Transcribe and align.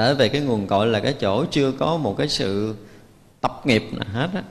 trở 0.00 0.14
về 0.14 0.28
cái 0.28 0.40
nguồn 0.40 0.66
cội 0.66 0.86
là 0.86 1.00
cái 1.00 1.12
chỗ 1.12 1.44
chưa 1.44 1.72
có 1.72 1.96
một 1.96 2.14
cái 2.18 2.28
sự 2.28 2.74
tập 3.40 3.60
nghiệp 3.64 3.84
nào 3.92 4.08
hết 4.12 4.28
á. 4.34 4.42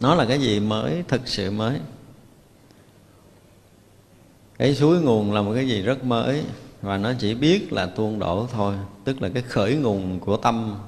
Nó 0.00 0.14
là 0.14 0.24
cái 0.24 0.40
gì 0.40 0.60
mới, 0.60 1.04
thực 1.08 1.28
sự 1.28 1.50
mới. 1.50 1.78
Cái 4.58 4.74
suối 4.74 5.00
nguồn 5.00 5.32
là 5.32 5.42
một 5.42 5.52
cái 5.54 5.68
gì 5.68 5.82
rất 5.82 6.04
mới 6.04 6.44
và 6.82 6.96
nó 6.98 7.12
chỉ 7.18 7.34
biết 7.34 7.72
là 7.72 7.86
tuôn 7.86 8.18
đổ 8.18 8.46
thôi, 8.52 8.74
tức 9.04 9.22
là 9.22 9.28
cái 9.28 9.42
khởi 9.42 9.74
nguồn 9.74 10.20
của 10.20 10.36
tâm. 10.36 10.78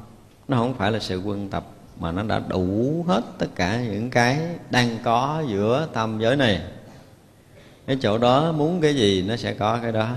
Nó 0.49 0.57
không 0.57 0.75
phải 0.75 0.93
là 0.93 0.99
sự 0.99 1.21
quân 1.21 1.49
tập 1.49 1.67
mà 2.01 2.13
nó 2.13 2.23
đã 2.23 2.39
đủ 2.49 3.05
hết 3.09 3.23
tất 3.39 3.49
cả 3.55 3.81
những 3.81 4.11
cái 4.11 4.39
đang 4.71 4.99
có 5.05 5.45
giữa 5.49 5.89
tâm 5.93 6.19
giới 6.21 6.37
này. 6.37 6.63
Cái 7.87 7.99
chỗ 8.01 8.19
đó 8.19 8.53
muốn 8.53 8.81
cái 8.81 8.95
gì 8.95 9.23
nó 9.23 9.37
sẽ 9.37 9.55
có 9.55 9.79
cái 9.83 9.93
đó 9.93 10.17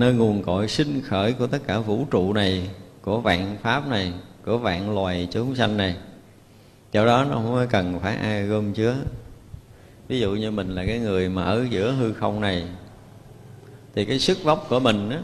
nơi 0.00 0.12
nguồn 0.12 0.42
cội 0.42 0.68
sinh 0.68 1.02
khởi 1.02 1.32
của 1.32 1.46
tất 1.46 1.58
cả 1.66 1.78
vũ 1.78 2.04
trụ 2.10 2.32
này, 2.32 2.70
của 3.02 3.20
vạn 3.20 3.56
pháp 3.62 3.88
này, 3.88 4.12
của 4.44 4.58
vạn 4.58 4.94
loài 4.94 5.28
chúng 5.30 5.54
sanh 5.54 5.76
này. 5.76 5.96
Chỗ 6.92 7.06
đó 7.06 7.24
nó 7.24 7.34
không 7.34 7.66
cần 7.70 8.00
phải 8.00 8.16
ai 8.16 8.42
gom 8.42 8.72
chứa. 8.72 8.96
Ví 10.08 10.20
dụ 10.20 10.34
như 10.34 10.50
mình 10.50 10.74
là 10.74 10.84
cái 10.86 10.98
người 10.98 11.28
mà 11.28 11.44
ở 11.44 11.66
giữa 11.70 11.92
hư 11.92 12.12
không 12.12 12.40
này, 12.40 12.64
thì 13.94 14.04
cái 14.04 14.18
sức 14.18 14.38
vóc 14.44 14.66
của 14.68 14.80
mình 14.80 15.10
á, 15.10 15.18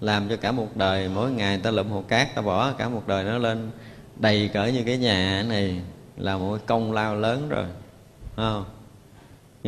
làm 0.00 0.28
cho 0.28 0.36
cả 0.36 0.52
một 0.52 0.76
đời, 0.76 1.08
mỗi 1.14 1.30
ngày 1.30 1.58
ta 1.58 1.70
lượm 1.70 1.90
hồ 1.90 2.04
cát, 2.08 2.34
ta 2.34 2.42
bỏ 2.42 2.72
cả 2.72 2.88
một 2.88 3.02
đời 3.06 3.24
nó 3.24 3.38
lên, 3.38 3.70
đầy 4.16 4.48
cỡ 4.48 4.66
như 4.66 4.82
cái 4.86 4.98
nhà 4.98 5.44
này 5.48 5.80
là 6.16 6.36
một 6.36 6.58
công 6.66 6.92
lao 6.92 7.16
lớn 7.16 7.48
rồi 7.48 7.64
không? 8.36 8.64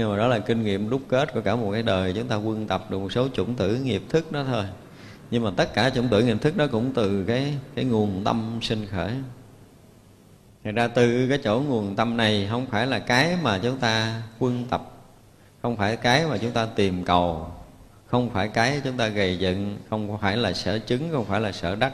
Nhưng 0.00 0.10
mà 0.10 0.16
đó 0.16 0.26
là 0.26 0.38
kinh 0.38 0.64
nghiệm 0.64 0.90
đúc 0.90 1.02
kết 1.08 1.34
của 1.34 1.40
cả 1.40 1.56
một 1.56 1.72
cái 1.72 1.82
đời. 1.82 2.12
Chúng 2.12 2.28
ta 2.28 2.36
quân 2.36 2.66
tập 2.66 2.90
được 2.90 2.98
một 2.98 3.12
số 3.12 3.28
chủng 3.28 3.54
tử 3.54 3.76
nghiệp 3.76 4.02
thức 4.08 4.32
đó 4.32 4.44
thôi. 4.46 4.64
Nhưng 5.30 5.44
mà 5.44 5.50
tất 5.56 5.74
cả 5.74 5.90
chủng 5.90 6.08
tử 6.08 6.22
nghiệp 6.22 6.36
thức 6.40 6.56
đó 6.56 6.66
cũng 6.72 6.92
từ 6.94 7.24
cái 7.24 7.54
cái 7.74 7.84
nguồn 7.84 8.24
tâm 8.24 8.58
sinh 8.62 8.86
khởi. 8.86 9.12
Thật 10.64 10.70
ra 10.74 10.88
từ 10.88 11.28
cái 11.28 11.38
chỗ 11.44 11.60
nguồn 11.60 11.96
tâm 11.96 12.16
này 12.16 12.46
không 12.50 12.66
phải 12.66 12.86
là 12.86 12.98
cái 12.98 13.36
mà 13.42 13.58
chúng 13.62 13.78
ta 13.78 14.22
quân 14.38 14.64
tập 14.70 14.82
Không 15.62 15.76
phải 15.76 15.96
cái 15.96 16.26
mà 16.26 16.36
chúng 16.38 16.50
ta 16.50 16.66
tìm 16.66 17.04
cầu 17.04 17.50
Không 18.06 18.30
phải 18.30 18.48
cái 18.48 18.80
chúng 18.84 18.96
ta 18.96 19.08
gầy 19.08 19.38
dựng 19.38 19.78
Không 19.90 20.18
phải 20.20 20.36
là 20.36 20.52
sở 20.52 20.78
chứng, 20.78 21.10
không 21.12 21.24
phải 21.24 21.40
là 21.40 21.52
sở 21.52 21.76
đắc 21.76 21.92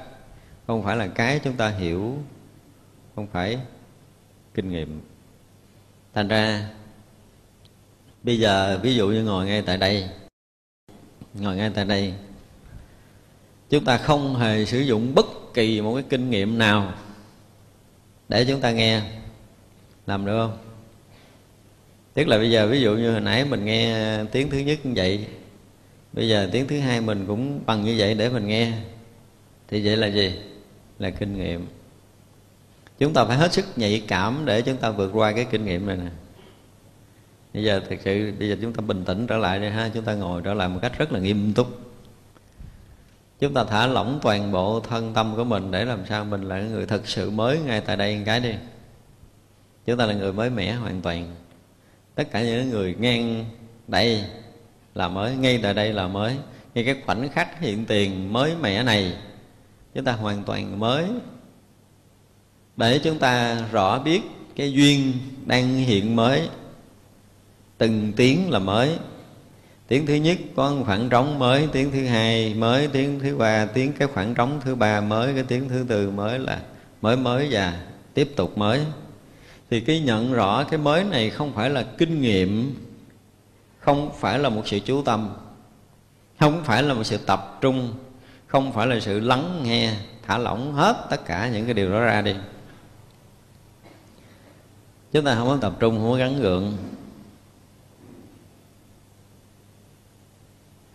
Không 0.66 0.82
phải 0.82 0.96
là 0.96 1.06
cái 1.06 1.40
chúng 1.44 1.56
ta 1.56 1.68
hiểu 1.68 2.18
Không 3.14 3.26
phải 3.26 3.58
kinh 4.54 4.70
nghiệm. 4.70 5.00
Thành 6.14 6.28
ra 6.28 6.68
Bây 8.26 8.38
giờ 8.38 8.80
ví 8.82 8.94
dụ 8.94 9.08
như 9.08 9.22
ngồi 9.22 9.46
ngay 9.46 9.62
tại 9.62 9.76
đây. 9.76 10.08
Ngồi 11.34 11.56
ngay 11.56 11.70
tại 11.74 11.84
đây. 11.84 12.14
Chúng 13.70 13.84
ta 13.84 13.98
không 13.98 14.36
hề 14.36 14.64
sử 14.64 14.80
dụng 14.80 15.14
bất 15.14 15.26
kỳ 15.54 15.80
một 15.80 15.94
cái 15.94 16.04
kinh 16.08 16.30
nghiệm 16.30 16.58
nào 16.58 16.92
để 18.28 18.44
chúng 18.44 18.60
ta 18.60 18.70
nghe. 18.70 19.02
Làm 20.06 20.26
được 20.26 20.38
không? 20.38 20.58
Tức 22.14 22.28
là 22.28 22.38
bây 22.38 22.50
giờ 22.50 22.68
ví 22.68 22.80
dụ 22.80 22.96
như 22.96 23.12
hồi 23.12 23.20
nãy 23.20 23.44
mình 23.44 23.64
nghe 23.64 24.18
tiếng 24.24 24.50
thứ 24.50 24.58
nhất 24.58 24.86
như 24.86 24.92
vậy, 24.96 25.26
bây 26.12 26.28
giờ 26.28 26.48
tiếng 26.52 26.68
thứ 26.68 26.78
hai 26.78 27.00
mình 27.00 27.24
cũng 27.26 27.60
bằng 27.66 27.84
như 27.84 27.94
vậy 27.98 28.14
để 28.14 28.28
mình 28.28 28.46
nghe, 28.46 28.72
thì 29.68 29.86
vậy 29.86 29.96
là 29.96 30.06
gì? 30.06 30.38
Là 30.98 31.10
kinh 31.10 31.38
nghiệm. 31.38 31.66
Chúng 32.98 33.12
ta 33.12 33.24
phải 33.24 33.36
hết 33.36 33.52
sức 33.52 33.64
nhạy 33.76 34.02
cảm 34.08 34.42
để 34.44 34.62
chúng 34.62 34.76
ta 34.76 34.90
vượt 34.90 35.10
qua 35.12 35.32
cái 35.32 35.46
kinh 35.50 35.64
nghiệm 35.64 35.86
này 35.86 35.96
nè 35.96 36.10
bây 37.56 37.64
giờ 37.64 37.80
thực 37.88 38.00
sự, 38.04 38.32
bây 38.38 38.48
giờ 38.48 38.56
chúng 38.62 38.72
ta 38.72 38.80
bình 38.80 39.04
tĩnh 39.04 39.26
trở 39.26 39.38
lại 39.38 39.60
đi 39.60 39.68
ha. 39.68 39.90
Chúng 39.94 40.04
ta 40.04 40.14
ngồi 40.14 40.42
trở 40.44 40.54
lại 40.54 40.68
một 40.68 40.78
cách 40.82 40.98
rất 40.98 41.12
là 41.12 41.20
nghiêm 41.20 41.52
túc. 41.54 41.66
Chúng 43.40 43.54
ta 43.54 43.64
thả 43.64 43.86
lỏng 43.86 44.18
toàn 44.22 44.52
bộ 44.52 44.80
thân 44.80 45.14
tâm 45.14 45.36
của 45.36 45.44
mình 45.44 45.70
để 45.70 45.84
làm 45.84 46.06
sao 46.08 46.24
mình 46.24 46.42
là 46.42 46.60
người 46.60 46.86
thật 46.86 47.08
sự 47.08 47.30
mới 47.30 47.58
ngay 47.58 47.80
tại 47.80 47.96
đây 47.96 48.22
cái 48.26 48.40
đi. 48.40 48.54
Chúng 49.86 49.98
ta 49.98 50.06
là 50.06 50.14
người 50.14 50.32
mới 50.32 50.50
mẻ 50.50 50.72
hoàn 50.72 51.02
toàn. 51.02 51.34
Tất 52.14 52.30
cả 52.30 52.42
những 52.42 52.70
người 52.70 52.94
ngang 52.98 53.44
đây 53.88 54.24
là 54.94 55.08
mới, 55.08 55.36
ngay 55.36 55.60
tại 55.62 55.74
đây 55.74 55.92
là 55.92 56.08
mới. 56.08 56.36
Ngay 56.74 56.84
cái 56.84 56.96
khoảnh 57.06 57.28
khắc 57.28 57.60
hiện 57.60 57.84
tiền 57.84 58.32
mới 58.32 58.56
mẻ 58.60 58.82
này, 58.82 59.16
chúng 59.94 60.04
ta 60.04 60.12
hoàn 60.12 60.42
toàn 60.42 60.78
mới. 60.78 61.04
Để 62.76 63.00
chúng 63.04 63.18
ta 63.18 63.62
rõ 63.72 63.98
biết 63.98 64.20
cái 64.56 64.72
duyên 64.72 65.12
đang 65.46 65.74
hiện 65.74 66.16
mới 66.16 66.48
từng 67.78 68.12
tiếng 68.16 68.50
là 68.50 68.58
mới. 68.58 68.98
Tiếng 69.88 70.06
thứ 70.06 70.14
nhất 70.14 70.38
có 70.56 70.72
khoảng 70.86 71.08
trống 71.08 71.38
mới, 71.38 71.68
tiếng 71.72 71.90
thứ 71.90 72.06
hai 72.06 72.54
mới, 72.54 72.88
tiếng 72.88 73.20
thứ 73.20 73.36
ba, 73.36 73.66
tiếng 73.66 73.92
cái 73.92 74.08
khoảng 74.08 74.34
trống 74.34 74.60
thứ 74.64 74.74
ba 74.74 75.00
mới, 75.00 75.34
cái 75.34 75.44
tiếng 75.48 75.68
thứ 75.68 75.84
tư 75.88 76.10
mới 76.10 76.38
là 76.38 76.60
mới 77.02 77.16
mới 77.16 77.48
và 77.50 77.80
tiếp 78.14 78.32
tục 78.36 78.58
mới. 78.58 78.80
Thì 79.70 79.80
cái 79.80 80.00
nhận 80.00 80.32
rõ 80.32 80.64
cái 80.64 80.78
mới 80.78 81.04
này 81.04 81.30
không 81.30 81.52
phải 81.52 81.70
là 81.70 81.82
kinh 81.82 82.20
nghiệm, 82.20 82.74
không 83.78 84.10
phải 84.18 84.38
là 84.38 84.48
một 84.48 84.62
sự 84.64 84.78
chú 84.78 85.02
tâm, 85.02 85.28
không 86.40 86.64
phải 86.64 86.82
là 86.82 86.94
một 86.94 87.04
sự 87.04 87.16
tập 87.16 87.58
trung, 87.60 87.94
không 88.46 88.72
phải 88.72 88.86
là 88.86 89.00
sự 89.00 89.20
lắng 89.20 89.60
nghe, 89.64 89.94
thả 90.26 90.38
lỏng 90.38 90.72
hết 90.74 91.06
tất 91.10 91.26
cả 91.26 91.48
những 91.48 91.64
cái 91.64 91.74
điều 91.74 91.90
đó 91.90 92.00
ra 92.00 92.22
đi. 92.22 92.34
Chúng 95.12 95.24
ta 95.24 95.34
không 95.34 95.48
có 95.48 95.58
tập 95.60 95.72
trung, 95.80 95.98
không 95.98 96.10
có 96.10 96.16
gắn 96.16 96.40
gượng. 96.40 96.76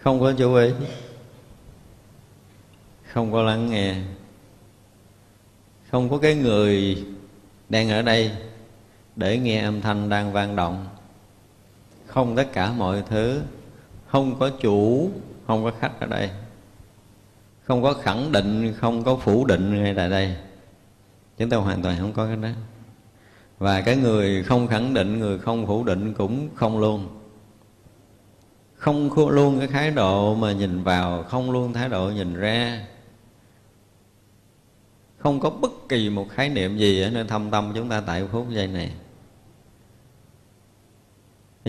Không 0.04 0.20
có 0.20 0.34
chú 0.38 0.56
ý. 0.56 0.72
Không 3.08 3.32
có 3.32 3.44
lắng 3.44 3.70
nghe. 3.70 3.96
Không 5.92 6.10
có 6.10 6.18
cái 6.18 6.36
người 6.36 7.04
đang 7.70 7.90
ở 7.90 8.02
đây 8.02 8.32
để 9.16 9.38
nghe 9.38 9.64
âm 9.64 9.82
thanh 9.82 10.10
đang 10.10 10.34
vang 10.34 10.56
động. 10.56 10.88
Không 12.06 12.36
tất 12.36 12.54
cả 12.54 12.72
mọi 12.72 13.04
thứ. 13.10 13.42
Không 14.08 14.40
có 14.40 14.50
chủ, 14.50 15.10
không 15.48 15.64
có 15.64 15.72
khách 15.80 16.00
ở 16.00 16.08
đây. 16.08 16.30
Không 17.64 17.84
có 17.84 17.94
khẳng 17.94 18.32
định, 18.32 18.74
không 18.78 19.04
có 19.04 19.16
phủ 19.16 19.46
định 19.46 19.84
ngay 19.84 19.94
tại 19.96 20.10
đây. 20.10 20.36
Chúng 21.38 21.50
ta 21.50 21.58
hoàn 21.58 21.82
toàn 21.82 21.98
không 22.00 22.14
có 22.14 22.26
cái 22.26 22.36
đó. 22.36 22.50
Và 23.60 23.82
cái 23.82 23.96
người 23.96 24.44
không 24.44 24.68
khẳng 24.68 24.94
định, 24.94 25.20
người 25.20 25.40
không 25.40 25.68
phủ 25.68 25.84
định 25.84 26.14
cũng 26.14 26.50
không 26.56 26.80
luôn 26.80 27.21
không 28.82 29.30
luôn 29.30 29.60
cái 29.60 29.68
thái 29.68 29.92
độ 29.92 30.36
mà 30.36 30.52
nhìn 30.52 30.84
vào, 30.84 31.24
không 31.24 31.52
luôn 31.52 31.74
thái 31.74 31.90
độ 31.90 32.10
nhìn 32.10 32.34
ra. 32.34 32.86
Không 35.18 35.40
có 35.40 35.50
bất 35.50 35.72
kỳ 35.90 36.10
một 36.10 36.28
khái 36.30 36.50
niệm 36.50 36.78
gì 36.78 37.02
ở 37.02 37.10
nơi 37.10 37.24
thâm 37.24 37.52
tâm 37.52 37.72
chúng 37.76 37.90
ta 37.90 38.02
tại 38.02 38.24
phút 38.32 38.50
giây 38.50 38.68
này. 38.68 38.92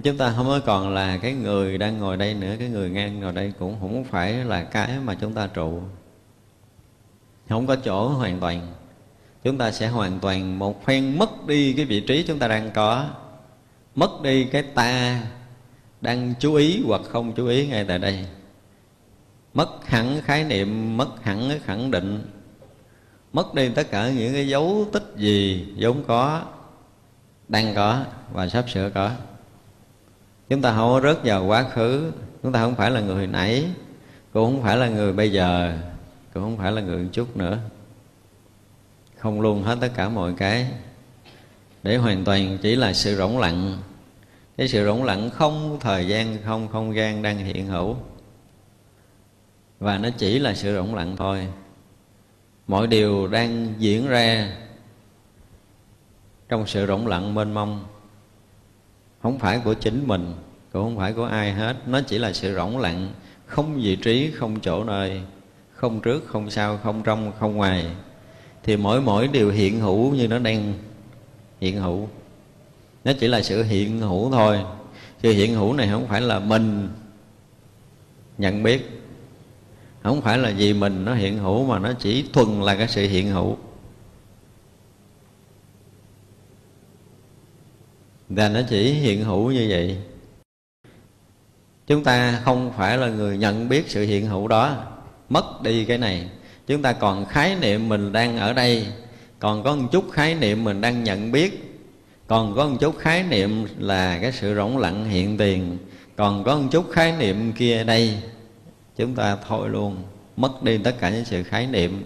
Chúng 0.03 0.17
ta 0.17 0.33
không 0.37 0.47
có 0.47 0.61
còn 0.67 0.95
là 0.95 1.17
cái 1.17 1.33
người 1.33 1.79
đang 1.79 1.99
ngồi 1.99 2.17
đây 2.17 2.35
nữa, 2.35 2.55
cái 2.59 2.69
người 2.69 2.91
ngang 2.91 3.21
ngồi 3.21 3.33
đây 3.33 3.53
cũng 3.59 3.77
không 3.81 4.05
phải 4.05 4.33
là 4.33 4.65
cái 4.65 4.99
mà 5.05 5.15
chúng 5.15 5.35
ta 5.35 5.47
trụ. 5.47 5.83
Không 7.49 7.67
có 7.67 7.77
chỗ 7.77 8.09
hoàn 8.09 8.41
toàn. 8.41 8.73
Chúng 9.45 9.59
ta 9.59 9.73
sẽ 9.73 9.89
hoàn 9.89 10.21
toàn 10.21 10.59
một 10.59 10.85
phen 10.85 11.19
mất 11.19 11.47
đi 11.47 11.73
cái 11.73 11.85
vị 11.85 12.01
trí 12.01 12.25
chúng 12.27 12.39
ta 12.39 12.49
đang 12.49 12.71
có, 12.75 13.07
mất 13.95 14.23
đi 14.23 14.45
cái 14.45 14.63
ta 14.63 15.23
đang 16.03 16.35
chú 16.39 16.55
ý 16.55 16.83
hoặc 16.87 17.01
không 17.09 17.33
chú 17.33 17.47
ý 17.47 17.67
ngay 17.67 17.85
tại 17.85 17.99
đây. 17.99 18.27
Mất 19.55 19.87
hẳn 19.87 20.21
khái 20.25 20.45
niệm, 20.45 20.97
mất 20.97 21.23
hẳn 21.23 21.49
cái 21.49 21.59
khẳng 21.65 21.91
định. 21.91 22.31
Mất 23.33 23.55
đi 23.55 23.69
tất 23.69 23.91
cả 23.91 24.11
những 24.11 24.33
cái 24.33 24.49
dấu 24.49 24.87
tích 24.93 25.13
gì 25.17 25.67
vốn 25.77 26.05
có, 26.07 26.43
đang 27.49 27.75
có 27.75 28.05
và 28.33 28.49
sắp 28.49 28.71
sửa 28.71 28.91
có. 28.91 29.11
Chúng 30.49 30.63
ta 30.63 30.75
không 30.77 31.03
rớt 31.03 31.19
vào 31.25 31.45
quá 31.45 31.63
khứ. 31.63 32.13
Chúng 32.43 32.53
ta 32.53 32.63
không 32.63 32.75
phải 32.75 32.91
là 32.91 33.01
người 33.01 33.27
nãy, 33.27 33.65
cũng 34.33 34.53
không 34.53 34.63
phải 34.63 34.77
là 34.77 34.89
người 34.89 35.13
bây 35.13 35.33
giờ, 35.33 35.79
cũng 36.35 36.43
không 36.43 36.57
phải 36.57 36.73
là 36.73 36.81
người 36.81 37.09
chút 37.13 37.37
nữa. 37.37 37.59
Không 39.17 39.41
luôn 39.41 39.63
hết 39.63 39.79
tất 39.81 39.91
cả 39.95 40.09
mọi 40.09 40.35
cái. 40.37 40.67
Để 41.83 41.97
hoàn 41.97 42.25
toàn 42.25 42.59
chỉ 42.63 42.77
là 42.77 42.93
sự 42.93 43.17
rỗng 43.17 43.39
lặng 43.39 43.79
cái 44.57 44.69
sự 44.69 44.87
rỗng 44.87 45.05
lặng 45.05 45.31
không, 45.31 45.79
thời 45.81 46.09
gian 46.09 46.37
không 46.45 46.69
không 46.69 46.97
gian 46.97 47.23
đang 47.23 47.39
hiện 47.39 47.67
hữu. 47.67 47.97
Và 49.81 49.99
nó 49.99 50.09
chỉ 50.19 50.39
là 50.39 50.55
sự 50.55 50.77
rỗng 50.77 50.95
lặng 50.95 51.17
thôi. 51.17 51.49
Mọi 52.67 52.87
điều 52.87 53.27
đang 53.27 53.75
diễn 53.79 54.09
ra 54.09 54.57
trong 56.49 56.67
sự 56.67 56.87
rỗng 56.87 57.07
lặng 57.07 57.35
mênh 57.35 57.55
mông. 57.55 57.85
Không 59.23 59.39
phải 59.39 59.61
của 59.65 59.75
chính 59.75 60.07
mình, 60.07 60.35
cũng 60.73 60.83
không 60.83 60.97
phải 60.97 61.13
của 61.13 61.25
ai 61.25 61.53
hết. 61.53 61.77
Nó 61.87 62.01
chỉ 62.07 62.19
là 62.19 62.33
sự 62.33 62.55
rỗng 62.55 62.79
lặng, 62.79 63.13
không 63.47 63.75
vị 63.75 63.97
trí, 63.97 64.31
không 64.31 64.61
chỗ 64.61 64.85
nơi, 64.85 65.23
không 65.73 66.01
trước, 66.01 66.25
không 66.27 66.51
sau, 66.51 66.79
không 66.83 67.03
trong, 67.03 67.33
không 67.39 67.57
ngoài. 67.57 67.87
Thì 68.63 68.77
mỗi 68.77 69.01
mỗi 69.01 69.29
điều 69.29 69.51
hiện 69.51 69.81
hữu 69.81 70.15
như 70.15 70.29
nó 70.29 70.39
đang 70.39 70.75
hiện 71.61 71.81
hữu 71.81 72.09
nó 73.05 73.13
chỉ 73.21 73.29
là 73.29 73.43
sự 73.43 73.63
hiện 73.63 74.01
hữu 74.01 74.31
thôi. 74.31 74.65
Sự 75.23 75.33
hiện 75.33 75.55
hữu 75.55 75.73
này 75.73 75.89
không 75.89 76.07
phải 76.07 76.21
là 76.21 76.39
mình 76.39 76.89
nhận 78.39 78.63
biết. 78.63 79.03
Không 80.03 80.23
phải 80.23 80.39
là 80.39 80.53
vì 80.57 80.73
mình 80.73 81.05
nó 81.05 81.15
hiện 81.15 81.39
hữu 81.39 81.67
mà 81.67 81.79
nó 81.79 81.93
chỉ 81.99 82.25
thuần 82.33 82.61
là 82.61 82.77
cái 82.77 82.89
sự 82.89 83.09
hiện 83.09 83.31
hữu. 83.31 83.57
Và 88.29 88.49
nó 88.49 88.61
chỉ 88.69 88.93
hiện 88.93 89.25
hữu 89.25 89.51
như 89.51 89.67
vậy. 89.71 89.99
Chúng 91.87 92.05
ta 92.05 92.41
không 92.45 92.73
phải 92.77 92.99
là 92.99 93.09
người 93.09 93.39
nhận 93.39 93.69
biết 93.69 93.85
sự 93.89 94.03
hiện 94.03 94.27
hữu 94.27 94.49
đó. 94.49 94.85
Mất 95.29 95.63
đi 95.63 95.85
cái 95.85 95.99
này. 95.99 96.29
Chúng 96.67 96.83
ta 96.83 96.93
còn 96.93 97.27
khái 97.27 97.57
niệm 97.61 97.89
mình 97.89 98.13
đang 98.13 98.39
ở 98.39 98.53
đây. 98.53 98.87
Còn 99.39 99.63
có 99.63 99.77
một 99.77 99.89
chút 99.93 100.11
khái 100.13 100.35
niệm 100.35 100.65
mình 100.65 100.81
đang 100.81 101.05
nhận 101.05 101.33
biết 101.33 101.72
còn 102.33 102.55
có 102.55 102.69
một 102.69 102.77
chút 102.81 102.99
khái 102.99 103.23
niệm 103.23 103.67
là 103.79 104.19
cái 104.23 104.33
sự 104.33 104.55
rỗng 104.55 104.79
lặng 104.79 105.05
hiện 105.05 105.39
tiền. 105.39 105.79
Còn 106.17 106.45
có 106.45 106.57
một 106.57 106.69
chút 106.71 106.91
khái 106.93 107.13
niệm 107.13 107.53
kia 107.53 107.85
đây 107.85 108.19
chúng 108.97 109.15
ta 109.15 109.37
thôi 109.49 109.69
luôn 109.69 110.03
mất 110.37 110.63
đi 110.63 110.79
tất 110.79 110.95
cả 111.01 111.11
những 111.11 111.25
sự 111.25 111.43
khái 111.43 111.67
niệm 111.67 112.05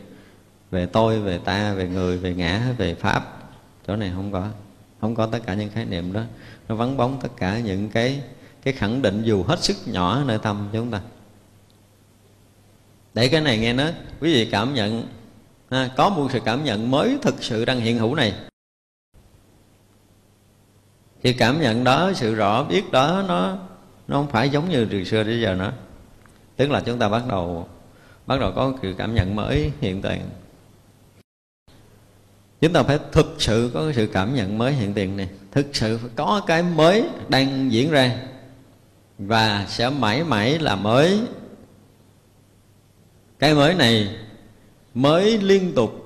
về 0.71 0.87
tôi 0.87 1.21
về 1.21 1.39
ta 1.39 1.75
về 1.75 1.89
người 1.89 2.19
về 2.19 2.35
ngã 2.35 2.63
về 2.79 2.95
pháp. 2.95 3.51
Chỗ 3.87 3.97
này 3.97 4.13
không 4.15 4.33
có 4.33 4.49
không 5.01 5.15
có 5.15 5.27
tất 5.27 5.39
cả 5.47 5.55
những 5.55 5.71
khái 5.71 5.85
niệm 5.85 6.13
đó. 6.13 6.23
Nó 6.69 6.75
vắng 6.75 6.97
bóng 6.97 7.19
tất 7.23 7.31
cả 7.37 7.59
những 7.59 7.89
cái 7.89 8.21
cái 8.63 8.75
khẳng 8.75 9.03
định 9.03 9.23
dù 9.23 9.43
hết 9.43 9.65
sức 9.65 9.77
nhỏ 9.87 10.25
nơi 10.27 10.39
tâm 10.39 10.69
chúng 10.73 10.91
ta. 10.91 11.01
Để 13.15 13.29
cái 13.29 13.41
này 13.41 13.59
nghe 13.59 13.73
nó 13.73 13.85
quý 14.21 14.35
vị 14.35 14.49
cảm 14.51 14.75
nhận 14.75 15.09
ha, 15.71 15.91
có 15.97 16.09
một 16.09 16.29
sự 16.33 16.41
cảm 16.45 16.65
nhận 16.65 16.91
mới 16.91 17.19
thực 17.23 17.45
sự 17.45 17.65
đang 17.65 17.81
hiện 17.81 17.99
hữu 17.99 18.15
này 18.15 18.35
thì 21.23 21.33
cảm 21.33 21.61
nhận 21.61 21.85
đó, 21.85 22.13
sự 22.15 22.35
rõ 22.35 22.65
biết 22.65 22.93
đó, 22.93 23.25
nó 23.29 23.57
nó 24.09 24.17
không 24.17 24.31
phải 24.31 24.49
giống 24.49 24.69
như 24.69 24.85
từ 24.91 25.05
xưa 25.05 25.23
đến 25.23 25.43
giờ 25.43 25.55
nữa. 25.55 25.73
Tức 26.57 26.71
là 26.71 26.81
chúng 26.81 26.99
ta 26.99 27.09
bắt 27.09 27.23
đầu 27.29 27.69
bắt 28.27 28.41
đầu 28.41 28.53
có 28.57 28.73
sự 28.83 28.95
cảm 28.99 29.15
nhận 29.15 29.37
mới 29.37 29.73
hiện 29.81 30.03
tiền. 30.03 30.21
Chúng 32.61 32.73
ta 32.73 32.83
phải 32.83 32.99
thực 33.13 33.35
sự 33.39 33.71
có 33.75 33.93
sự 33.93 34.07
cảm 34.07 34.35
nhận 34.35 34.59
mới 34.59 34.73
hiện 34.73 34.95
tiền 34.95 35.17
này. 35.17 35.29
Thực 35.53 35.77
sự 35.77 35.99
phải 35.99 36.11
có 36.17 36.43
cái 36.47 36.63
mới 36.63 37.05
đang 37.29 37.73
diễn 37.73 37.91
ra 37.91 38.17
và 39.19 39.67
sẽ 39.69 39.91
mãi 39.91 40.25
mãi 40.25 40.59
là 40.59 40.77
mới. 40.77 41.21
Cái 43.39 43.55
mới 43.55 43.75
này 43.75 44.17
mới 44.95 45.39
liên 45.39 45.73
tục 45.75 46.06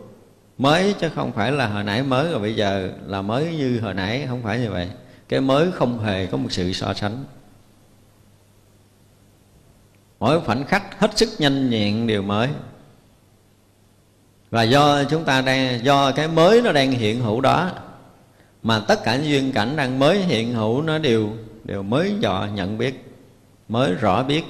mới 0.60 0.94
chứ 1.00 1.08
không 1.14 1.32
phải 1.32 1.52
là 1.52 1.66
hồi 1.66 1.84
nãy 1.84 2.02
mới, 2.02 2.30
rồi 2.30 2.40
bây 2.40 2.56
giờ 2.56 2.92
là 3.06 3.22
mới 3.22 3.56
như 3.56 3.80
hồi 3.80 3.94
nãy, 3.94 4.26
không 4.28 4.42
phải 4.42 4.58
như 4.58 4.70
vậy. 4.70 4.90
Cái 5.28 5.40
mới 5.40 5.72
không 5.72 5.98
hề 5.98 6.26
có 6.26 6.36
một 6.36 6.48
sự 6.52 6.72
so 6.72 6.94
sánh. 6.94 7.24
Mỗi 10.18 10.40
khoảnh 10.40 10.64
khắc 10.64 11.00
hết 11.00 11.18
sức 11.18 11.28
nhanh 11.38 11.70
nhẹn 11.70 12.06
điều 12.06 12.22
mới. 12.22 12.48
Và 14.50 14.62
do 14.62 15.04
chúng 15.04 15.24
ta 15.24 15.40
đang, 15.40 15.84
do 15.84 16.12
cái 16.12 16.28
mới 16.28 16.62
nó 16.62 16.72
đang 16.72 16.90
hiện 16.90 17.20
hữu 17.20 17.40
đó, 17.40 17.70
mà 18.62 18.80
tất 18.88 19.04
cả 19.04 19.16
những 19.16 19.30
duyên 19.30 19.52
cảnh 19.52 19.76
đang 19.76 19.98
mới 19.98 20.18
hiện 20.18 20.54
hữu 20.54 20.82
nó 20.82 20.98
đều 20.98 21.30
đều 21.64 21.82
mới 21.82 22.14
dò 22.20 22.48
nhận 22.54 22.78
biết, 22.78 23.14
mới 23.68 23.94
rõ 23.94 24.22
biết. 24.22 24.44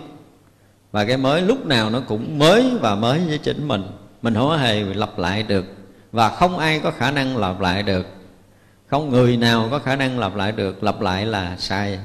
Và 0.92 1.04
cái 1.04 1.16
mới 1.16 1.42
lúc 1.42 1.66
nào 1.66 1.90
nó 1.90 2.00
cũng 2.08 2.38
mới 2.38 2.70
và 2.80 2.94
mới 2.94 3.20
với 3.26 3.38
chính 3.38 3.68
mình. 3.68 3.82
Mình 4.22 4.34
không 4.34 4.58
hề 4.58 4.82
lặp 4.82 5.18
lại 5.18 5.42
được 5.42 5.79
và 6.12 6.28
không 6.28 6.58
ai 6.58 6.80
có 6.80 6.90
khả 6.90 7.10
năng 7.10 7.36
lặp 7.36 7.60
lại 7.60 7.82
được. 7.82 8.06
Không 8.86 9.10
người 9.10 9.36
nào 9.36 9.68
có 9.70 9.78
khả 9.78 9.96
năng 9.96 10.18
lặp 10.18 10.34
lại 10.34 10.52
được. 10.52 10.82
Lặp 10.82 11.00
lại 11.00 11.26
là 11.26 11.56
sai. 11.56 11.98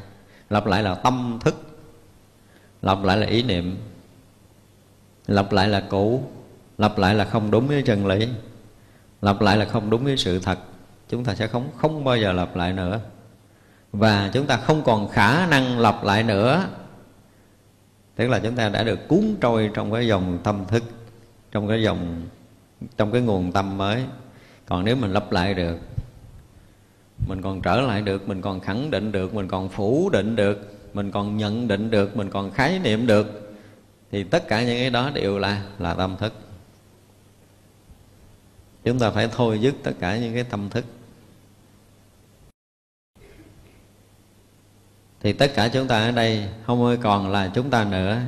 Lặp 0.50 0.66
lại 0.66 0.84
là 0.84 0.96
tâm 0.96 1.40
thức. 1.42 1.56
Lặp 2.82 3.04
lại 3.04 3.18
là 3.18 3.28
ý 3.28 3.44
niệm. 3.44 3.78
Lặp 5.28 5.52
lại 5.52 5.68
là 5.68 5.80
cũ. 5.90 6.24
Lặp 6.78 6.98
lại 6.98 7.16
là 7.16 7.26
không 7.26 7.52
đúng 7.52 7.68
với 7.68 7.82
chân 7.82 8.08
lý. 8.08 8.28
Lặp 9.22 9.42
lại 9.42 9.58
là 9.58 9.66
không 9.66 9.90
đúng 9.90 10.04
với 10.04 10.18
sự 10.18 10.40
thật. 10.40 10.60
Chúng 11.10 11.26
ta 11.26 11.36
sẽ 11.36 11.48
không 11.48 11.70
không 11.78 12.04
bao 12.04 12.18
giờ 12.18 12.32
lặp 12.32 12.56
lại 12.56 12.74
nữa. 12.74 13.00
Và 13.92 14.30
chúng 14.34 14.46
ta 14.46 14.58
không 14.58 14.84
còn 14.84 15.10
khả 15.10 15.48
năng 15.48 15.80
lặp 15.80 16.04
lại 16.04 16.24
nữa. 16.24 16.66
Tức 18.16 18.28
là 18.28 18.40
chúng 18.40 18.56
ta 18.56 18.70
đã 18.70 18.84
được 18.84 19.08
cuốn 19.08 19.36
trôi 19.42 19.72
trong 19.74 19.94
cái 19.94 20.08
dòng 20.08 20.40
tâm 20.44 20.66
thức, 20.68 20.84
trong 21.52 21.68
cái 21.68 21.84
dòng 21.84 22.24
trong 22.98 23.12
cái 23.12 23.22
nguồn 23.22 23.52
tâm 23.52 23.78
mới. 23.78 24.06
Còn 24.66 24.86
nếu 24.86 24.96
mình 24.96 25.14
lặp 25.14 25.32
lại 25.32 25.54
được, 25.54 25.78
mình 27.28 27.42
còn 27.42 27.62
trở 27.62 27.82
lại 27.82 28.02
được, 28.02 28.28
mình 28.28 28.42
còn 28.42 28.60
khẳng 28.60 28.92
định 28.92 29.12
được, 29.12 29.34
mình 29.34 29.48
còn 29.48 29.70
phủ 29.70 30.10
định 30.10 30.36
được, 30.36 30.78
mình 30.94 31.12
còn 31.12 31.38
nhận 31.38 31.68
định 31.68 31.92
được, 31.92 32.18
mình 32.18 32.30
còn 32.30 32.52
khái 32.52 32.80
niệm 32.80 33.08
được, 33.08 33.56
thì 34.12 34.24
tất 34.24 34.48
cả 34.48 34.64
những 34.64 34.78
cái 34.78 34.90
đó 34.90 35.10
đều 35.10 35.40
là 35.40 35.64
là 35.80 35.94
tâm 35.94 36.18
thức. 36.18 36.34
Chúng 38.84 39.00
ta 39.00 39.12
phải 39.12 39.30
thôi 39.32 39.60
dứt 39.60 39.76
tất 39.84 39.92
cả 40.00 40.18
những 40.18 40.34
cái 40.34 40.44
tâm 40.44 40.70
thức. 40.70 40.86
Thì 45.22 45.34
tất 45.34 45.52
cả 45.56 45.68
chúng 45.68 45.88
ta 45.88 46.00
ở 46.00 46.12
đây 46.12 46.48
không 46.66 46.98
còn 47.02 47.32
là 47.32 47.52
chúng 47.56 47.70
ta 47.70 47.84
nữa 47.84 48.22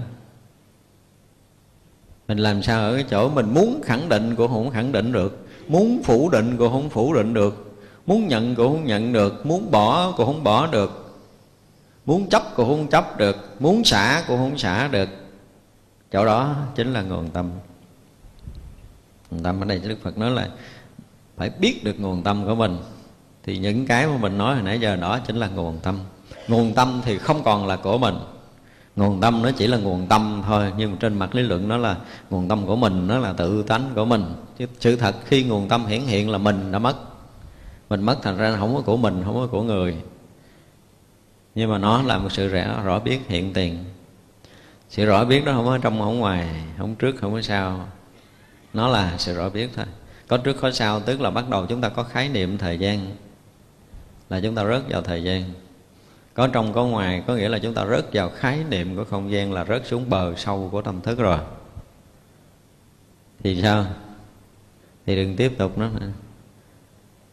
mình 2.28 2.38
làm 2.38 2.64
sao 2.64 2.80
ở 2.80 2.94
cái 2.94 3.06
chỗ 3.10 3.30
mình 3.30 3.54
muốn 3.54 3.82
khẳng 3.86 4.10
định 4.10 4.36
cũng 4.36 4.52
không 4.52 4.70
khẳng 4.70 4.92
định 4.92 5.12
được. 5.12 5.48
Muốn 5.68 6.04
phủ 6.04 6.30
định 6.30 6.58
cũng 6.58 6.72
không 6.72 6.90
phủ 6.90 7.14
định 7.14 7.34
được. 7.34 7.76
Muốn 8.06 8.28
nhận 8.28 8.56
cũng 8.56 8.68
không 8.68 8.86
nhận 8.86 9.14
được. 9.14 9.46
Muốn 9.46 9.72
bỏ 9.72 10.12
cũng 10.12 10.26
không 10.26 10.44
bỏ 10.44 10.68
được. 10.68 11.20
Muốn 12.06 12.30
chấp 12.30 12.44
cũng 12.56 12.68
không 12.68 12.88
chấp 12.88 13.18
được. 13.18 13.56
Muốn 13.60 13.84
xả 13.84 14.24
cũng 14.28 14.38
không 14.38 14.58
xả 14.58 14.88
được. 14.88 15.10
Chỗ 16.12 16.26
đó 16.26 16.56
chính 16.76 16.94
là 16.94 17.02
nguồn 17.02 17.30
tâm. 17.30 17.52
Nguồn 19.32 19.44
tâm 19.44 19.62
ở 19.62 19.66
đây, 19.66 19.80
đức 19.80 19.98
phật 20.04 20.18
nói 20.18 20.32
là 20.32 20.50
phải 21.38 21.50
biết 21.50 21.84
được 21.84 22.00
nguồn 22.00 22.24
tâm 22.24 22.46
của 22.46 22.56
mình. 22.56 22.78
Thì 23.44 23.58
những 23.58 23.86
cái 23.86 24.08
mà 24.08 24.18
mình 24.18 24.38
nói 24.38 24.54
hồi 24.54 24.64
nãy 24.64 24.80
giờ 24.80 24.96
đó 24.96 25.20
chính 25.20 25.36
là 25.36 25.48
nguồn 25.48 25.80
tâm. 25.80 26.00
Nguồn 26.48 26.74
tâm 26.74 27.02
thì 27.06 27.18
không 27.18 27.44
còn 27.44 27.68
là 27.68 27.76
của 27.76 27.98
mình 27.98 28.16
nguồn 28.98 29.22
tâm 29.22 29.42
nó 29.42 29.52
chỉ 29.52 29.68
là 29.68 29.78
nguồn 29.78 30.08
tâm 30.08 30.44
thôi 30.46 30.74
nhưng 30.78 30.92
mà 30.92 30.98
trên 31.00 31.20
mặt 31.20 31.36
lý 31.36 31.44
luận 31.44 31.68
nó 31.68 31.78
là 31.78 31.98
nguồn 32.30 32.48
tâm 32.48 32.66
của 32.66 32.76
mình 32.76 33.08
nó 33.08 33.20
là 33.20 33.34
tự 33.34 33.64
tánh 33.64 33.92
của 33.96 34.06
mình. 34.06 34.24
Chứ 34.58 34.66
sự 34.80 34.96
thật 34.96 35.16
khi 35.26 35.44
nguồn 35.44 35.70
tâm 35.70 35.86
hiển 35.86 36.02
hiện 36.02 36.30
là 36.30 36.38
mình 36.38 36.72
đã 36.72 36.80
mất. 36.80 36.96
Mình 37.90 38.02
mất 38.02 38.18
thành 38.24 38.38
ra 38.38 38.56
không 38.60 38.76
có 38.76 38.82
của 38.82 38.98
mình 38.98 39.22
không 39.26 39.36
có 39.36 39.48
của 39.48 39.64
người. 39.64 39.98
Nhưng 41.56 41.72
mà 41.72 41.78
nó 41.78 42.02
là 42.02 42.18
một 42.18 42.32
sự 42.32 42.48
rõ, 42.48 42.84
rõ 42.84 43.00
biết 43.00 43.20
hiện 43.28 43.54
tiền. 43.54 43.84
Sự 44.90 45.06
rõ 45.06 45.26
biết 45.26 45.46
đó 45.46 45.52
không 45.56 45.66
có 45.66 45.78
trong 45.78 46.00
không 46.00 46.20
ngoài 46.20 46.50
không 46.78 46.96
trước 46.96 47.16
không 47.22 47.34
có 47.34 47.42
sau. 47.42 47.88
Nó 48.74 48.88
là 48.88 49.14
sự 49.18 49.36
rõ 49.36 49.50
biết 49.50 49.70
thôi. 49.76 49.86
Có 50.28 50.38
trước 50.38 50.58
có 50.62 50.72
sau 50.72 51.00
tức 51.00 51.22
là 51.22 51.30
bắt 51.30 51.50
đầu 51.50 51.66
chúng 51.66 51.82
ta 51.82 51.90
có 51.90 52.04
khái 52.04 52.30
niệm 52.30 52.58
thời 52.58 52.78
gian. 52.78 53.16
Là 54.30 54.40
chúng 54.44 54.56
ta 54.56 54.66
rớt 54.66 54.82
vào 54.90 55.02
thời 55.02 55.24
gian 55.24 55.44
có 56.38 56.48
trong, 56.48 56.74
có 56.74 56.86
ngoài, 56.86 57.24
có 57.28 57.36
nghĩa 57.36 57.50
là 57.50 57.60
chúng 57.60 57.74
ta 57.74 57.86
rớt 57.86 58.06
vào 58.14 58.30
khái 58.30 58.60
niệm 58.70 58.96
của 58.96 59.04
không 59.04 59.32
gian 59.32 59.54
là 59.54 59.66
rớt 59.66 59.86
xuống 59.86 60.10
bờ 60.10 60.36
sâu 60.36 60.70
của 60.72 60.82
tâm 60.82 61.02
thức 61.02 61.20
rồi. 61.20 61.40
Thì 63.44 63.62
sao? 63.62 63.86
Thì 65.06 65.16
đừng 65.16 65.36
tiếp 65.36 65.52
tục 65.58 65.78
nó 65.78 65.90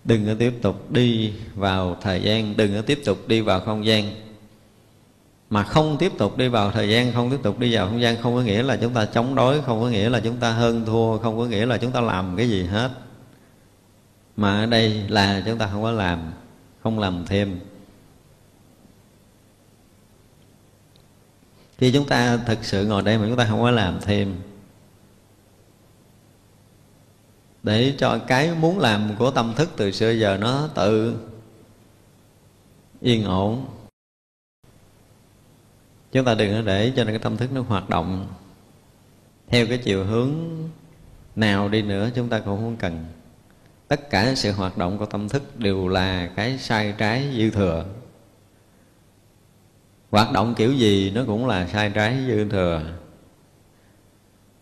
đừng 0.05 0.27
có 0.27 0.35
tiếp 0.39 0.55
tục 0.63 0.91
đi 0.91 1.33
vào 1.55 1.97
thời 2.01 2.23
gian, 2.23 2.57
đừng 2.57 2.75
có 2.75 2.83
tiếp 2.83 3.01
tục 3.05 3.19
đi 3.29 3.41
vào 3.41 3.61
không 3.61 3.87
gian. 3.87 4.05
Mà 5.51 5.63
không 5.63 5.97
tiếp 5.99 6.13
tục 6.19 6.39
đi 6.39 6.49
vào 6.49 6.71
thời 6.71 6.89
gian, 6.89 7.13
không 7.13 7.31
tiếp 7.31 7.41
tục 7.43 7.59
đi 7.59 7.77
vào 7.77 7.89
không 7.89 8.01
gian, 8.01 8.17
không 8.23 8.35
có 8.35 8.41
nghĩa 8.41 8.63
là 8.63 8.77
chúng 8.77 8.95
ta 8.95 9.05
chống 9.05 9.35
đối, 9.35 9.63
không 9.63 9.81
có 9.81 9.89
nghĩa 9.89 10.09
là 10.09 10.21
chúng 10.21 10.37
ta 10.37 10.51
hơn 10.51 10.85
thua, 10.85 11.19
không 11.19 11.39
có 11.39 11.45
nghĩa 11.47 11.67
là 11.67 11.79
chúng 11.79 11.93
ta 11.93 12.01
làm 12.01 12.37
cái 12.37 12.49
gì 12.49 12.65
hết. 12.65 12.91
Mà 14.37 14.61
ở 14.61 14.67
đây 14.67 15.05
là 15.09 15.43
chúng 15.47 15.59
ta 15.59 15.69
không 15.73 15.83
có 15.83 15.91
làm, 15.91 16.33
không 16.83 16.99
làm 16.99 17.25
thêm. 17.27 17.61
Khi 21.85 21.93
chúng 21.93 22.07
ta 22.07 22.37
thực 22.37 22.65
sự 22.65 22.87
ngồi 22.87 23.03
đây 23.03 23.19
mà 23.19 23.27
chúng 23.29 23.37
ta 23.37 23.47
không 23.51 23.61
có 23.61 23.71
làm 23.71 23.99
thêm, 24.01 24.35
để 27.63 27.95
cho 27.99 28.19
cái 28.27 28.55
muốn 28.55 28.79
làm 28.79 29.11
của 29.19 29.31
tâm 29.31 29.53
thức 29.57 29.71
từ 29.77 29.91
xưa 29.91 30.11
giờ 30.11 30.39
nó 30.41 30.69
tự 30.75 31.17
yên 33.01 33.25
ổn. 33.25 33.67
Chúng 36.13 36.25
ta 36.25 36.35
đừng 36.35 36.53
có 36.53 36.63
để 36.63 36.93
cho 36.97 37.05
cái 37.05 37.19
tâm 37.19 37.37
thức 37.37 37.53
nó 37.53 37.63
hoạt 37.63 37.89
động 37.89 38.27
theo 39.47 39.67
cái 39.67 39.79
chiều 39.79 40.05
hướng 40.05 40.35
nào 41.37 41.69
đi 41.69 41.83
nữa, 41.83 42.11
chúng 42.15 42.29
ta 42.29 42.39
cũng 42.39 42.57
không 42.57 42.77
cần. 42.77 43.05
Tất 43.89 44.11
cả 44.11 44.35
sự 44.35 44.53
hoạt 44.53 44.79
động 44.79 44.99
của 44.99 45.07
tâm 45.07 45.29
thức 45.29 45.59
đều 45.59 45.89
là 45.89 46.31
cái 46.37 46.59
sai 46.59 46.95
trái 46.99 47.35
dư 47.37 47.51
thừa 47.51 47.85
hoạt 50.15 50.33
động 50.33 50.55
kiểu 50.55 50.73
gì 50.73 51.11
nó 51.11 51.23
cũng 51.27 51.47
là 51.47 51.67
sai 51.67 51.91
trái 51.91 52.17
dư 52.27 52.49
thừa. 52.49 52.83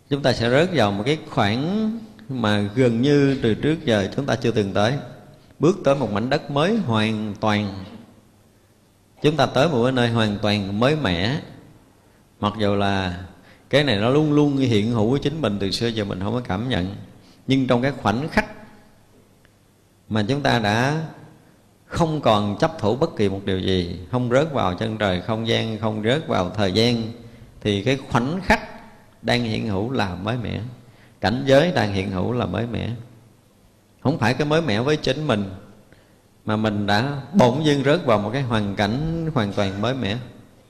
Chúng 0.09 0.23
ta 0.23 0.33
sẽ 0.33 0.51
rớt 0.51 0.71
vào 0.75 0.93
một 0.93 1.03
cái 1.07 1.19
khoảng 1.31 1.93
mà 2.29 2.61
gần 2.75 3.03
như 3.03 3.39
từ 3.43 3.55
trước 3.55 3.85
giờ 3.85 4.09
chúng 4.17 4.27
ta 4.27 4.37
chưa 4.37 4.51
từng 4.51 4.73
tới. 4.73 4.95
Bước 5.59 5.79
tới 5.85 5.95
một 5.95 6.13
mảnh 6.13 6.31
đất 6.31 6.51
mới 6.51 6.77
hoàn 6.77 7.35
toàn. 7.41 7.85
Chúng 9.23 9.37
ta 9.37 9.47
tới 9.47 9.69
một 9.69 9.83
cái 9.83 9.93
nơi 9.93 10.09
hoàn 10.09 10.39
toàn 10.43 10.81
mới 10.81 10.97
mẻ. 10.97 11.41
Mặc 12.41 12.53
dù 12.59 12.75
là 12.75 13.25
cái 13.71 13.85
này 13.85 13.97
nó 13.97 14.11
luôn 14.11 14.33
luôn 14.33 14.57
hiện 14.57 14.93
hữu 14.93 15.11
với 15.11 15.21
chính 15.21 15.41
mình 15.41 15.59
từ 15.61 15.71
xưa 15.71 15.87
giờ 15.87 16.05
mình 16.05 16.21
không 16.21 16.35
có 16.35 16.41
cảm 16.41 16.69
nhận. 16.69 16.97
Nhưng 17.47 17.67
trong 17.67 17.83
cái 17.83 17.93
khoảnh 17.93 18.29
khắc 18.29 18.47
mà 20.09 20.25
chúng 20.29 20.43
ta 20.43 20.59
đã 20.59 21.03
không 21.93 22.21
còn 22.21 22.59
chấp 22.59 22.79
thủ 22.79 22.97
bất 22.97 23.17
kỳ 23.17 23.29
một 23.29 23.41
điều 23.45 23.59
gì, 23.59 23.99
không 24.11 24.31
rớt 24.31 24.53
vào 24.53 24.75
chân 24.75 24.99
trời, 24.99 25.21
không 25.21 25.49
gian, 25.49 25.79
không 25.79 26.03
rớt 26.03 26.27
vào 26.27 26.51
thời 26.51 26.73
gian, 26.73 27.03
thì 27.61 27.83
cái 27.83 27.99
khoảnh 28.11 28.41
khắc 28.43 28.61
đang 29.23 29.43
hiện 29.43 29.69
hữu 29.69 29.91
là 29.91 30.15
mới 30.15 30.37
mẻ. 30.43 30.61
Cảnh 31.21 31.43
giới 31.47 31.73
đang 31.73 31.93
hiện 31.93 32.11
hữu 32.11 32.33
là 32.33 32.47
mới 32.47 32.67
mẻ. 32.67 32.91
Không 34.01 34.19
phải 34.19 34.35
cái 34.35 34.47
mới 34.47 34.63
mẻ 34.63 34.81
với 34.81 34.97
chính 34.97 35.27
mình, 35.27 35.51
mà 36.45 36.57
mình 36.57 36.87
đã 36.87 37.21
bỗng 37.33 37.65
dưng 37.65 37.85
rớt 37.85 38.07
vào 38.07 38.19
một 38.19 38.31
cái 38.33 38.43
hoàn 38.43 38.77
cảnh 38.77 39.27
hoàn 39.35 39.53
toàn 39.53 39.83
mới 39.83 39.95
mẻ. 39.95 40.17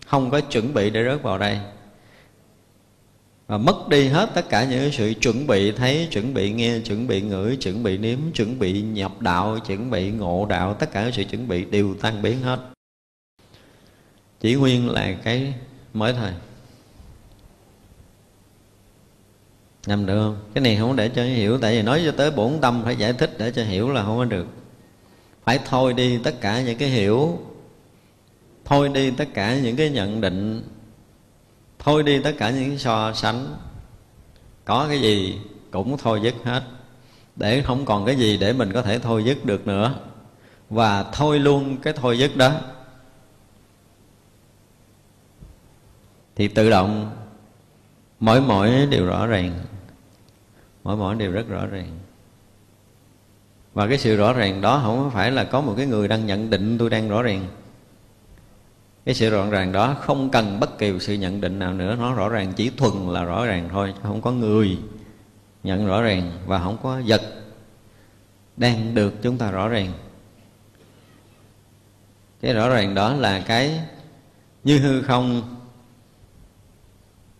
Không 0.07 0.31
có 0.31 0.41
chuẩn 0.41 0.75
bị 0.75 0.91
để 0.91 1.05
rớt 1.05 1.23
vào 1.23 1.39
đây 1.39 1.59
và 3.47 3.59
mất 3.59 3.89
đi 3.89 4.09
hết 4.09 4.31
tất 4.35 4.49
cả 4.49 4.65
những 4.65 4.93
sự 4.93 5.13
chuẩn 5.21 5.47
bị 5.47 5.73
thấy, 5.73 6.09
chuẩn 6.11 6.35
bị 6.35 6.53
nghe, 6.53 6.79
chuẩn 6.81 7.07
bị 7.07 7.21
ngửi, 7.21 7.57
chuẩn 7.57 7.83
bị 7.83 7.99
nếm, 7.99 8.19
chuẩn 8.35 8.59
bị 8.59 8.83
nhập 8.83 9.21
đạo, 9.21 9.59
chuẩn 9.67 9.91
bị 9.91 10.11
ngộ 10.11 10.47
đạo, 10.49 10.75
tất 10.75 10.93
cả 10.93 11.03
những 11.03 11.13
sự 11.13 11.25
chuẩn 11.25 11.49
bị 11.49 11.65
đều 11.65 11.95
tan 11.95 12.23
biến 12.23 12.41
hết. 12.41 12.61
Chỉ 14.41 14.55
nguyên 14.55 14.91
là 14.91 15.13
cái 15.25 15.55
mới 15.95 16.13
thôi. 16.13 16.31
Làm 19.87 20.07
được 20.07 20.19
không? 20.19 20.37
Cái 20.55 20.63
này 20.63 20.77
không 20.77 20.97
để 20.97 21.09
cho 21.09 21.25
hiểu, 21.25 21.59
tại 21.59 21.77
vì 21.77 21.83
nói 21.83 22.03
cho 22.05 22.13
tới 22.13 22.31
bổn 22.31 22.53
tâm 22.61 22.83
phải 22.85 22.97
giải 22.97 23.13
thích 23.13 23.31
để 23.39 23.51
cho 23.51 23.65
hiểu 23.65 23.89
là 23.89 24.05
không 24.05 24.19
có 24.19 24.25
được. 24.25 24.47
Phải 25.45 25.59
thôi 25.69 25.95
đi 25.95 26.19
tất 26.25 26.41
cả 26.41 26.63
những 26.63 26.79
cái 26.79 26.89
hiểu, 26.89 27.39
thôi 28.65 28.89
đi 28.95 29.11
tất 29.11 29.29
cả 29.35 29.59
những 29.59 29.77
cái 29.77 29.91
nhận 29.91 30.21
định 30.21 30.63
thôi 31.85 32.03
đi 32.03 32.23
tất 32.23 32.33
cả 32.39 32.51
những 32.51 32.79
so 32.79 33.13
sánh. 33.13 33.57
Có 34.65 34.87
cái 34.89 35.01
gì 35.01 35.41
cũng 35.71 35.97
thôi 35.99 36.21
dứt 36.23 36.35
hết. 36.45 36.63
Để 37.37 37.63
không 37.63 37.85
còn 37.85 38.07
cái 38.07 38.17
gì 38.17 38.37
để 38.37 38.53
mình 38.53 38.73
có 38.73 38.83
thể 38.83 38.99
thôi 38.99 39.25
dứt 39.25 39.45
được 39.45 39.67
nữa. 39.67 39.95
Và 40.71 41.03
thôi 41.03 41.39
luôn 41.39 41.77
cái 41.77 41.93
thôi 41.93 42.19
dứt 42.19 42.37
đó. 42.37 42.53
Thì 46.37 46.49
tự 46.49 46.71
động, 46.71 47.17
mỗi 48.21 48.41
mỗi 48.41 48.87
đều 48.87 49.07
rõ 49.07 49.27
ràng. 49.27 49.61
Mỗi 50.85 50.97
mỗi 50.97 51.15
đều 51.15 51.33
rất 51.33 51.49
rõ 51.49 51.67
ràng. 51.67 51.99
Và 53.75 53.89
cái 53.89 53.99
sự 53.99 54.17
rõ 54.17 54.33
ràng 54.33 54.61
đó 54.61 54.81
không 54.85 55.11
phải 55.11 55.31
là 55.31 55.45
có 55.45 55.61
một 55.61 55.75
cái 55.77 55.87
người 55.87 56.09
đang 56.09 56.27
nhận 56.27 56.51
định 56.51 56.79
tôi 56.79 56.91
đang 56.91 57.09
rõ 57.09 57.23
ràng 57.23 57.47
cái 59.05 59.15
sự 59.15 59.31
rõ 59.31 59.51
ràng 59.51 59.73
đó 59.73 59.97
không 60.01 60.31
cần 60.31 60.61
bất 60.61 60.79
kỳ 60.79 60.99
sự 61.01 61.15
nhận 61.15 61.41
định 61.41 61.59
nào 61.59 61.73
nữa. 61.73 61.97
Nó 61.97 62.15
rõ 62.15 62.29
ràng 62.29 62.53
chỉ 62.57 62.71
thuần 62.71 63.09
là 63.09 63.25
rõ 63.25 63.47
ràng 63.47 63.69
thôi, 63.73 63.95
không 64.03 64.21
có 64.21 64.31
người 64.31 64.79
nhận 65.63 65.87
rõ 65.87 66.03
ràng 66.03 66.33
và 66.47 66.59
không 66.59 66.77
có 66.83 67.01
vật 67.07 67.23
đang 68.57 68.95
được 68.95 69.15
chúng 69.23 69.39
ta 69.39 69.51
rõ 69.51 69.69
ràng. 69.69 69.93
Cái 72.41 72.55
rõ 72.55 72.69
ràng 72.69 72.95
đó 72.95 73.15
là 73.15 73.41
cái 73.41 73.81
như 74.65 74.79
hư 74.79 75.03
không. 75.03 75.57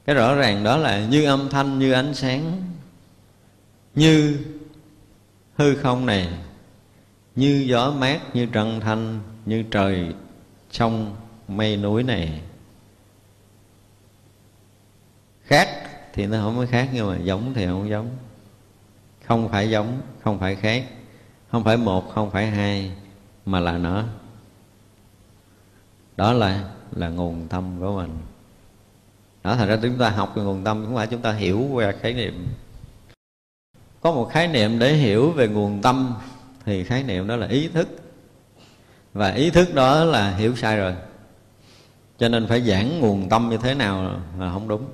Cái 0.05 0.15
rõ 0.15 0.35
ràng 0.35 0.65
đó 0.65 0.77
là 0.77 1.07
như 1.07 1.25
âm 1.27 1.49
thanh, 1.51 1.79
như 1.79 1.93
ánh 1.93 2.15
sáng, 2.15 2.63
như 3.95 4.39
hư 5.55 5.75
không 5.75 6.07
này, 6.07 6.29
như 7.35 7.65
gió 7.69 7.91
mát, 7.91 8.21
như 8.35 8.47
trăng 8.47 8.81
thanh, 8.81 9.21
như 9.47 9.65
trời 9.71 10.13
trong 10.71 11.17
mây 11.57 11.77
núi 11.77 12.03
này 12.03 12.41
khác 15.43 15.69
thì 16.13 16.27
nó 16.27 16.39
không 16.41 16.57
có 16.57 16.67
khác, 16.71 16.89
nhưng 16.93 17.09
mà 17.09 17.17
giống 17.17 17.55
thì 17.55 17.67
không 17.67 17.89
giống. 17.89 18.11
Không 19.27 19.49
phải 19.49 19.71
giống, 19.71 20.01
không 20.23 20.39
phải 20.39 20.57
khác, 20.57 20.85
không 21.51 21.65
phải 21.65 21.77
một, 21.77 22.15
không 22.15 22.31
phải 22.31 22.47
hai, 22.47 22.93
mà 23.47 23.61
là 23.61 23.79
nó. 23.79 24.05
Đó 26.17 26.33
là 26.33 26.69
là 26.93 27.09
nguồn 27.09 27.49
tâm 27.49 27.81
của 27.81 27.97
mình. 27.97 28.19
Đó 29.43 29.57
thành 29.57 29.69
ra 29.69 29.79
chúng 29.83 29.99
ta 29.99 30.11
học 30.11 30.33
về 30.37 30.43
nguồn 30.43 30.65
tâm 30.65 30.85
cũng 30.87 30.97
phải 30.97 31.07
chúng 31.07 31.23
ta 31.23 31.33
hiểu 31.33 31.69
qua 31.73 31.93
khái 32.01 32.15
niệm. 32.15 32.47
Có 34.01 34.13
một 34.13 34.29
khái 34.33 34.49
niệm 34.49 34.79
để 34.79 34.95
hiểu 34.95 35.31
về 35.31 35.49
nguồn 35.49 35.83
tâm 35.83 36.15
thì 36.65 36.85
khái 36.85 37.03
niệm 37.03 37.27
đó 37.27 37.37
là 37.37 37.47
ý 37.47 37.69
thức. 37.69 37.89
Và 39.13 39.31
ý 39.31 39.51
thức 39.51 39.75
đó 39.75 40.05
là 40.05 40.37
hiểu 40.37 40.57
sai 40.57 40.77
rồi 40.77 40.95
cho 42.19 42.29
nên 42.29 42.47
phải 42.47 42.61
giảng 42.61 43.01
nguồn 43.01 43.29
tâm 43.29 43.49
như 43.51 43.57
thế 43.57 43.75
nào 43.75 44.21
là 44.39 44.53
không 44.53 44.69
đúng. 44.69 44.85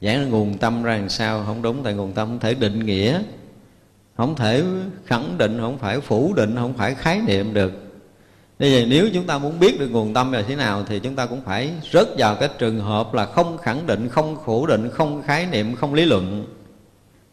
Giảng 0.00 0.30
nguồn 0.30 0.58
tâm 0.58 0.82
ra 0.82 0.96
làm 0.96 1.08
sao 1.08 1.44
không 1.46 1.62
đúng 1.62 1.82
tại 1.82 1.94
nguồn 1.94 2.12
tâm 2.12 2.28
không 2.28 2.38
thể 2.38 2.54
định 2.54 2.86
nghĩa 2.86 3.22
không 4.16 4.36
thể 4.36 4.64
khẳng 5.06 5.38
định 5.38 5.58
không 5.60 5.78
phải 5.78 6.00
phủ 6.00 6.34
định 6.36 6.56
không 6.56 6.74
phải 6.74 6.94
khái 6.94 7.20
niệm 7.26 7.54
được. 7.54 7.72
Như 8.58 8.70
vậy 8.72 8.86
nếu 8.90 9.08
chúng 9.14 9.26
ta 9.26 9.38
muốn 9.38 9.60
biết 9.60 9.80
được 9.80 9.88
nguồn 9.88 10.14
tâm 10.14 10.32
là 10.32 10.42
thế 10.48 10.56
nào 10.56 10.84
Thì 10.88 10.98
chúng 10.98 11.16
ta 11.16 11.26
cũng 11.26 11.40
phải 11.42 11.70
rớt 11.92 12.08
vào 12.18 12.34
cái 12.34 12.48
trường 12.58 12.80
hợp 12.80 13.14
là 13.14 13.26
không 13.26 13.58
khẳng 13.58 13.86
định, 13.86 14.08
không 14.08 14.36
phủ 14.44 14.66
định, 14.66 14.90
không 14.92 15.22
khái 15.22 15.46
niệm, 15.46 15.74
không 15.74 15.94
lý 15.94 16.04
luận 16.04 16.46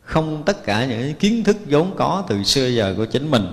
Không 0.01 0.43
tất 0.45 0.63
cả 0.63 0.85
những 0.85 1.13
kiến 1.13 1.43
thức 1.43 1.57
vốn 1.69 1.91
có 1.95 2.23
từ 2.27 2.43
xưa 2.43 2.67
giờ 2.67 2.93
của 2.97 3.05
chính 3.05 3.31
mình 3.31 3.47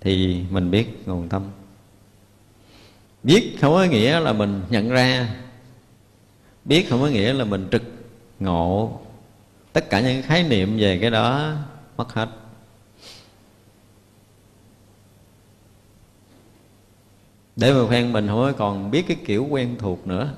Thì 0.00 0.40
mình 0.50 0.70
biết 0.70 1.02
nguồn 1.06 1.28
tâm 1.28 1.42
biết 3.22 3.56
không 3.60 3.72
có 3.72 3.84
nghĩa 3.84 4.20
là 4.20 4.32
mình 4.32 4.62
nhận 4.70 4.88
ra. 4.88 5.34
Biết 6.64 6.86
không 6.90 7.00
có 7.00 7.06
nghĩa 7.06 7.32
là 7.32 7.44
mình 7.44 7.68
trực 7.72 7.82
ngộ. 8.40 9.00
Tất 9.72 9.90
cả 9.90 10.00
những 10.00 10.22
khái 10.22 10.42
niệm 10.42 10.76
về 10.78 10.98
cái 10.98 11.10
đó 11.10 11.56
mất 11.96 12.12
hết. 12.12 12.28
Để 17.56 17.72
mà 17.72 17.86
khoan 17.86 18.12
mình 18.12 18.28
không 18.28 18.36
có 18.36 18.52
còn 18.52 18.90
biết 18.90 19.04
cái 19.08 19.16
kiểu 19.26 19.46
quen 19.50 19.76
thuộc 19.78 20.06
nữa. 20.06 20.34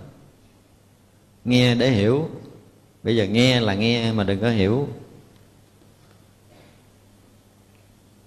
Nghe 1.45 1.75
để 1.75 1.91
hiểu. 1.91 2.31
Bây 3.03 3.17
giờ 3.17 3.25
nghe 3.25 3.61
là 3.61 3.75
nghe 3.75 4.13
mà 4.13 4.25
đừng 4.25 4.41
có 4.41 4.51
hiểu. 4.51 4.89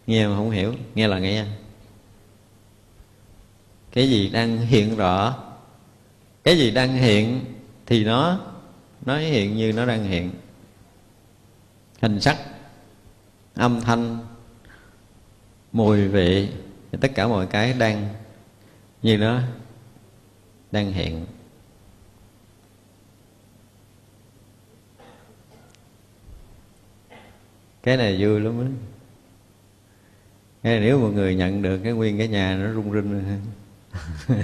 Nghe 0.07 0.27
mà 0.27 0.35
không 0.35 0.51
hiểu, 0.51 0.73
nghe 0.95 1.07
là 1.07 1.19
nghe 1.19 1.45
cái 3.97 4.09
gì 4.09 4.29
đang 4.29 4.57
hiện 4.57 4.97
rõ, 4.97 5.43
cái 6.43 6.57
gì 6.57 6.71
đang 6.71 6.93
hiện 6.93 7.45
thì 7.85 8.05
nó 8.05 8.39
nó 9.05 9.17
hiện 9.17 9.55
như 9.55 9.73
nó 9.73 9.85
đang 9.85 10.03
hiện. 10.03 10.31
Hình 12.01 12.19
sắc, 12.19 12.37
âm 13.53 13.81
thanh, 13.81 14.17
mùi 15.71 16.07
vị, 16.07 16.49
tất 17.01 17.11
cả 17.15 17.27
mọi 17.27 17.47
cái 17.47 17.73
đang 17.73 18.09
như 19.01 19.17
nó 19.17 19.41
đang 20.71 20.91
hiện. 20.91 21.25
Cái 27.83 27.97
này 27.97 28.17
vui 28.19 28.39
lắm 28.39 28.61
á. 28.61 28.67
Nếu 30.63 30.99
mọi 30.99 31.11
người 31.11 31.35
nhận 31.35 31.61
được 31.61 31.79
cái 31.83 31.93
nguyên 31.93 32.17
cái 32.17 32.27
nhà 32.27 32.57
nó 32.57 32.73
rung 32.73 32.93
rinh 32.93 33.23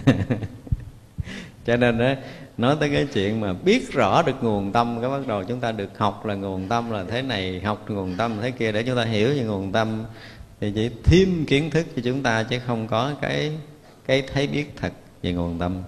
cho 1.65 1.77
nên 1.77 1.97
đó 1.97 2.13
nói 2.57 2.77
tới 2.79 2.89
cái 2.89 3.07
chuyện 3.13 3.41
mà 3.41 3.53
biết 3.53 3.91
rõ 3.91 4.21
được 4.21 4.43
nguồn 4.43 4.71
tâm, 4.71 4.97
cái 5.01 5.09
bắt 5.09 5.27
đầu 5.27 5.43
chúng 5.43 5.59
ta 5.59 5.71
được 5.71 5.97
học 5.97 6.25
là 6.25 6.35
nguồn 6.35 6.67
tâm, 6.67 6.91
là 6.91 7.03
thế 7.09 7.21
này 7.21 7.61
học 7.61 7.85
nguồn 7.87 8.17
tâm, 8.17 8.37
thế 8.41 8.51
kia, 8.51 8.71
để 8.71 8.83
chúng 8.83 8.95
ta 8.95 9.03
hiểu 9.03 9.29
về 9.29 9.43
nguồn 9.43 9.71
tâm, 9.71 10.03
thì 10.61 10.71
chỉ 10.75 10.89
thêm 11.03 11.45
kiến 11.45 11.69
thức 11.69 11.85
cho 11.95 12.01
chúng 12.05 12.23
ta 12.23 12.43
chứ 12.43 12.59
không 12.65 12.87
có 12.87 13.13
cái 13.21 13.51
cái 14.05 14.21
thấy 14.33 14.47
biết 14.47 14.73
thật 14.75 14.93
về 15.21 15.33
nguồn 15.33 15.59
tâm. 15.59 15.83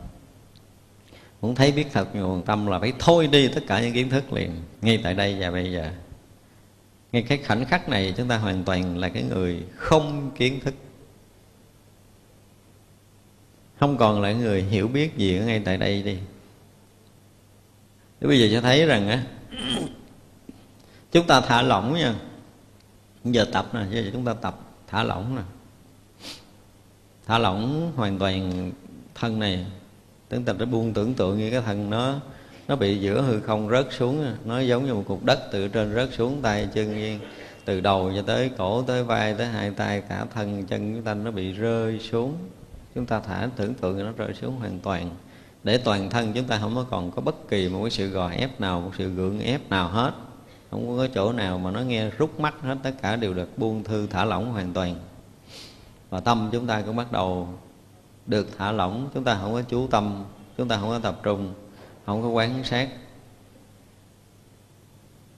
Muốn 1.42 1.56
thấy 1.56 1.72
biết 1.72 1.88
thật 1.94 2.14
về 2.14 2.22
nguồn 2.22 2.42
tâm 2.42 2.68
là 2.68 2.80
phải 2.80 2.94
thôi 3.00 3.28
đi 3.28 3.48
tất 3.48 3.62
cả 3.68 3.82
những 3.82 3.94
kiến 3.94 4.10
thức 4.10 4.34
liền, 4.34 4.52
ngay 4.82 5.00
tại 5.04 5.14
đây 5.14 5.38
và 5.40 5.52
bây 5.52 5.72
giờ. 5.72 5.92
Ngay 7.12 7.22
cái 7.22 7.40
khoảnh 7.48 7.66
khắc 7.66 7.90
này 7.90 8.14
chúng 8.18 8.28
ta 8.28 8.38
hoàn 8.38 8.64
toàn 8.64 8.98
là 8.98 9.10
cái 9.10 9.24
người 9.24 9.64
không 9.76 10.32
kiến 10.36 10.60
thức 10.60 10.74
không 13.80 13.98
còn 13.98 14.22
là 14.22 14.32
người 14.32 14.64
hiểu 14.64 14.88
biết 14.88 15.18
gì 15.18 15.38
ở 15.38 15.46
ngay 15.46 15.62
tại 15.66 15.78
đây 15.78 16.04
đi. 16.04 16.18
Thế 18.22 18.28
bây 18.28 18.40
giờ 18.40 18.48
cho 18.52 18.62
thấy 18.62 18.86
rằng 18.86 19.08
á, 19.08 19.24
chúng 21.12 21.28
ta 21.28 21.42
thả 21.42 21.62
lỏng 21.62 21.94
nha. 21.94 22.16
Giờ 23.24 23.46
tập 23.54 23.66
nè 23.74 23.82
giờ 23.92 24.10
chúng 24.14 24.26
ta 24.26 24.34
tập 24.34 24.60
thả 24.88 25.04
lỏng 25.04 25.36
nè. 25.36 25.42
Thả 27.28 27.38
lỏng 27.38 27.92
hoàn 27.96 28.20
toàn 28.20 28.72
thân 29.16 29.40
này. 29.40 29.66
Chúng 30.30 30.44
ta 30.44 30.54
đã 30.54 30.66
buông 30.66 30.94
tưởng 30.94 31.14
tượng 31.14 31.38
như 31.38 31.52
cái 31.52 31.62
thân 31.62 31.90
nó 31.90 32.20
nó 32.68 32.76
bị 32.76 32.98
giữa 32.98 33.22
hư 33.22 33.40
không 33.40 33.70
rớt 33.70 33.88
xuống 33.92 34.36
nó 34.46 34.60
giống 34.60 34.86
như 34.86 34.94
một 34.94 35.04
cục 35.08 35.24
đất 35.24 35.40
từ 35.52 35.68
trên 35.68 35.96
rớt 35.96 36.10
xuống 36.14 36.42
tay 36.42 36.68
chân 36.74 36.98
như 37.00 37.20
từ 37.66 37.82
đầu 37.82 38.12
cho 38.16 38.22
tới 38.22 38.52
cổ, 38.58 38.82
tới 38.82 39.04
vai, 39.04 39.34
tới 39.34 39.48
hai 39.48 39.72
tay, 39.72 40.02
cả 40.10 40.26
thân 40.34 40.66
chân 40.66 40.96
chúng 40.96 41.04
ta 41.04 41.14
nó 41.14 41.32
bị 41.32 41.52
rơi 41.52 42.00
xuống 42.00 42.38
chúng 42.96 43.06
ta 43.06 43.20
thả 43.20 43.50
tưởng 43.56 43.74
tượng 43.74 44.06
nó 44.06 44.12
rơi 44.12 44.34
xuống 44.34 44.56
hoàn 44.60 44.80
toàn. 44.80 45.10
Để 45.64 45.78
toàn 45.78 46.10
thân 46.10 46.34
chúng 46.34 46.44
ta 46.46 46.58
không 46.58 46.76
có 46.76 46.86
còn 46.90 47.12
có 47.12 47.22
bất 47.22 47.48
kỳ 47.50 47.70
một 47.70 47.82
cái 47.82 47.92
sự 47.92 48.08
gò 48.08 48.30
ép 48.30 48.62
nào, 48.62 48.82
một 48.82 48.92
sự 48.98 49.10
gượng 49.10 49.40
ép 49.40 49.70
nào 49.70 49.88
hết. 49.88 50.12
Không 50.72 50.98
có 50.98 51.08
chỗ 51.14 51.32
nào 51.32 51.58
mà 51.58 51.72
nó 51.72 51.80
nghe 51.80 52.10
rút 52.10 52.40
mắt 52.40 52.62
hết, 52.62 52.78
tất 52.84 52.92
cả 53.02 53.16
đều 53.16 53.34
được 53.34 53.58
buông 53.58 53.84
thư 53.84 54.08
thả 54.08 54.26
lỏng 54.26 54.52
hoàn 54.52 54.74
toàn. 54.74 54.96
Và 56.10 56.20
tâm 56.20 56.50
chúng 56.52 56.68
ta 56.68 56.82
cũng 56.82 56.96
bắt 56.96 57.12
đầu 57.12 57.50
được 58.26 58.58
thả 58.58 58.72
lỏng. 58.72 59.10
Chúng 59.14 59.24
ta 59.24 59.38
không 59.42 59.54
có 59.54 59.62
chú 59.62 59.88
tâm, 59.88 60.26
chúng 60.58 60.68
ta 60.68 60.78
không 60.78 60.90
có 60.90 61.00
tập 61.00 61.20
trung, 61.24 61.54
không 62.06 62.22
có 62.22 62.28
quán 62.30 62.64
sát. 62.64 62.90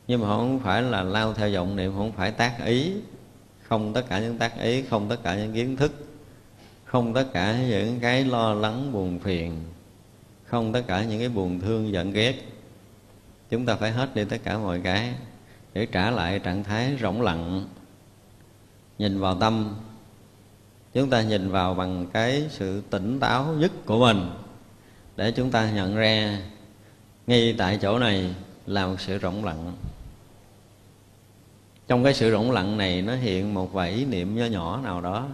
Nhưng 0.07 0.21
mà 0.21 0.27
không 0.27 0.59
phải 0.59 0.81
là 0.81 1.03
lao 1.03 1.33
theo 1.33 1.51
vọng 1.53 1.75
niệm, 1.75 1.93
không 1.95 2.11
phải 2.11 2.31
tác 2.31 2.65
ý. 2.65 2.93
Không 3.63 3.93
tất 3.93 4.05
cả 4.09 4.19
những 4.19 4.37
tác 4.37 4.59
ý, 4.59 4.81
không 4.81 5.09
tất 5.09 5.17
cả 5.23 5.35
những 5.35 5.53
kiến 5.53 5.77
thức 5.77 6.06
không 6.87 7.13
tất 7.13 7.25
cả 7.33 7.57
những 7.69 7.99
cái 7.99 8.25
lo 8.25 8.53
lắng, 8.53 8.91
buồn 8.91 9.19
phiền, 9.19 9.63
không 10.43 10.73
tất 10.73 10.81
cả 10.87 11.03
những 11.03 11.19
cái 11.19 11.29
buồn 11.29 11.59
thương, 11.59 11.91
giận, 11.91 12.11
ghét. 12.11 12.35
Chúng 13.49 13.65
ta 13.65 13.75
phải 13.75 13.91
hết 13.91 14.15
đi 14.15 14.25
tất 14.25 14.37
cả 14.43 14.57
mọi 14.57 14.81
cái 14.83 15.13
để 15.73 15.85
trả 15.85 16.11
lại 16.11 16.39
trạng 16.39 16.63
thái 16.63 16.97
rỗng 17.01 17.21
lặng. 17.21 17.65
Nhìn 18.99 19.19
vào 19.19 19.39
tâm, 19.39 19.75
chúng 20.93 21.09
ta 21.09 21.21
nhìn 21.21 21.51
vào 21.51 21.73
bằng 21.73 22.05
cái 22.13 22.47
sự 22.49 22.81
tỉnh 22.89 23.19
táo 23.19 23.53
nhất 23.53 23.71
của 23.85 23.99
mình 23.99 24.29
để 25.15 25.31
chúng 25.31 25.51
ta 25.51 25.71
nhận 25.71 25.95
ra 25.95 26.41
ngay 27.27 27.55
tại 27.57 27.79
chỗ 27.81 27.99
này 27.99 28.35
là 28.65 28.87
một 28.87 28.95
sự 28.99 29.19
rỗng 29.19 29.45
lặng. 29.45 29.73
Trong 31.87 32.03
cái 32.03 32.13
sự 32.13 32.31
rỗng 32.31 32.51
lặng 32.51 32.77
này 32.77 33.01
nó 33.01 33.15
hiện 33.15 33.53
một 33.53 33.73
vài 33.73 33.91
ý 33.91 34.05
niệm 34.05 34.35
nhỏ 34.35 34.45
nhỏ 34.45 34.81
nào 34.83 35.01
đó 35.01 35.27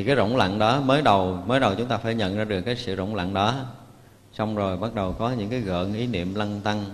thì 0.00 0.06
cái 0.06 0.16
rỗng 0.16 0.36
lặng 0.36 0.58
đó 0.58 0.80
mới 0.80 1.02
đầu 1.02 1.38
mới 1.46 1.60
đầu 1.60 1.74
chúng 1.74 1.86
ta 1.86 1.96
phải 1.96 2.14
nhận 2.14 2.36
ra 2.36 2.44
được 2.44 2.60
cái 2.60 2.76
sự 2.76 2.96
rỗng 2.96 3.14
lặng 3.14 3.34
đó. 3.34 3.54
Xong 4.32 4.56
rồi 4.56 4.76
bắt 4.76 4.94
đầu 4.94 5.12
có 5.12 5.30
những 5.30 5.50
cái 5.50 5.60
gợn 5.60 5.94
ý 5.94 6.06
niệm 6.06 6.34
lăng 6.34 6.60
tăng. 6.60 6.84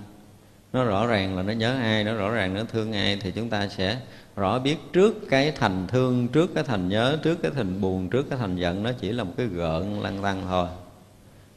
Nó 0.72 0.84
rõ 0.84 1.06
ràng 1.06 1.36
là 1.36 1.42
nó 1.42 1.52
nhớ 1.52 1.74
ai, 1.82 2.04
nó 2.04 2.14
rõ 2.14 2.30
ràng 2.30 2.54
nó 2.54 2.60
thương 2.72 2.92
ai, 2.92 3.18
thì 3.20 3.30
chúng 3.30 3.50
ta 3.50 3.68
sẽ 3.68 3.98
rõ 4.36 4.58
biết 4.58 4.76
trước 4.92 5.14
cái 5.30 5.52
thành 5.52 5.86
thương, 5.86 6.28
trước 6.28 6.54
cái 6.54 6.64
thành 6.64 6.88
nhớ, 6.88 7.16
trước 7.22 7.42
cái 7.42 7.50
thành 7.54 7.80
buồn, 7.80 8.08
trước 8.08 8.30
cái 8.30 8.38
thành 8.38 8.56
giận, 8.56 8.82
nó 8.82 8.92
chỉ 9.00 9.12
là 9.12 9.24
một 9.24 9.32
cái 9.36 9.46
gợn 9.46 10.00
lăng 10.00 10.22
tăng 10.22 10.42
thôi. 10.48 10.66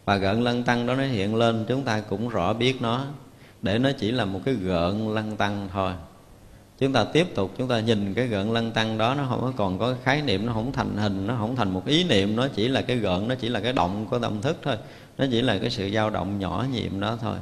Và 0.05 0.17
gợn 0.17 0.43
lăng 0.43 0.63
tăng 0.63 0.85
đó 0.85 0.95
nó 0.95 1.03
hiện 1.03 1.35
lên, 1.35 1.65
chúng 1.67 1.83
ta 1.83 1.99
cũng 1.99 2.29
rõ 2.29 2.53
biết 2.53 2.81
nó, 2.81 3.05
để 3.61 3.79
nó 3.79 3.91
chỉ 3.99 4.11
là 4.11 4.25
một 4.25 4.39
cái 4.45 4.53
gợn 4.53 5.13
lăng 5.13 5.37
tăng 5.37 5.69
thôi 5.73 5.91
chúng 6.79 6.93
ta 6.93 7.03
tiếp 7.03 7.35
tục, 7.35 7.51
chúng 7.57 7.67
ta 7.67 7.79
nhìn 7.79 8.13
cái 8.13 8.27
gợn 8.27 8.53
lăng 8.53 8.71
tăng 8.71 8.97
đó, 8.97 9.15
nó 9.15 9.25
không 9.29 9.41
có 9.41 9.53
còn 9.55 9.79
có 9.79 9.95
khái 10.03 10.21
niệm, 10.21 10.45
nó 10.45 10.53
không 10.53 10.71
thành 10.71 10.97
hình, 10.97 11.27
nó 11.27 11.35
không 11.39 11.55
thành 11.55 11.71
một 11.71 11.85
ý 11.85 12.03
niệm, 12.03 12.35
nó 12.35 12.47
chỉ 12.47 12.67
là 12.67 12.81
cái 12.81 12.97
gợn, 12.97 13.27
nó 13.27 13.35
chỉ 13.35 13.49
là 13.49 13.59
cái 13.59 13.73
động 13.73 14.05
của 14.09 14.19
tâm 14.19 14.41
thức 14.41 14.57
thôi. 14.63 14.75
Nó 15.17 15.25
chỉ 15.31 15.41
là 15.41 15.57
cái 15.57 15.69
sự 15.69 15.89
dao 15.93 16.09
động 16.09 16.39
nhỏ 16.39 16.65
nhiệm 16.71 16.99
đó 16.99 17.17
thôi. 17.21 17.37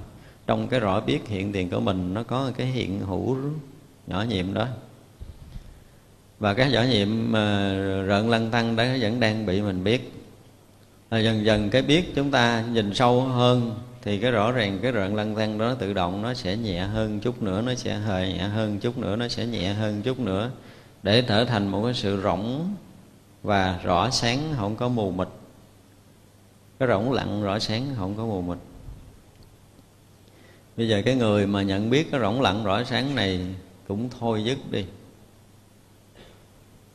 Trong 0.47 0.67
cái 0.67 0.79
rõ 0.79 1.01
biết 1.01 1.27
hiện 1.27 1.51
tiền 1.51 1.69
của 1.69 1.79
mình, 1.79 2.13
nó 2.13 2.23
có 2.23 2.51
cái 2.57 2.67
hiện 2.67 2.99
hữu 2.99 3.37
nhỏ 4.07 4.21
nhiệm 4.21 4.53
đó. 4.53 4.67
Và 6.39 6.53
cái 6.53 6.71
nhỏ 6.71 6.83
nhiệm 6.83 7.31
mà 7.31 7.73
rợn 8.07 8.29
lăng 8.29 8.51
tăng 8.51 8.75
đó 8.75 8.83
vẫn 9.01 9.19
đang 9.19 9.45
bị 9.45 9.61
mình 9.61 9.83
biết. 9.83 10.13
Là 11.11 11.19
dần 11.19 11.45
dần 11.45 11.69
cái 11.69 11.81
biết 11.81 12.15
chúng 12.15 12.31
ta 12.31 12.63
nhìn 12.73 12.93
sâu 12.93 13.21
hơn 13.21 13.75
thì 14.01 14.19
cái 14.19 14.31
rõ 14.31 14.51
ràng, 14.51 14.79
cái 14.81 14.91
đoạn 14.91 15.15
lăng 15.15 15.35
tăng 15.35 15.57
đó 15.57 15.73
tự 15.73 15.93
động 15.93 16.21
nó 16.21 16.33
sẽ 16.33 16.57
nhẹ 16.57 16.79
hơn 16.79 17.19
chút 17.19 17.41
nữa, 17.41 17.61
nó 17.61 17.75
sẽ 17.75 17.95
hơi 17.95 18.33
nhẹ 18.33 18.39
hơn 18.39 18.79
chút 18.79 18.97
nữa, 18.97 19.15
nó 19.15 19.27
sẽ 19.27 19.45
nhẹ 19.45 19.73
hơn 19.73 20.01
chút 20.01 20.19
nữa. 20.19 20.51
Để 21.03 21.21
trở 21.21 21.45
thành 21.45 21.67
một 21.67 21.83
cái 21.83 21.93
sự 21.93 22.21
rỗng 22.21 22.75
và 23.43 23.79
rõ 23.83 24.09
sáng, 24.09 24.53
không 24.57 24.75
có 24.75 24.87
mù 24.87 25.11
mịt. 25.11 25.27
Cái 26.79 26.87
rỗng 26.87 27.11
lặng, 27.11 27.43
rõ 27.43 27.59
sáng, 27.59 27.85
không 27.97 28.17
có 28.17 28.25
mù 28.25 28.41
mịt. 28.41 28.57
Bây 30.77 30.87
giờ 30.87 31.01
cái 31.05 31.15
người 31.15 31.47
mà 31.47 31.61
nhận 31.61 31.89
biết 31.89 32.11
cái 32.11 32.21
rỗng 32.21 32.41
lặng, 32.41 32.63
rõ 32.63 32.83
sáng 32.83 33.15
này 33.15 33.45
cũng 33.87 34.09
thôi 34.19 34.43
dứt 34.43 34.57
đi 34.71 34.85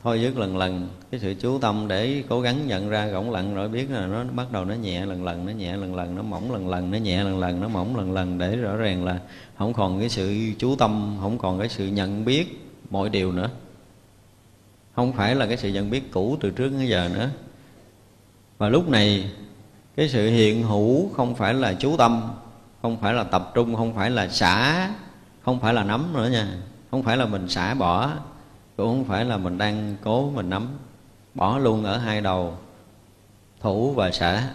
thôi 0.02 0.22
dứt 0.22 0.38
lần 0.38 0.56
lần, 0.56 0.88
cái 1.10 1.20
sự 1.20 1.34
chú 1.40 1.58
tâm 1.58 1.88
để 1.88 2.22
cố 2.28 2.40
gắng 2.40 2.66
nhận 2.66 2.88
ra 2.88 3.06
gỗng 3.06 3.30
lặng 3.30 3.54
rồi 3.54 3.68
biết 3.68 3.90
là 3.90 4.06
nó 4.06 4.24
bắt 4.24 4.52
đầu 4.52 4.64
nó 4.64 4.74
nhẹ 4.74 5.06
lần 5.06 5.24
lần, 5.24 5.46
nó 5.46 5.52
nhẹ 5.52 5.76
lần 5.76 5.94
lần, 5.94 6.14
nó 6.14 6.22
mỏng 6.22 6.52
lần 6.52 6.68
lần, 6.68 6.90
nó 6.90 6.98
nhẹ 6.98 7.24
lần 7.24 7.40
lần, 7.40 7.60
nó 7.60 7.68
mỏng 7.68 7.96
lần 7.96 8.12
lần 8.12 8.38
để 8.38 8.56
rõ 8.56 8.76
ràng 8.76 9.04
là 9.04 9.18
không 9.58 9.72
còn 9.72 10.00
cái 10.00 10.08
sự 10.08 10.38
chú 10.58 10.76
tâm, 10.76 11.16
không 11.20 11.38
còn 11.38 11.58
cái 11.58 11.68
sự 11.68 11.86
nhận 11.86 12.24
biết 12.24 12.68
mọi 12.90 13.08
điều 13.08 13.32
nữa. 13.32 13.50
Không 14.96 15.12
phải 15.12 15.34
là 15.34 15.46
cái 15.46 15.56
sự 15.56 15.68
nhận 15.68 15.90
biết 15.90 16.12
cũ 16.12 16.36
từ 16.40 16.50
trước 16.50 16.68
đến 16.68 16.88
giờ 16.88 17.10
nữa. 17.14 17.30
Và 18.58 18.68
lúc 18.68 18.88
này, 18.88 19.30
cái 19.96 20.08
sự 20.08 20.30
hiện 20.30 20.62
hữu 20.62 21.08
không 21.08 21.34
phải 21.34 21.54
là 21.54 21.74
chú 21.74 21.96
tâm, 21.96 22.22
không 22.82 22.96
phải 23.00 23.14
là 23.14 23.24
tập 23.24 23.50
trung, 23.54 23.74
không 23.74 23.94
phải 23.94 24.10
là 24.10 24.28
xả, 24.28 24.90
không 25.42 25.60
phải 25.60 25.74
là 25.74 25.84
nắm 25.84 26.12
nữa 26.12 26.28
nha. 26.32 26.48
Không 26.90 27.02
phải 27.02 27.16
là 27.16 27.26
mình 27.26 27.48
xả 27.48 27.74
bỏ 27.74 28.10
cũng 28.82 28.98
không 28.98 29.04
phải 29.04 29.24
là 29.24 29.36
mình 29.36 29.58
đang 29.58 29.96
cố 30.04 30.30
mình 30.30 30.50
nắm, 30.50 30.68
bỏ 31.34 31.58
luôn 31.58 31.84
ở 31.84 31.98
hai 31.98 32.20
đầu, 32.20 32.56
thủ 33.60 33.92
và 33.92 34.10
xã 34.10 34.48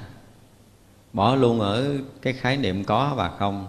bỏ 1.13 1.35
luôn 1.35 1.59
ở 1.59 1.97
cái 2.21 2.33
khái 2.33 2.57
niệm 2.57 2.83
có 2.83 3.13
và 3.15 3.29
không. 3.39 3.67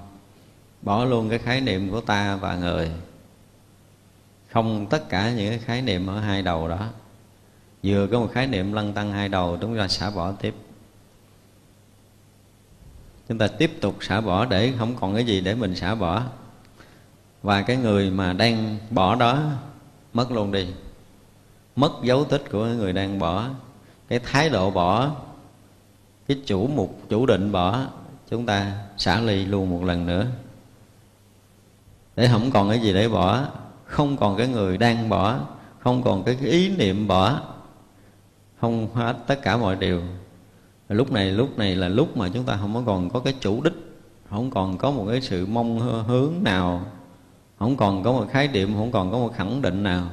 Bỏ 0.83 1.05
luôn 1.05 1.31
cái 1.31 1.39
khái 1.39 1.61
niệm 1.61 1.91
của 1.91 2.01
ta 2.01 2.37
và 2.37 2.57
người. 2.57 2.91
Không 4.49 4.87
tất 4.87 5.09
cả 5.09 5.31
những 5.31 5.51
cái 5.51 5.59
khái 5.59 5.83
niệm 5.83 6.07
ở 6.07 6.21
hai 6.21 6.43
đầu 6.43 6.69
đó. 6.69 6.87
Vừa 7.83 8.07
có 8.07 8.21
một 8.21 8.29
khái 8.33 8.47
niệm 8.47 8.73
lăn 8.73 8.93
tăng 8.93 9.13
hai 9.13 9.29
đầu 9.29 9.59
chúng 9.61 9.79
ta 9.79 9.89
xả 9.89 10.11
bỏ 10.11 10.33
tiếp. 10.33 10.55
Chúng 13.29 13.39
ta 13.39 13.49
tiếp 13.49 13.79
tục 13.81 13.97
xả 14.01 14.21
bỏ 14.21 14.45
để 14.45 14.73
không 14.79 14.97
còn 15.01 15.15
cái 15.15 15.25
gì 15.25 15.41
để 15.41 15.55
mình 15.55 15.75
xả 15.75 15.95
bỏ. 15.95 16.23
Và 17.43 17.63
cái 17.63 17.77
người 17.77 18.11
mà 18.11 18.33
đang 18.33 18.79
bỏ 18.91 19.15
đó 19.15 19.43
mất 20.19 20.33
luôn 20.33 20.53
đi. 20.53 20.67
Mất 21.77 21.93
dấu 22.03 22.25
tích 22.25 22.45
của 22.51 22.65
người 22.65 22.93
đang 22.93 23.19
bỏ, 23.19 23.49
cái 24.09 24.19
thái 24.19 24.51
độ 24.51 24.71
bỏ, 24.71 25.11
cái 26.29 26.41
chủ 26.47 26.67
mục, 26.67 27.01
chủ 27.09 27.27
định 27.27 27.53
bỏ, 27.53 27.87
chúng 28.31 28.47
ta 28.47 28.73
xả 28.97 29.21
ly 29.21 29.45
luôn 29.45 29.71
một 29.71 29.85
lần 29.85 30.07
nữa. 30.07 30.27
Để 32.17 32.29
không 32.33 32.51
còn 32.51 32.69
cái 32.69 32.81
gì 32.81 32.93
để 32.93 33.09
bỏ, 33.09 33.45
không 33.85 34.17
còn 34.17 34.37
cái 34.37 34.49
người 34.49 34.79
đang 34.79 35.09
bỏ, 35.09 35.39
không 35.79 36.03
còn 36.03 36.25
cái 36.25 36.37
ý 36.41 36.69
niệm 36.69 37.09
bỏ, 37.09 37.41
không 38.61 38.95
hết 38.95 39.17
tất 39.27 39.43
cả 39.43 39.57
mọi 39.57 39.77
điều. 39.77 40.03
Lúc 40.89 41.13
này 41.13 41.31
lúc 41.31 41.59
này 41.59 41.77
là 41.77 41.89
lúc 41.89 42.17
mà 42.17 42.29
chúng 42.35 42.45
ta 42.45 42.57
không 42.61 42.75
có 42.75 42.83
còn 42.87 43.11
có 43.11 43.21
cái 43.21 43.35
chủ 43.41 43.63
đích, 43.63 43.75
không 44.31 44.51
còn 44.51 44.79
có 44.79 44.91
một 44.91 45.07
cái 45.11 45.21
sự 45.21 45.47
mong 45.47 45.79
hướng 45.79 46.33
nào 46.43 46.87
không 47.59 47.77
còn 47.77 48.03
có 48.03 48.13
một 48.13 48.27
khái 48.31 48.49
niệm, 48.49 48.75
không 48.75 48.93
còn 48.93 49.13
có 49.13 49.19
một 49.19 49.33
khẳng 49.37 49.63
định 49.63 49.83
nào. 49.83 50.11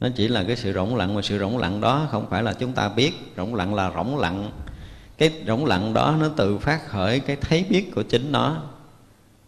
Nó 0.00 0.08
chỉ 0.14 0.28
là 0.28 0.44
cái 0.44 0.56
sự 0.56 0.72
rỗng 0.72 0.96
lặng, 0.96 1.14
mà 1.14 1.22
sự 1.22 1.38
rỗng 1.38 1.58
lặng 1.58 1.80
đó 1.80 2.06
không 2.10 2.30
phải 2.30 2.42
là 2.42 2.52
chúng 2.52 2.72
ta 2.72 2.88
biết. 2.88 3.12
Rỗng 3.36 3.54
lặng 3.54 3.74
là 3.74 3.92
rỗng 3.94 4.18
lặng. 4.18 4.50
Cái 5.18 5.32
rỗng 5.46 5.66
lặng 5.66 5.94
đó 5.94 6.16
nó 6.20 6.28
tự 6.28 6.58
phát 6.58 6.86
khởi 6.86 7.20
cái 7.20 7.36
thấy 7.36 7.66
biết 7.70 7.94
của 7.94 8.02
chính 8.02 8.32
nó. 8.32 8.62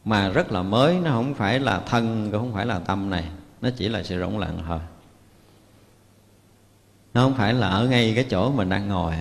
Mà 0.05 0.29
rất 0.29 0.53
là 0.53 0.63
mới, 0.63 0.99
nó 1.05 1.11
không 1.11 1.35
phải 1.35 1.61
là 1.61 1.81
thân, 1.81 2.29
cũng 2.33 2.41
không 2.41 2.55
phải 2.55 2.67
là 2.67 2.79
tâm 2.79 3.11
này. 3.11 3.25
Nó 3.61 3.71
chỉ 3.77 3.89
là 3.89 4.03
sự 4.03 4.21
rỗng 4.21 4.39
lặng 4.39 4.59
thôi. 4.67 4.79
Nó 7.15 7.23
không 7.23 7.35
phải 7.35 7.55
là 7.55 7.69
ở 7.69 7.89
ngay 7.89 8.13
cái 8.15 8.25
chỗ 8.31 8.51
mình 8.51 8.69
đang 8.69 8.89
ngồi. 8.89 9.15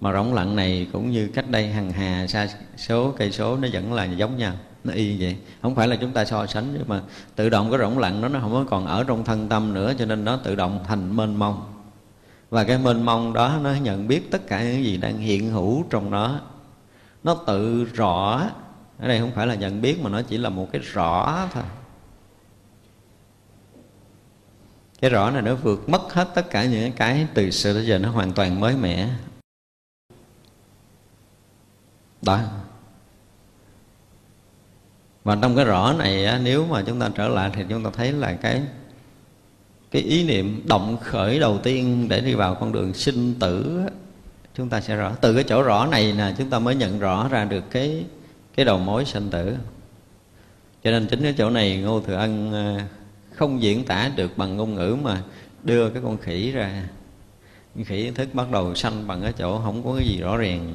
Mà 0.00 0.12
rỗng 0.12 0.34
lặng 0.34 0.56
này 0.56 0.86
cũng 0.92 1.10
như 1.10 1.30
cách 1.34 1.50
đây 1.50 1.68
hằng 1.68 1.92
hà 1.92 2.26
xa 2.26 2.48
số, 2.76 3.12
cây 3.18 3.32
số 3.32 3.56
nó 3.56 3.68
vẫn 3.72 3.92
là 3.92 4.04
giống 4.04 4.36
nhau 4.36 4.54
nó 4.84 4.92
y 4.92 5.20
vậy. 5.20 5.36
Không 5.62 5.74
phải 5.74 5.88
là 5.88 5.96
chúng 5.96 6.12
ta 6.12 6.24
so 6.24 6.46
sánh 6.46 6.74
nhưng 6.74 6.88
mà 6.88 7.02
tự 7.36 7.48
động 7.48 7.70
cái 7.70 7.78
rỗng 7.80 7.98
lặng 7.98 8.22
đó, 8.22 8.28
nó 8.28 8.40
không 8.40 8.52
có 8.52 8.64
còn 8.70 8.86
ở 8.86 9.04
trong 9.04 9.24
thân 9.24 9.48
tâm 9.48 9.74
nữa, 9.74 9.92
cho 9.98 10.04
nên 10.04 10.24
nó 10.24 10.36
tự 10.36 10.54
động 10.54 10.84
thành 10.88 11.16
mênh 11.16 11.36
mông. 11.36 11.82
Và 12.50 12.64
cái 12.64 12.78
mênh 12.78 13.02
mông 13.02 13.32
đó, 13.32 13.58
nó 13.62 13.74
nhận 13.74 14.08
biết 14.08 14.30
tất 14.30 14.46
cả 14.46 14.62
những 14.62 14.84
gì 14.84 14.96
đang 14.96 15.18
hiện 15.18 15.50
hữu 15.50 15.84
trong 15.90 16.10
nó. 16.10 16.40
Nó 17.24 17.34
tự 17.34 17.84
rõ. 17.84 18.42
Ở 18.98 19.08
đây 19.08 19.20
không 19.20 19.32
phải 19.34 19.46
là 19.46 19.54
nhận 19.54 19.82
biết, 19.82 20.00
mà 20.00 20.10
nó 20.10 20.22
chỉ 20.22 20.38
là 20.38 20.48
một 20.48 20.68
cái 20.72 20.82
rõ 20.82 21.46
thôi. 21.52 21.64
Cái 25.00 25.10
rõ 25.10 25.30
này 25.30 25.42
nó 25.42 25.54
vượt 25.54 25.88
mất 25.88 26.12
hết 26.12 26.28
tất 26.34 26.50
cả 26.50 26.64
những 26.64 26.92
cái 26.92 27.26
từ 27.34 27.50
xưa 27.50 27.74
tới 27.74 27.86
giờ, 27.86 27.98
nó 27.98 28.10
hoàn 28.10 28.32
toàn 28.32 28.60
mới 28.60 28.76
mẻ. 28.76 29.08
Đó 32.22 32.38
và 35.24 35.38
trong 35.42 35.56
cái 35.56 35.64
rõ 35.64 35.92
này 35.98 36.24
á, 36.24 36.40
nếu 36.42 36.66
mà 36.66 36.82
chúng 36.86 37.00
ta 37.00 37.10
trở 37.14 37.28
lại 37.28 37.50
thì 37.54 37.64
chúng 37.68 37.84
ta 37.84 37.90
thấy 37.94 38.12
là 38.12 38.32
cái 38.32 38.62
cái 39.90 40.02
ý 40.02 40.24
niệm 40.24 40.62
động 40.68 40.96
khởi 41.02 41.38
đầu 41.38 41.58
tiên 41.58 42.08
để 42.08 42.20
đi 42.20 42.34
vào 42.34 42.54
con 42.54 42.72
đường 42.72 42.94
sinh 42.94 43.34
tử 43.40 43.80
chúng 44.54 44.68
ta 44.68 44.80
sẽ 44.80 44.96
rõ. 44.96 45.12
Từ 45.20 45.34
cái 45.34 45.44
chỗ 45.44 45.62
rõ 45.62 45.86
này 45.86 46.12
nè 46.12 46.34
chúng 46.38 46.50
ta 46.50 46.58
mới 46.58 46.74
nhận 46.74 46.98
rõ 46.98 47.28
ra 47.28 47.44
được 47.44 47.64
cái 47.70 48.04
cái 48.54 48.66
đầu 48.66 48.78
mối 48.78 49.04
sinh 49.04 49.30
tử. 49.30 49.56
Cho 50.84 50.90
nên 50.90 51.06
chính 51.06 51.22
cái 51.22 51.34
chỗ 51.38 51.50
này 51.50 51.76
ngô 51.76 52.00
thừa 52.00 52.14
ân 52.14 52.52
à, 52.52 52.86
không 53.34 53.62
diễn 53.62 53.84
tả 53.84 54.10
được 54.16 54.38
bằng 54.38 54.56
ngôn 54.56 54.74
ngữ 54.74 54.96
mà 55.02 55.22
đưa 55.62 55.90
cái 55.90 56.02
con 56.02 56.18
khỉ 56.18 56.50
ra. 56.50 56.88
Con 57.74 57.84
khỉ 57.84 58.10
thức 58.10 58.28
bắt 58.32 58.50
đầu 58.50 58.74
sanh 58.74 59.06
bằng 59.06 59.22
cái 59.22 59.32
chỗ 59.32 59.60
không 59.64 59.82
có 59.84 59.94
cái 59.94 60.04
gì 60.04 60.20
rõ 60.20 60.36
ràng 60.36 60.74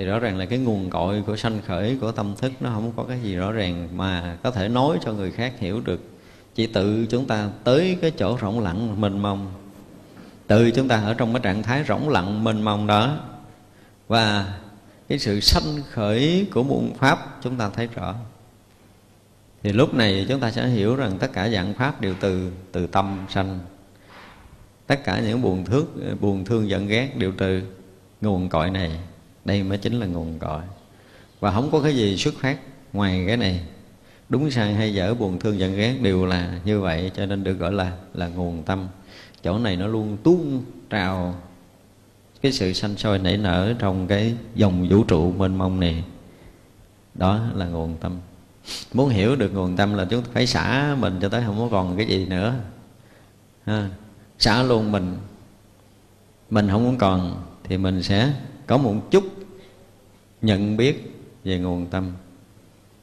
thì 0.00 0.06
rõ 0.06 0.18
ràng 0.18 0.36
là 0.38 0.44
cái 0.44 0.58
nguồn 0.58 0.90
cội 0.90 1.22
của 1.26 1.36
sanh 1.36 1.60
khởi, 1.66 1.98
của 2.00 2.12
tâm 2.12 2.34
thức 2.38 2.52
nó 2.60 2.70
không 2.70 2.92
có 2.96 3.04
cái 3.08 3.20
gì 3.20 3.36
rõ 3.36 3.52
ràng 3.52 3.88
mà 3.96 4.36
có 4.42 4.50
thể 4.50 4.68
nói 4.68 4.98
cho 5.02 5.12
người 5.12 5.30
khác 5.30 5.52
hiểu 5.58 5.80
được. 5.84 6.00
Chỉ 6.54 6.66
tự 6.66 7.06
chúng 7.10 7.26
ta 7.26 7.50
tới 7.64 7.98
cái 8.00 8.10
chỗ 8.10 8.38
rỗng 8.40 8.60
lặng 8.60 9.00
mênh 9.00 9.22
mông. 9.22 9.52
Tự 10.46 10.70
chúng 10.70 10.88
ta 10.88 10.96
ở 10.96 11.14
trong 11.14 11.32
cái 11.32 11.40
trạng 11.42 11.62
thái 11.62 11.84
rỗng 11.88 12.08
lặng 12.08 12.44
mênh 12.44 12.62
mông 12.62 12.86
đó. 12.86 13.18
Và 14.08 14.54
cái 15.08 15.18
sự 15.18 15.40
sanh 15.40 15.82
khởi 15.90 16.46
của 16.54 16.62
muôn 16.62 16.94
pháp 16.94 17.38
chúng 17.42 17.56
ta 17.56 17.70
thấy 17.70 17.88
rõ. 17.94 18.14
Thì 19.62 19.72
lúc 19.72 19.94
này 19.94 20.26
chúng 20.28 20.40
ta 20.40 20.50
sẽ 20.50 20.68
hiểu 20.68 20.96
rằng 20.96 21.18
tất 21.18 21.32
cả 21.32 21.48
dạng 21.48 21.74
pháp 21.74 22.00
đều 22.00 22.14
từ 22.20 22.52
từ 22.72 22.86
tâm 22.86 23.26
sanh. 23.28 23.60
Tất 24.86 25.04
cả 25.04 25.20
những 25.20 25.42
buồn 25.42 25.64
thước, 25.64 25.86
buồn 26.20 26.44
thương 26.44 26.68
giận 26.68 26.86
ghét 26.86 27.16
đều 27.16 27.32
từ 27.38 27.62
nguồn 28.20 28.48
cội 28.48 28.70
này 28.70 29.00
đây 29.44 29.62
mới 29.62 29.78
chính 29.78 30.00
là 30.00 30.06
nguồn 30.06 30.38
cội. 30.38 30.62
Và 31.40 31.52
không 31.52 31.70
có 31.70 31.80
cái 31.80 31.96
gì 31.96 32.16
xuất 32.16 32.34
phát 32.40 32.58
ngoài 32.92 33.24
cái 33.26 33.36
này. 33.36 33.60
Đúng 34.28 34.50
sai 34.50 34.74
hay 34.74 34.94
dở, 34.94 35.14
buồn 35.14 35.38
thương 35.38 35.58
giận 35.58 35.76
ghét, 35.76 35.96
đều 36.02 36.26
là 36.26 36.60
như 36.64 36.80
vậy, 36.80 37.10
cho 37.16 37.26
nên 37.26 37.44
được 37.44 37.54
gọi 37.54 37.72
là 37.72 37.92
là 38.14 38.28
nguồn 38.28 38.62
tâm. 38.62 38.88
Chỗ 39.42 39.58
này 39.58 39.76
nó 39.76 39.86
luôn 39.86 40.16
tuôn 40.22 40.64
trào 40.90 41.34
cái 42.42 42.52
sự 42.52 42.72
sanh 42.72 42.96
sôi 42.96 43.18
nảy 43.18 43.36
nở 43.36 43.74
trong 43.78 44.06
cái 44.06 44.34
dòng 44.54 44.88
vũ 44.88 45.04
trụ 45.04 45.32
mênh 45.32 45.56
mông 45.58 45.80
này. 45.80 46.04
Đó 47.14 47.40
là 47.54 47.66
nguồn 47.66 47.96
tâm. 48.00 48.18
Muốn 48.92 49.08
hiểu 49.08 49.36
được 49.36 49.54
nguồn 49.54 49.76
tâm 49.76 49.94
là 49.94 50.04
chúng 50.04 50.22
ta 50.22 50.30
phải 50.32 50.46
xả 50.46 50.96
mình 50.98 51.18
cho 51.22 51.28
tới 51.28 51.42
không 51.46 51.58
có 51.58 51.68
còn 51.70 51.96
cái 51.96 52.06
gì 52.06 52.26
nữa. 52.26 52.54
Ha. 53.66 53.88
xả 54.38 54.62
luôn 54.62 54.92
mình. 54.92 55.16
Mình 56.50 56.68
không 56.68 56.84
muốn 56.84 56.98
còn 56.98 57.42
thì 57.64 57.76
mình 57.76 58.02
sẽ 58.02 58.32
có 58.70 58.76
một 58.76 59.10
chút 59.10 59.24
nhận 60.42 60.76
biết 60.76 61.12
về 61.44 61.58
nguồn 61.58 61.86
tâm. 61.86 62.12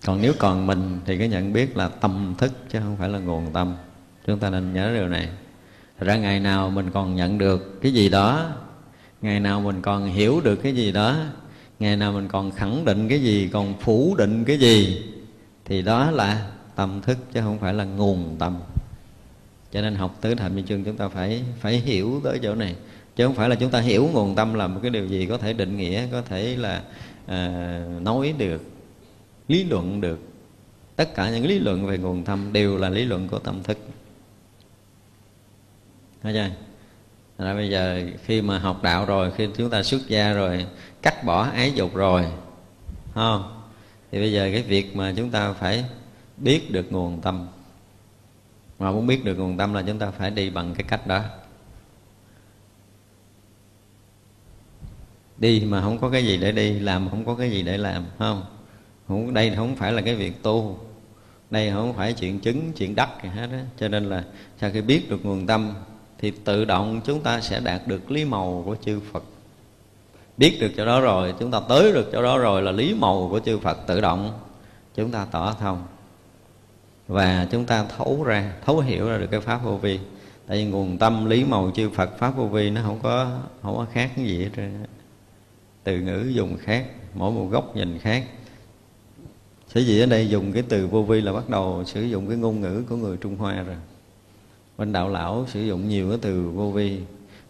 Còn 0.06 0.22
nếu 0.22 0.34
còn 0.40 0.68
mình 0.68 1.00
thì 1.06 1.18
cái 1.18 1.28
nhận 1.28 1.54
biết 1.54 1.78
là 1.78 1.88
tâm 1.88 2.36
thức 2.38 2.52
chứ 2.70 2.80
không 2.80 2.98
phải 2.98 3.10
là 3.10 3.20
nguồn 3.20 3.54
tâm. 3.54 3.76
Chúng 4.28 4.40
ta 4.40 4.50
nên 4.50 4.74
nhớ 4.74 4.94
điều 4.94 5.08
này. 5.08 5.30
Thật 6.00 6.06
ra 6.06 6.18
ngày 6.18 6.40
nào 6.40 6.70
mình 6.70 6.90
còn 6.94 7.16
nhận 7.16 7.38
được 7.38 7.82
cái 7.82 7.94
gì 7.94 8.10
đó, 8.10 8.50
ngày 9.22 9.40
nào 9.40 9.62
mình 9.62 9.82
còn 9.82 10.06
hiểu 10.06 10.42
được 10.44 10.56
cái 10.56 10.76
gì 10.76 10.92
đó, 10.92 11.18
ngày 11.80 11.98
nào 11.98 12.12
mình 12.12 12.28
còn 12.28 12.52
khẳng 12.52 12.86
định 12.86 13.08
cái 13.10 13.22
gì, 13.22 13.50
còn 13.54 13.74
phủ 13.80 14.16
định 14.18 14.46
cái 14.46 14.58
gì, 14.58 15.04
thì 15.66 15.82
đó 15.82 16.12
là 16.12 16.48
tâm 16.76 17.02
thức 17.02 17.18
chứ 17.34 17.42
không 17.42 17.60
phải 17.60 17.74
là 17.74 17.84
nguồn 17.84 18.36
tâm. 18.40 18.58
Cho 19.72 19.82
nên 19.82 19.96
học 19.96 20.18
tứ 20.22 20.36
thành 20.36 20.56
minh 20.56 20.66
chương 20.66 20.84
chúng 20.84 20.98
ta 20.98 21.08
phải 21.08 21.44
phải 21.60 21.78
hiểu 21.80 22.22
tới 22.24 22.40
chỗ 22.44 22.56
này 22.56 22.76
chứ 23.18 23.26
không 23.26 23.36
phải 23.36 23.50
là 23.50 23.56
chúng 23.56 23.72
ta 23.72 23.80
hiểu 23.80 24.10
nguồn 24.14 24.36
tâm 24.36 24.54
là 24.54 24.68
một 24.68 24.80
cái 24.82 24.92
điều 24.92 25.06
gì 25.06 25.26
có 25.26 25.38
thể 25.38 25.54
định 25.54 25.78
nghĩa 25.78 26.08
có 26.12 26.22
thể 26.22 26.56
là 26.56 26.84
à, 27.26 27.82
nói 28.02 28.34
được 28.38 28.62
lý 29.48 29.64
luận 29.64 30.02
được 30.02 30.20
tất 30.96 31.16
cả 31.16 31.30
những 31.30 31.46
lý 31.46 31.60
luận 31.60 31.88
về 31.88 31.98
nguồn 31.98 32.24
tâm 32.24 32.54
đều 32.54 32.78
là 32.78 32.90
lý 32.90 33.06
luận 33.06 33.28
của 33.28 33.40
tâm 33.40 33.64
thức 33.64 33.78
Thấy 36.24 36.34
chưa? 36.34 36.50
Rồi 37.44 37.56
bây 37.56 37.70
giờ 37.70 38.02
khi 38.24 38.42
mà 38.42 38.60
học 38.60 38.84
đạo 38.84 39.06
rồi, 39.06 39.32
khi 39.38 39.48
chúng 39.58 39.70
ta 39.70 39.84
xuất 39.84 40.08
gia 40.08 40.34
rồi, 40.34 40.66
cắt 41.02 41.24
bỏ 41.24 41.44
ái 41.44 41.72
dục 41.76 41.96
rồi, 41.96 42.26
không? 43.14 43.62
Thì 44.12 44.20
bây 44.20 44.32
giờ 44.32 44.50
cái 44.54 44.62
việc 44.62 44.96
mà 44.96 45.14
chúng 45.18 45.30
ta 45.30 45.54
phải 45.54 45.86
biết 46.38 46.72
được 46.72 46.92
nguồn 46.92 47.22
tâm 47.22 47.48
mà 48.80 48.92
muốn 48.92 49.08
biết 49.08 49.26
được 49.26 49.36
nguồn 49.36 49.58
tâm 49.58 49.74
là 49.74 49.84
chúng 49.88 50.00
ta 50.00 50.12
phải 50.12 50.32
đi 50.32 50.50
bằng 50.50 50.74
cái 50.74 50.84
cách 50.88 51.08
đó 51.08 51.24
đi 55.40 55.64
mà 55.68 55.82
không 55.82 56.00
có 56.00 56.10
cái 56.10 56.26
gì 56.26 56.38
để 56.38 56.52
đi, 56.52 56.80
làm 56.80 57.10
không 57.10 57.26
có 57.26 57.36
cái 57.36 57.52
gì 57.52 57.62
để 57.62 57.78
làm 57.78 58.06
không? 58.20 58.46
Không, 59.08 59.34
đây 59.34 59.54
không 59.56 59.76
phải 59.76 59.92
là 59.92 60.02
cái 60.02 60.16
việc 60.16 60.44
tu. 60.44 60.80
Đây 61.50 61.72
không 61.72 61.94
phải 61.94 62.14
chuyện 62.14 62.40
chứng, 62.40 62.72
chuyện 62.76 62.96
đắc 62.96 63.10
gì 63.24 63.30
hết 63.30 63.48
á. 63.52 63.66
Cho 63.80 63.88
nên 63.88 64.10
là 64.10 64.24
sau 64.62 64.70
khi 64.74 64.82
biết 64.82 65.10
được 65.10 65.26
nguồn 65.26 65.48
tâm 65.48 65.74
thì 66.20 66.32
tự 66.32 66.66
động 66.66 67.02
chúng 67.06 67.20
ta 67.22 67.42
sẽ 67.42 67.60
đạt 67.60 67.88
được 67.88 68.12
lý 68.12 68.26
màu 68.26 68.64
của 68.66 68.76
chư 68.86 69.00
Phật. 69.12 69.24
Biết 70.38 70.58
được 70.60 70.72
chỗ 70.78 70.86
đó 70.86 71.02
rồi, 71.02 71.34
chúng 71.40 71.52
ta 71.52 71.60
tới 71.70 71.94
được 71.94 72.10
chỗ 72.12 72.24
đó 72.24 72.38
rồi 72.38 72.62
là 72.62 72.72
lý 72.72 72.94
màu 72.94 73.28
của 73.32 73.40
chư 73.40 73.60
Phật 73.60 73.78
tự 73.88 74.02
động 74.02 74.40
chúng 74.96 75.12
ta 75.12 75.26
tỏ 75.32 75.56
thông. 75.60 75.84
Và 77.08 77.48
chúng 77.52 77.66
ta 77.66 77.86
thấu 77.98 78.24
ra, 78.24 78.54
thấu 78.66 78.80
hiểu 78.80 79.08
ra 79.08 79.18
được 79.18 79.28
cái 79.32 79.40
pháp 79.40 79.58
vô 79.64 79.78
vi. 79.78 80.00
Tại 80.48 80.58
vì 80.58 80.66
nguồn 80.66 80.98
tâm 80.98 81.26
lý 81.26 81.44
màu 81.44 81.72
chư 81.76 81.90
Phật, 81.90 82.18
pháp 82.18 82.32
vô 82.38 82.46
vi 82.46 82.70
nó 82.70 82.82
không 82.84 83.00
có 83.04 83.40
không 83.62 83.78
có 83.78 83.86
khác 83.94 84.12
cái 84.16 84.26
gì 84.26 84.44
hết 84.44 84.50
trơn 84.56 84.86
từ 85.88 86.00
ngữ 86.00 86.30
dùng 86.34 86.58
khác, 86.58 86.86
mỗi 87.14 87.32
một 87.32 87.48
góc 87.52 87.76
nhìn 87.76 88.00
khác. 88.00 88.28
Sở 89.68 89.82
dĩ 89.82 90.00
ở 90.00 90.06
đây 90.06 90.30
dùng 90.30 90.52
cái 90.52 90.64
từ 90.70 90.88
vô 90.88 91.04
vi 91.04 91.22
là 91.22 91.34
bắt 91.34 91.50
đầu 91.50 91.84
sử 91.86 92.04
dụng 92.04 92.28
cái 92.28 92.38
ngôn 92.38 92.62
ngữ 92.62 92.84
của 92.90 92.96
người 92.96 93.18
Trung 93.18 93.36
Hoa 93.36 93.64
rồi. 93.64 93.76
Bên 94.78 94.94
đạo 94.94 95.10
lão 95.10 95.46
sử 95.48 95.62
dụng 95.62 95.90
nhiều 95.90 96.10
cái 96.10 96.18
từ 96.22 96.50
vô 96.50 96.72
vi, 96.72 97.00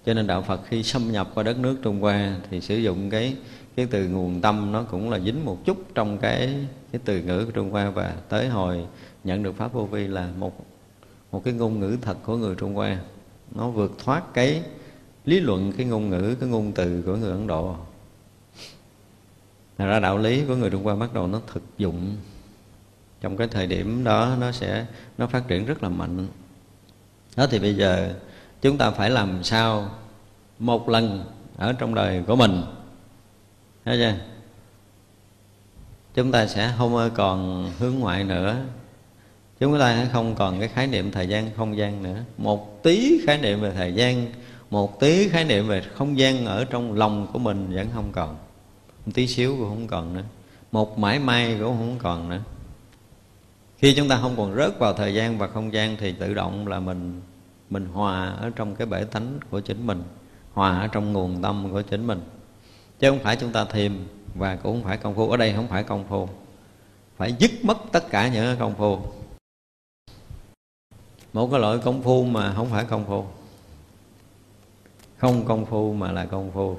cho 0.06 0.13
nên 0.13 0.28
đạo 0.28 0.41
Phật 0.41 0.62
khi 0.67 0.84
xâm 0.84 1.12
nhập 1.12 1.32
qua 1.34 1.43
đất 1.43 1.58
nước 1.58 1.78
Trung 1.84 2.02
Hoa 2.02 2.38
thì 2.50 2.62
sử 2.62 2.78
dụng 2.78 3.10
cái 3.10 3.36
cái 3.76 3.86
từ 3.86 4.08
nguồn 4.08 4.41
tâm 4.41 4.71
nó 4.71 4.84
cũng 4.84 5.10
là 5.10 5.19
dính 5.19 5.45
một 5.45 5.65
chút 5.65 5.78
trong 5.95 6.17
cái 6.17 6.54
cái 6.91 7.02
từ 7.06 7.21
ngữ 7.21 7.45
của 7.45 7.52
Trung 7.52 7.71
Hoa. 7.71 7.89
Và 7.89 8.15
tới 8.30 8.47
hồi 8.47 8.86
nhận 9.23 9.43
được 9.43 9.56
pháp 9.58 9.73
vô 9.73 9.86
vi 9.86 10.08
là 10.08 10.30
một 10.38 10.65
một 11.32 11.43
cái 11.43 11.54
ngôn 11.54 11.80
ngữ 11.80 11.97
thật 12.02 12.17
của 12.23 12.38
người 12.38 12.56
Trung 12.56 12.76
Hoa. 12.76 13.00
Nó 13.56 13.69
vượt 13.69 13.91
thoát 14.04 14.34
cái 14.34 14.62
lý 15.26 15.39
luận, 15.39 15.71
cái 15.78 15.86
ngôn 15.86 16.10
ngữ, 16.10 16.36
cái 16.39 16.50
ngôn 16.50 16.71
từ 16.71 17.02
của 17.06 17.15
người 17.15 17.32
Ấn 17.32 17.47
Độ. 17.47 17.76
Thật 19.78 19.86
ra 19.86 20.00
đạo 20.00 20.18
lý 20.18 20.46
của 20.48 20.56
người 20.56 20.70
Trung 20.70 20.84
Hoa 20.84 20.96
bắt 20.96 21.13
đầu 21.13 21.28
nó 21.28 21.42
thực 21.54 21.63
dụng. 21.78 22.16
Trong 23.22 23.38
cái 23.38 23.48
thời 23.48 23.68
điểm 23.68 24.04
đó, 24.04 24.36
nó 24.40 24.52
sẽ, 24.52 24.86
nó 25.18 25.28
phát 25.28 25.48
triển 25.48 25.66
rất 25.66 25.84
là 25.84 25.90
mạnh. 25.90 26.28
Đó 27.36 27.48
thì 27.52 27.60
bây 27.60 27.76
giờ, 27.76 28.13
chúng 28.62 28.78
ta 28.78 28.92
phải 28.92 29.10
làm 29.10 29.44
sao 29.44 29.90
một 30.60 30.90
lần 30.90 31.26
ở 31.58 31.74
trong 31.74 31.96
đời 31.96 32.24
của 32.28 32.36
mình? 32.36 32.63
Thấy 33.86 33.98
chưa? 33.98 34.13
Chúng 36.13 36.32
ta 36.32 36.48
sẽ 36.48 36.74
không 36.78 37.10
còn 37.16 37.72
hướng 37.80 37.96
ngoại 37.96 38.24
nữa. 38.24 38.56
Chúng 39.60 39.80
ta 39.80 40.08
không 40.13 40.36
còn 40.36 40.60
cái 40.60 40.68
khái 40.68 40.88
niệm 40.88 41.12
thời 41.12 41.28
gian 41.28 41.50
không 41.58 41.78
gian 41.78 42.04
nữa. 42.04 42.18
Một 42.38 42.84
tí 42.84 43.22
khái 43.26 43.38
niệm 43.38 43.62
về 43.62 43.72
thời 43.72 43.94
gian, 43.94 44.26
một 44.70 45.00
tí 45.00 45.30
khái 45.30 45.46
niệm 45.46 45.68
về 45.68 45.82
không 45.82 46.18
gian 46.18 46.46
ở 46.46 46.66
trong 46.66 46.94
lòng 46.94 47.28
của 47.34 47.40
mình 47.40 47.70
vẫn 47.74 47.88
không 47.94 48.12
còn 48.12 48.38
một 49.08 49.13
tí 49.15 49.28
xíu 49.28 49.56
cũng 49.58 49.70
không 49.70 49.88
còn 49.88 50.13
nữa. 50.13 50.24
Một 50.72 51.00
mãi 51.00 51.20
may 51.20 51.58
cũng 51.60 51.78
không 51.78 51.98
còn 52.00 52.30
nữa. 52.30 52.41
Khi 53.78 53.93
chúng 53.96 54.10
ta 54.10 54.17
không 54.22 54.38
còn 54.38 54.56
rớt 54.56 54.80
vào 54.80 54.93
thời 54.93 55.13
gian 55.13 55.38
và 55.38 55.48
không 55.48 55.74
gian 55.74 55.98
thì 56.00 56.12
tự 56.12 56.34
động 56.34 56.67
là 56.67 56.80
mình 56.80 57.22
mình 57.70 57.86
hòa 57.86 58.30
ở 58.30 58.50
trong 58.56 58.76
cái 58.76 58.88
bể 58.88 59.04
tánh 59.04 59.39
của 59.50 59.60
chính 59.60 59.88
mình, 59.88 60.04
hòa 60.54 60.80
ở 60.80 60.88
trong 60.88 61.13
nguồn 61.13 61.41
tâm 61.41 61.70
của 61.72 61.82
chính 61.82 62.08
mình. 62.08 62.22
Chứ 63.00 63.10
không 63.10 63.20
phải 63.20 63.36
chúng 63.36 63.52
ta 63.52 63.65
thiềm 63.65 64.08
và 64.36 64.56
cũng 64.56 64.74
không 64.74 64.84
phải 64.84 64.98
công 64.98 65.15
phu. 65.15 65.30
Ở 65.32 65.38
đây 65.38 65.54
không 65.54 65.67
phải 65.67 65.84
công 65.84 66.08
phu. 66.10 66.30
Phải 67.17 67.34
dứt 67.39 67.52
mất 67.63 67.78
tất 67.91 68.10
cả 68.10 68.28
những 68.28 68.58
công 68.60 68.76
phu. 68.76 69.00
Một 71.34 71.48
cái 71.52 71.60
loại 71.60 71.78
công 71.78 72.04
phu 72.04 72.26
mà 72.26 72.54
không 72.54 72.70
phải 72.70 72.86
công 72.86 73.06
phu. 73.06 73.26
Không 75.17 75.46
công 75.46 75.65
phu 75.65 75.93
mà 75.93 76.12
là 76.12 76.26
công 76.26 76.52
phu 76.52 76.78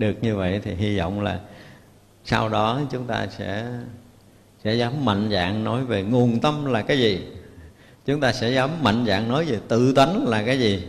được 0.00 0.14
như 0.22 0.36
vậy 0.36 0.60
thì 0.64 0.74
hy 0.74 0.98
vọng 0.98 1.20
là 1.20 1.40
sau 2.24 2.48
đó 2.48 2.80
chúng 2.90 3.06
ta 3.06 3.26
sẽ 3.38 3.66
sẽ 4.64 4.74
dám 4.74 5.04
mạnh 5.04 5.28
dạng 5.32 5.64
nói 5.64 5.84
về 5.84 6.02
nguồn 6.02 6.40
tâm 6.40 6.64
là 6.64 6.82
cái 6.82 6.98
gì. 6.98 7.20
Chúng 8.06 8.20
ta 8.20 8.32
sẽ 8.32 8.50
dám 8.50 8.70
mạnh 8.82 9.04
dạng 9.06 9.28
nói 9.28 9.44
về 9.44 9.58
tự 9.68 9.92
tánh 9.92 10.28
là 10.28 10.42
cái 10.42 10.60
gì. 10.60 10.84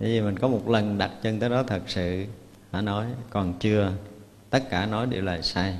Bởi 0.00 0.08
vì 0.08 0.20
mình 0.20 0.38
có 0.38 0.48
một 0.48 0.68
lần 0.68 0.98
đặt 0.98 1.10
chân 1.22 1.40
tới 1.40 1.50
đó 1.50 1.62
thật 1.62 1.82
sự 1.86 2.24
đã 2.72 2.80
nói, 2.80 3.06
còn 3.30 3.54
chưa 3.58 3.92
tất 4.50 4.70
cả 4.70 4.86
nói 4.86 5.06
đều 5.06 5.22
là 5.22 5.42
sai. 5.42 5.76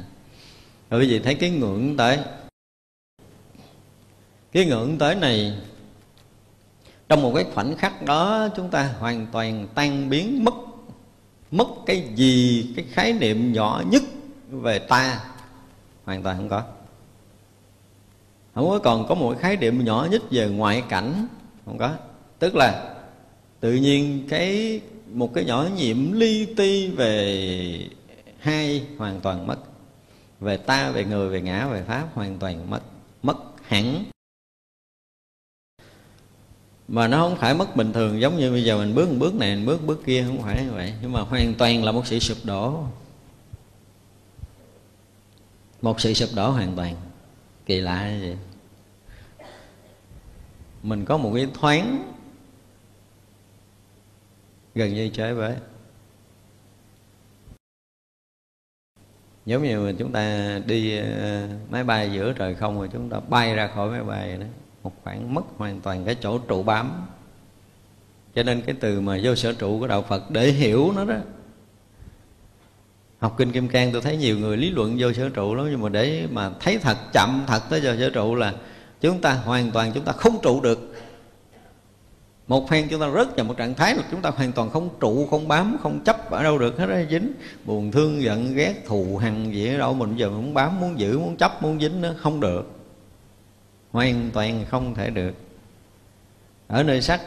Rồi 0.90 1.00
quý 1.00 1.08
vị 1.08 1.18
thấy 1.18 1.34
cái 1.34 1.50
ngưỡng 1.50 1.96
tới. 1.96 2.18
Cái 4.52 4.66
ngưỡng 4.66 4.98
tới 4.98 5.14
này, 5.14 5.58
trong 7.08 7.22
một 7.22 7.32
cái 7.34 7.44
khoảnh 7.54 7.76
khắc 7.76 8.02
đó 8.02 8.48
chúng 8.56 8.70
ta 8.70 8.92
hoàn 8.98 9.26
toàn 9.32 9.66
tan 9.74 10.10
biến 10.10 10.44
mất 10.44 10.54
mất 11.50 11.68
cái 11.86 12.08
gì, 12.14 12.66
cái 12.76 12.84
khái 12.90 13.12
niệm 13.12 13.52
nhỏ 13.52 13.82
nhất 13.90 14.02
về 14.50 14.78
ta? 14.78 15.20
Hoàn 16.04 16.22
toàn 16.22 16.36
không 16.36 16.48
có. 16.48 16.62
Không 18.54 18.68
có 18.68 18.78
còn 18.78 19.06
có 19.08 19.14
một 19.14 19.36
khái 19.40 19.56
niệm 19.56 19.84
nhỏ 19.84 20.08
nhất 20.10 20.22
về 20.30 20.48
ngoại 20.48 20.82
cảnh, 20.88 21.26
không 21.64 21.78
có. 21.78 21.94
Tức 22.38 22.54
là 22.54 22.94
tự 23.60 23.72
nhiên 23.72 24.26
cái, 24.28 24.80
một 25.12 25.34
cái 25.34 25.44
nhỏ 25.44 25.66
nhiệm 25.76 26.12
li 26.12 26.46
ti 26.54 26.88
về 26.88 27.88
hai 28.38 28.86
hoàn 28.98 29.20
toàn 29.20 29.46
mất. 29.46 29.56
Về 30.40 30.56
ta, 30.56 30.90
về 30.90 31.04
người, 31.04 31.28
về 31.28 31.40
ngã, 31.40 31.66
về 31.66 31.82
pháp 31.86 32.08
hoàn 32.14 32.38
toàn 32.38 32.70
mất 32.70 32.80
mất 33.22 33.36
hẳn 33.62 34.04
mà 36.88 37.08
nó 37.08 37.28
không 37.28 37.38
phải 37.38 37.54
mất 37.54 37.76
bình 37.76 37.92
thường, 37.92 38.20
giống 38.20 38.36
như 38.36 38.50
bây 38.50 38.64
giờ 38.64 38.78
mình 38.78 38.94
bước 38.94 39.08
một 39.08 39.16
bước 39.18 39.34
này, 39.34 39.56
mình 39.56 39.66
bước 39.66 39.86
bước 39.86 40.02
kia, 40.06 40.24
không 40.26 40.42
phải 40.42 40.64
như 40.64 40.72
vậy. 40.72 40.94
Nhưng 41.02 41.12
mà 41.12 41.20
hoàn 41.20 41.54
toàn 41.54 41.84
là 41.84 41.92
một 41.92 42.06
sự 42.06 42.18
sụp 42.18 42.38
đổ. 42.44 42.84
Một 45.82 46.00
sự 46.00 46.14
sụp 46.14 46.28
đổ 46.34 46.50
hoàn 46.50 46.76
toàn. 46.76 46.96
Kỳ 47.66 47.80
lạ 47.80 48.10
như 48.10 48.20
vậy 48.20 48.36
mình 50.86 51.04
có 51.04 51.16
một 51.16 51.32
cái 51.34 51.48
thoáng 51.54 52.12
gần 54.74 54.94
như 54.94 55.08
trái 55.08 55.34
với 55.34 55.56
giống 59.46 59.62
như 59.62 59.92
chúng 59.98 60.12
ta 60.12 60.58
đi 60.66 60.98
ờ, 60.98 61.48
máy 61.70 61.84
bay 61.84 62.12
giữa 62.12 62.32
trời 62.32 62.54
không 62.54 62.78
rồi 62.78 62.88
chúng 62.92 63.10
ta 63.10 63.20
bay 63.20 63.54
ra 63.54 63.70
khỏi 63.74 63.90
máy 63.90 64.02
bay 64.04 64.36
đó 64.36 64.46
một 64.86 64.92
khoảng 65.04 65.34
mất 65.34 65.42
hoàn 65.56 65.80
toàn 65.80 66.04
cái 66.04 66.14
chỗ 66.14 66.38
trụ 66.38 66.62
bám. 66.62 67.06
Cho 68.34 68.42
nên 68.42 68.62
cái 68.62 68.74
từ 68.80 69.00
mà 69.00 69.18
vô 69.22 69.34
sở 69.34 69.52
trụ 69.52 69.80
của 69.80 69.86
đạo 69.86 70.02
phật 70.02 70.30
để 70.30 70.50
hiểu 70.50 70.92
nó 70.96 71.04
đó. 71.04 71.14
Học 73.18 73.34
kinh 73.38 73.52
kim 73.52 73.68
cang 73.68 73.92
tôi 73.92 74.00
thấy 74.00 74.16
nhiều 74.16 74.38
người 74.38 74.56
lý 74.56 74.70
luận 74.70 74.96
vô 74.98 75.12
sở 75.12 75.28
trụ 75.28 75.54
lắm, 75.54 75.66
nhưng 75.70 75.82
mà 75.82 75.88
để 75.88 76.26
mà 76.32 76.50
thấy 76.60 76.78
thật, 76.78 76.96
chậm 77.12 77.44
thật 77.46 77.62
tới 77.70 77.80
vô 77.80 77.90
sở 77.98 78.10
trụ 78.10 78.34
là 78.34 78.54
chúng 79.00 79.20
ta 79.20 79.32
hoàn 79.32 79.70
toàn 79.70 79.92
chúng 79.94 80.04
ta 80.04 80.12
không 80.12 80.38
trụ 80.42 80.60
được. 80.60 80.94
Một 82.48 82.68
phen 82.68 82.88
chúng 82.88 83.00
ta 83.00 83.10
rớt 83.10 83.36
vào 83.36 83.44
một 83.44 83.56
trạng 83.56 83.74
thái 83.74 83.94
là 83.94 84.02
chúng 84.10 84.22
ta 84.22 84.30
hoàn 84.30 84.52
toàn 84.52 84.70
không 84.70 84.88
trụ, 85.00 85.26
không 85.26 85.48
bám, 85.48 85.76
không 85.82 86.04
chấp 86.04 86.30
ở 86.30 86.42
đâu 86.42 86.58
được 86.58 86.78
hết 86.78 86.88
á, 86.88 87.02
dính. 87.10 87.32
Buồn 87.64 87.90
thương, 87.92 88.22
giận, 88.22 88.54
ghét, 88.54 88.74
thù, 88.86 89.16
hằn 89.16 89.52
gì 89.52 89.68
ở 89.68 89.78
đâu 89.78 89.94
mình 89.94 90.16
giờ 90.16 90.30
muốn 90.30 90.54
bám, 90.54 90.80
muốn 90.80 90.98
giữ, 90.98 91.18
muốn 91.18 91.36
chấp, 91.36 91.62
muốn 91.62 91.80
dính 91.80 92.00
nó 92.00 92.08
không 92.18 92.40
được 92.40 92.75
hoàn 93.96 94.30
toàn 94.32 94.64
không 94.68 94.94
thể 94.94 95.10
được. 95.10 95.34
Ở 96.66 96.82
nơi 96.82 97.02
sắc, 97.02 97.20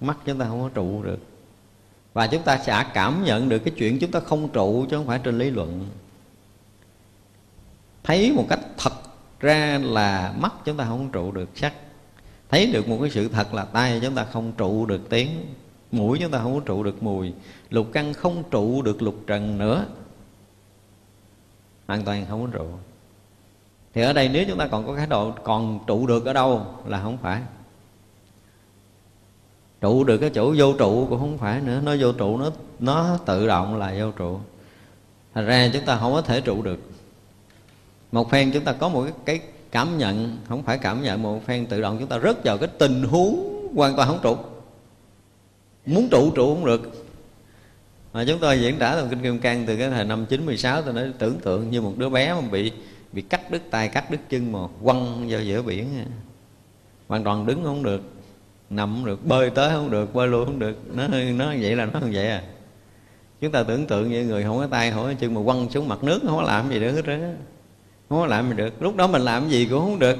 mắt 0.00 0.18
chúng 0.24 0.38
ta 0.38 0.46
không 0.48 0.62
có 0.62 0.68
trụ 0.74 1.02
được. 1.02 1.18
Và 2.12 2.26
chúng 2.26 2.42
ta 2.42 2.58
sẽ 2.58 2.84
cảm 2.94 3.24
nhận 3.24 3.48
được 3.48 3.58
cái 3.58 3.74
chuyện 3.76 3.98
chúng 3.98 4.10
ta 4.10 4.20
không 4.20 4.48
trụ 4.48 4.86
chứ 4.90 4.96
không 4.96 5.06
phải 5.06 5.20
trên 5.24 5.38
lý 5.38 5.50
luận. 5.50 5.88
Thấy 8.02 8.32
một 8.32 8.46
cách 8.48 8.60
thật 8.78 8.92
ra 9.40 9.78
là 9.82 10.34
mắt 10.38 10.52
chúng 10.64 10.76
ta 10.76 10.84
không 10.84 11.10
trụ 11.10 11.32
được 11.32 11.48
sắc. 11.54 11.74
Thấy 12.48 12.66
được 12.72 12.88
một 12.88 12.98
cái 13.00 13.10
sự 13.10 13.28
thật 13.28 13.54
là 13.54 13.64
tay 13.64 14.00
chúng 14.02 14.14
ta 14.14 14.24
không 14.24 14.52
trụ 14.52 14.86
được 14.86 15.08
tiếng, 15.10 15.54
mũi 15.92 16.18
chúng 16.20 16.30
ta 16.30 16.38
không 16.38 16.54
có 16.54 16.60
trụ 16.66 16.82
được 16.82 17.02
mùi, 17.02 17.32
lục 17.70 17.86
căn 17.92 18.14
không 18.14 18.44
trụ 18.50 18.82
được 18.82 19.02
lục 19.02 19.14
trần 19.26 19.58
nữa. 19.58 19.86
Hoàn 21.86 22.04
toàn 22.04 22.26
không 22.28 22.46
có 22.46 22.58
trụ 22.58 22.68
thì 23.98 24.04
ở 24.04 24.12
đây 24.12 24.28
nếu 24.28 24.44
chúng 24.48 24.58
ta 24.58 24.66
còn 24.66 24.86
có 24.86 24.94
cái 24.94 25.06
độ 25.06 25.32
còn 25.44 25.80
trụ 25.86 26.06
được 26.06 26.26
ở 26.26 26.32
đâu 26.32 26.66
là 26.86 27.02
không 27.02 27.18
phải. 27.22 27.40
Trụ 29.80 30.04
được 30.04 30.18
cái 30.18 30.30
chỗ 30.34 30.54
vô 30.58 30.72
trụ 30.72 31.06
cũng 31.10 31.20
không 31.20 31.38
phải 31.38 31.60
nữa. 31.60 31.80
Nó 31.84 31.94
vô 32.00 32.12
trụ 32.12 32.38
nó 32.38 32.50
nó 32.78 33.18
tự 33.26 33.46
động 33.46 33.78
là 33.78 33.94
vô 33.98 34.10
trụ. 34.10 34.38
Thành 35.34 35.46
ra 35.46 35.70
chúng 35.72 35.84
ta 35.84 35.96
không 35.96 36.12
có 36.12 36.22
thể 36.22 36.40
trụ 36.40 36.62
được. 36.62 36.78
Một 38.12 38.30
phen 38.30 38.52
chúng 38.52 38.64
ta 38.64 38.72
có 38.72 38.88
một 38.88 39.06
cái, 39.24 39.40
cảm 39.70 39.98
nhận 39.98 40.36
không 40.48 40.62
phải 40.62 40.78
cảm 40.78 41.02
nhận 41.02 41.22
một 41.22 41.46
phen 41.46 41.66
tự 41.66 41.80
động 41.80 41.96
chúng 41.98 42.08
ta 42.08 42.18
rớt 42.18 42.44
vào 42.44 42.58
cái 42.58 42.68
tình 42.78 43.02
huống 43.02 43.68
hoàn 43.74 43.96
toàn 43.96 44.08
không 44.08 44.20
trụ. 44.22 44.36
Muốn 45.86 46.08
trụ 46.10 46.30
trụ 46.30 46.54
không 46.54 46.64
được. 46.64 47.06
Mà 48.12 48.24
chúng 48.28 48.38
tôi 48.38 48.60
diễn 48.60 48.78
tả 48.78 48.96
trong 48.96 49.08
kinh 49.08 49.22
kim 49.22 49.38
cang 49.38 49.64
từ 49.66 49.76
cái 49.76 49.90
thời 49.90 50.04
năm 50.04 50.26
chín 50.26 50.46
mười 50.46 50.56
sáu 50.56 50.82
tôi 50.82 50.94
nói 50.94 51.12
tưởng 51.18 51.38
tượng 51.38 51.70
như 51.70 51.80
một 51.80 51.92
đứa 51.96 52.08
bé 52.08 52.34
mà 52.34 52.40
bị 52.50 52.72
bị 53.12 53.22
cắt 53.22 53.50
đứt 53.50 53.62
tay 53.70 53.88
cắt 53.88 54.10
đứt 54.10 54.20
chân 54.28 54.52
mà 54.52 54.58
quăng 54.82 55.28
vào 55.28 55.42
giữa 55.42 55.62
biển. 55.62 55.88
Hoàn 57.08 57.24
toàn 57.24 57.46
đứng 57.46 57.64
không 57.64 57.82
được 57.82 58.02
nằm 58.70 58.94
không 58.94 59.04
được 59.04 59.26
bơi 59.26 59.50
tới 59.50 59.70
không 59.70 59.90
được 59.90 60.14
bơi 60.14 60.28
luôn 60.28 60.44
không 60.44 60.58
được. 60.58 60.78
Nó 60.94 61.08
nó 61.36 61.46
vậy 61.60 61.76
là 61.76 61.84
nó 61.84 62.00
không 62.00 62.12
vậy 62.12 62.28
à. 62.28 62.42
Chúng 63.40 63.52
ta 63.52 63.62
tưởng 63.62 63.86
tượng 63.86 64.10
như 64.10 64.24
người 64.24 64.42
không 64.42 64.58
có 64.58 64.66
tay 64.66 64.90
không 64.90 65.04
có 65.04 65.14
chân 65.20 65.34
mà 65.34 65.40
quăng 65.44 65.70
xuống 65.70 65.88
mặt 65.88 66.04
nước 66.04 66.20
không 66.26 66.36
có 66.36 66.42
làm 66.42 66.70
gì 66.70 66.80
được 66.80 66.92
hết 66.92 67.02
trơn 67.06 67.36
không 68.08 68.18
có 68.18 68.26
làm 68.26 68.48
gì 68.48 68.56
được. 68.56 68.82
Lúc 68.82 68.96
đó 68.96 69.06
mình 69.06 69.22
làm 69.22 69.48
gì 69.48 69.66
cũng 69.70 69.80
không 69.80 69.98
được. 69.98 70.16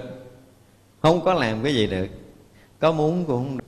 Không 1.02 1.24
có 1.24 1.34
làm 1.34 1.62
cái 1.62 1.74
gì 1.74 1.86
được. 1.86 2.08
Có 2.78 2.92
muốn 2.92 3.24
cũng 3.24 3.44
không 3.44 3.58
được. 3.58 3.64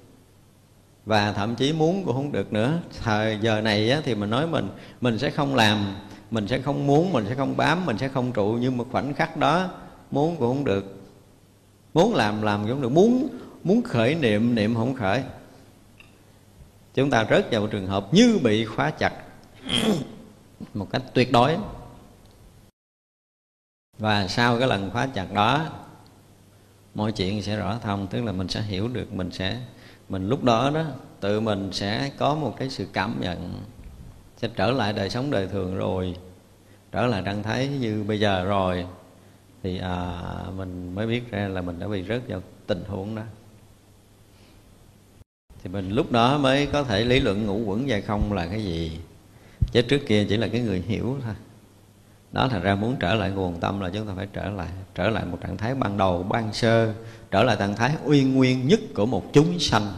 Và 1.07 1.33
thậm 1.33 1.55
chí 1.55 1.73
muốn 1.73 2.05
cũng 2.05 2.15
không 2.15 2.33
được 2.33 2.53
nữa. 2.53 2.79
Thời 3.03 3.39
giờ 3.41 3.61
này 3.61 3.91
á, 3.91 4.01
thì 4.05 4.15
mình 4.15 4.31
nói 4.31 4.47
mình 4.47 4.69
mình 5.01 5.19
sẽ 5.19 5.31
không 5.31 5.55
làm 5.55 5.95
mình 6.31 6.49
sẽ 6.49 6.61
không 6.61 6.87
muốn, 6.87 7.13
mình 7.13 7.25
sẽ 7.29 7.35
không 7.35 7.57
bám, 7.57 7.87
mình 7.87 7.99
sẽ 7.99 8.09
không 8.09 8.33
trụ, 8.33 8.59
nhưng 8.61 8.77
một 8.77 8.87
khoảnh 8.93 9.15
khắc 9.15 9.37
đó, 9.37 9.69
muốn 10.11 10.37
cũng 10.37 10.57
không 10.57 10.65
được. 10.65 10.97
Muốn 11.95 12.15
làm 12.15 12.43
làm 12.43 12.63
cũng 12.63 12.71
không 12.71 12.83
được. 12.83 12.93
Muốn 12.93 13.29
muốn 13.65 13.83
khởi 13.83 14.15
niệm 14.15 14.55
niệm 14.55 14.75
không 14.75 14.95
khởi. 14.95 15.23
Chúng 16.95 17.11
ta 17.11 17.27
rớt 17.31 17.51
vào 17.51 17.61
một 17.61 17.69
trường 17.71 17.87
hợp 17.87 18.15
như 18.15 18.39
bị 18.43 18.65
khóa 18.65 18.91
chặt. 18.91 19.13
Một 20.75 20.91
cách 20.91 21.03
tuyệt 21.15 21.33
đối. 21.33 21.57
Và 23.99 24.29
sau 24.29 24.59
cái 24.59 24.69
lần 24.69 24.91
khóa 24.91 25.07
chặt 25.07 25.33
đó, 25.33 25.67
mọi 26.95 27.13
chuyện 27.13 27.43
sẽ 27.43 27.57
rõ 27.57 27.79
thông, 27.83 28.07
tức 28.07 28.25
là 28.25 28.33
mình 28.33 28.49
sẽ 28.49 28.63
hiểu 28.63 28.89
được, 28.89 29.13
mình 29.13 29.31
sẽ, 29.31 29.59
mình 30.09 30.29
lúc 30.29 30.45
đó 30.45 30.71
đó, 30.75 30.85
tự 31.21 31.41
mình 31.41 31.73
sẽ 31.73 32.11
có 32.19 32.35
một 32.35 32.55
cái 32.57 32.71
sự 32.71 32.87
cảm 32.93 33.21
nhận 33.21 33.55
sẽ 34.43 34.49
trở 34.57 34.71
lại 34.71 34.93
đời 34.93 35.11
sống 35.11 35.31
đời 35.31 35.47
thường 35.47 35.77
rồi 35.77 36.17
trở 36.93 37.07
lại 37.07 37.23
trạng 37.25 37.43
thái 37.43 37.69
như 37.69 38.05
bây 38.09 38.21
giờ 38.21 38.45
rồi 38.45 38.87
thì 39.63 39.79
à, 39.79 40.23
mình 40.57 40.95
mới 40.95 41.07
biết 41.07 41.31
ra 41.31 41.49
là 41.49 41.61
mình 41.61 41.79
đã 41.79 41.89
bị 41.89 42.05
rớt 42.09 42.29
vào 42.29 42.43
tình 42.67 42.85
huống 42.89 43.15
đó. 43.15 43.23
Thì 45.63 45.71
mình 45.71 45.91
lúc 45.91 46.13
đó 46.13 46.39
mới 46.39 46.67
có 46.67 46.83
thể 46.83 47.05
lý 47.05 47.21
luận 47.21 47.47
ngũ 47.47 47.59
quẩn 47.59 47.89
dài 47.89 48.03
không 48.03 48.33
là 48.33 48.47
cái 48.47 48.65
gì. 48.65 48.99
Chứ 49.73 49.83
trước 49.83 50.01
kia 50.07 50.27
chỉ 50.29 50.37
là 50.37 50.49
cái 50.49 50.61
người 50.61 50.81
hiểu 50.81 51.19
thôi. 51.25 51.35
Đó 52.33 52.49
thành 52.49 52.63
ra 52.63 52.75
muốn 52.75 52.97
trở 53.01 53.15
lại 53.15 53.31
nguồn 53.31 53.61
tâm 53.61 53.81
là 53.81 53.91
chúng 53.91 54.07
ta 54.07 54.13
phải 54.17 54.29
trở 54.33 54.51
lại 54.51 54.69
trở 54.95 55.11
lại 55.11 55.25
một 55.25 55.39
trạng 55.41 55.57
thái 55.57 55.75
ban 55.75 55.97
đầu 55.97 56.23
ban 56.23 56.53
sơ 56.53 56.95
trở 57.31 57.43
lại 57.43 57.57
trạng 57.59 57.77
thái 57.77 57.93
uyên 58.05 58.35
nguyên 58.35 58.69
nhất 58.69 58.81
của 58.95 59.07
một 59.07 59.33
chúng 59.33 59.59
sanh. 59.59 59.93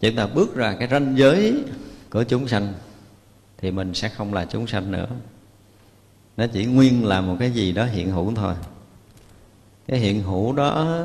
Chúng 0.00 0.16
ta 0.16 0.26
bước 0.26 0.54
ra 0.54 0.76
cái 0.78 0.88
ranh 0.88 1.14
giới 1.16 1.64
của 2.12 2.22
chúng 2.22 2.48
sanh, 2.48 2.72
thì 3.58 3.70
mình 3.70 3.94
sẽ 3.94 4.08
không 4.08 4.34
là 4.34 4.44
chúng 4.44 4.66
sanh 4.66 4.90
nữa. 4.90 5.06
Nó 6.36 6.46
chỉ 6.46 6.64
nguyên 6.64 7.06
là 7.06 7.20
một 7.20 7.36
cái 7.38 7.50
gì 7.50 7.72
đó 7.72 7.84
hiện 7.84 8.10
hữu 8.10 8.34
thôi. 8.34 8.54
Cái 9.86 9.98
hiện 9.98 10.22
hữu 10.22 10.52
đó, 10.52 10.98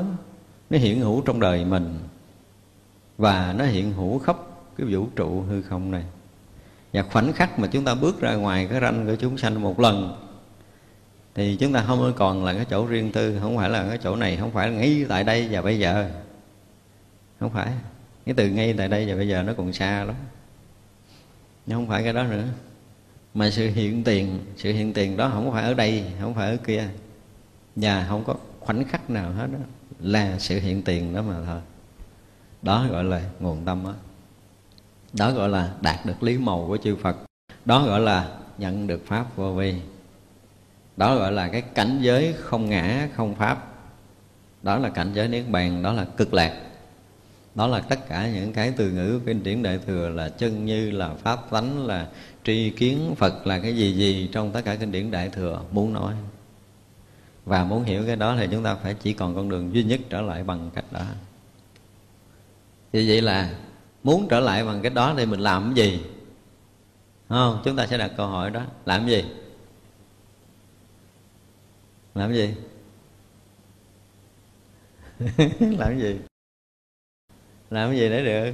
nó 0.70 0.78
hiện 0.78 1.00
hữu 1.00 1.20
trong 1.20 1.40
đời 1.40 1.64
mình, 1.64 1.98
và 3.18 3.54
nó 3.58 3.64
hiện 3.64 3.92
hữu 3.92 4.18
khắp 4.18 4.36
cái 4.78 4.86
vũ 4.90 5.06
trụ 5.16 5.40
hư 5.40 5.62
không 5.62 5.90
này. 5.90 6.04
Và 6.92 7.02
khoảnh 7.02 7.32
khắc 7.32 7.58
mà 7.58 7.68
chúng 7.68 7.84
ta 7.84 7.94
bước 7.94 8.20
ra 8.20 8.34
ngoài 8.34 8.66
cái 8.70 8.80
ranh 8.80 9.06
của 9.06 9.16
chúng 9.16 9.38
sanh 9.38 9.62
một 9.62 9.80
lần, 9.80 10.24
thì 11.34 11.56
chúng 11.56 11.72
ta 11.72 11.84
không 11.86 12.12
còn 12.16 12.44
là 12.44 12.52
cái 12.52 12.64
chỗ 12.70 12.86
riêng 12.86 13.12
tư, 13.12 13.38
không 13.40 13.56
phải 13.56 13.70
là 13.70 13.88
cái 13.88 13.98
chỗ 14.02 14.16
này, 14.16 14.36
không 14.36 14.50
phải 14.50 14.68
là 14.68 14.74
ngay 14.74 15.06
tại 15.08 15.24
đây 15.24 15.48
và 15.50 15.62
bây 15.62 15.78
giờ. 15.78 16.10
Không 17.40 17.50
phải. 17.50 17.72
Cái 18.26 18.34
từ 18.34 18.48
ngay 18.48 18.74
tại 18.78 18.88
đây 18.88 19.06
và 19.08 19.16
bây 19.16 19.28
giờ 19.28 19.42
nó 19.42 19.52
còn 19.56 19.72
xa 19.72 20.04
lắm 20.04 20.16
nhưng 21.68 21.78
không 21.78 21.88
phải 21.88 22.02
cái 22.02 22.12
đó 22.12 22.24
nữa. 22.24 22.44
Mà 23.34 23.50
sự 23.50 23.70
hiện 23.70 24.04
tiền, 24.04 24.38
sự 24.56 24.72
hiện 24.72 24.92
tiền 24.92 25.16
đó 25.16 25.30
không 25.32 25.52
phải 25.52 25.64
ở 25.64 25.74
đây, 25.74 26.04
không 26.20 26.34
phải 26.34 26.50
ở 26.50 26.56
kia. 26.56 26.88
Và 27.76 28.06
không 28.08 28.24
có 28.24 28.34
khoảnh 28.60 28.84
khắc 28.84 29.10
nào 29.10 29.32
hết 29.32 29.46
đó 29.52 29.58
là 30.00 30.38
sự 30.38 30.60
hiện 30.60 30.82
tiền 30.82 31.14
đó 31.14 31.22
mà 31.22 31.34
thôi. 31.46 31.60
Đó 32.62 32.86
gọi 32.90 33.04
là 33.04 33.22
nguồn 33.40 33.64
tâm 33.64 33.84
đó 33.84 33.94
đó 35.12 35.32
gọi 35.32 35.48
là 35.48 35.72
đạt 35.80 36.06
được 36.06 36.22
lý 36.22 36.38
màu 36.38 36.64
của 36.68 36.76
chư 36.76 36.96
Phật. 36.96 37.16
Đó 37.64 37.82
gọi 37.86 38.00
là 38.00 38.28
nhận 38.58 38.86
được 38.86 39.06
pháp 39.06 39.36
vô 39.36 39.54
vi. 39.54 39.74
Đó 40.96 41.16
gọi 41.16 41.32
là 41.32 41.48
cái 41.48 41.62
cảnh 41.62 41.98
giới 42.00 42.34
không 42.38 42.70
ngã, 42.70 43.08
không 43.16 43.34
pháp. 43.34 43.72
Đó 44.62 44.78
là 44.78 44.88
cảnh 44.88 45.12
giới 45.14 45.28
niết 45.28 45.44
bàn, 45.48 45.82
đó 45.82 45.92
là 45.92 46.04
cực 46.04 46.34
lạc 46.34 46.67
đó 47.58 47.66
là 47.66 47.80
tất 47.80 48.08
cả 48.08 48.28
những 48.34 48.52
cái 48.52 48.72
từ 48.76 48.90
ngữ 48.90 49.20
kinh 49.26 49.42
điển 49.42 49.62
đại 49.62 49.78
thừa 49.86 50.08
là 50.08 50.28
chân 50.28 50.64
như, 50.64 50.90
là 50.90 51.14
pháp 51.14 51.50
tánh, 51.50 51.86
là 51.86 52.08
tri 52.44 52.70
kiến, 52.70 53.14
phật 53.16 53.46
là 53.46 53.58
cái 53.58 53.76
gì 53.76 53.92
gì 53.92 54.28
trong 54.32 54.50
tất 54.52 54.64
cả 54.64 54.74
kinh 54.74 54.92
điển 54.92 55.10
đại 55.10 55.28
thừa, 55.28 55.62
muốn 55.72 55.92
nói. 55.92 56.14
Và 57.44 57.64
muốn 57.64 57.84
hiểu 57.84 58.02
cái 58.06 58.16
đó 58.16 58.36
thì 58.38 58.48
chúng 58.50 58.64
ta 58.64 58.74
phải 58.74 58.94
chỉ 58.94 59.12
còn 59.12 59.34
con 59.34 59.48
đường 59.48 59.74
duy 59.74 59.82
nhất 59.82 60.00
trở 60.10 60.20
lại 60.20 60.44
bằng 60.44 60.70
cách 60.74 60.84
đó. 60.90 61.00
Vì 62.92 63.08
vậy 63.08 63.22
là 63.22 63.54
muốn 64.02 64.26
trở 64.30 64.40
lại 64.40 64.64
bằng 64.64 64.82
cái 64.82 64.90
đó 64.90 65.14
thì 65.16 65.26
mình 65.26 65.40
làm 65.40 65.74
cái 65.76 65.86
gì? 65.86 66.00
Không? 67.28 67.62
Chúng 67.64 67.76
ta 67.76 67.86
sẽ 67.86 67.98
đặt 67.98 68.12
câu 68.16 68.26
hỏi 68.26 68.50
đó. 68.50 68.62
Làm 68.84 69.06
cái 69.06 69.10
gì? 69.10 69.24
Làm 72.14 72.30
cái 72.30 72.38
gì? 72.38 72.54
Làm 75.78 75.88
cái 75.88 76.00
gì? 76.00 76.18
Làm 77.70 77.90
cái 77.90 77.98
gì 77.98 78.08
để 78.08 78.24
được? 78.24 78.52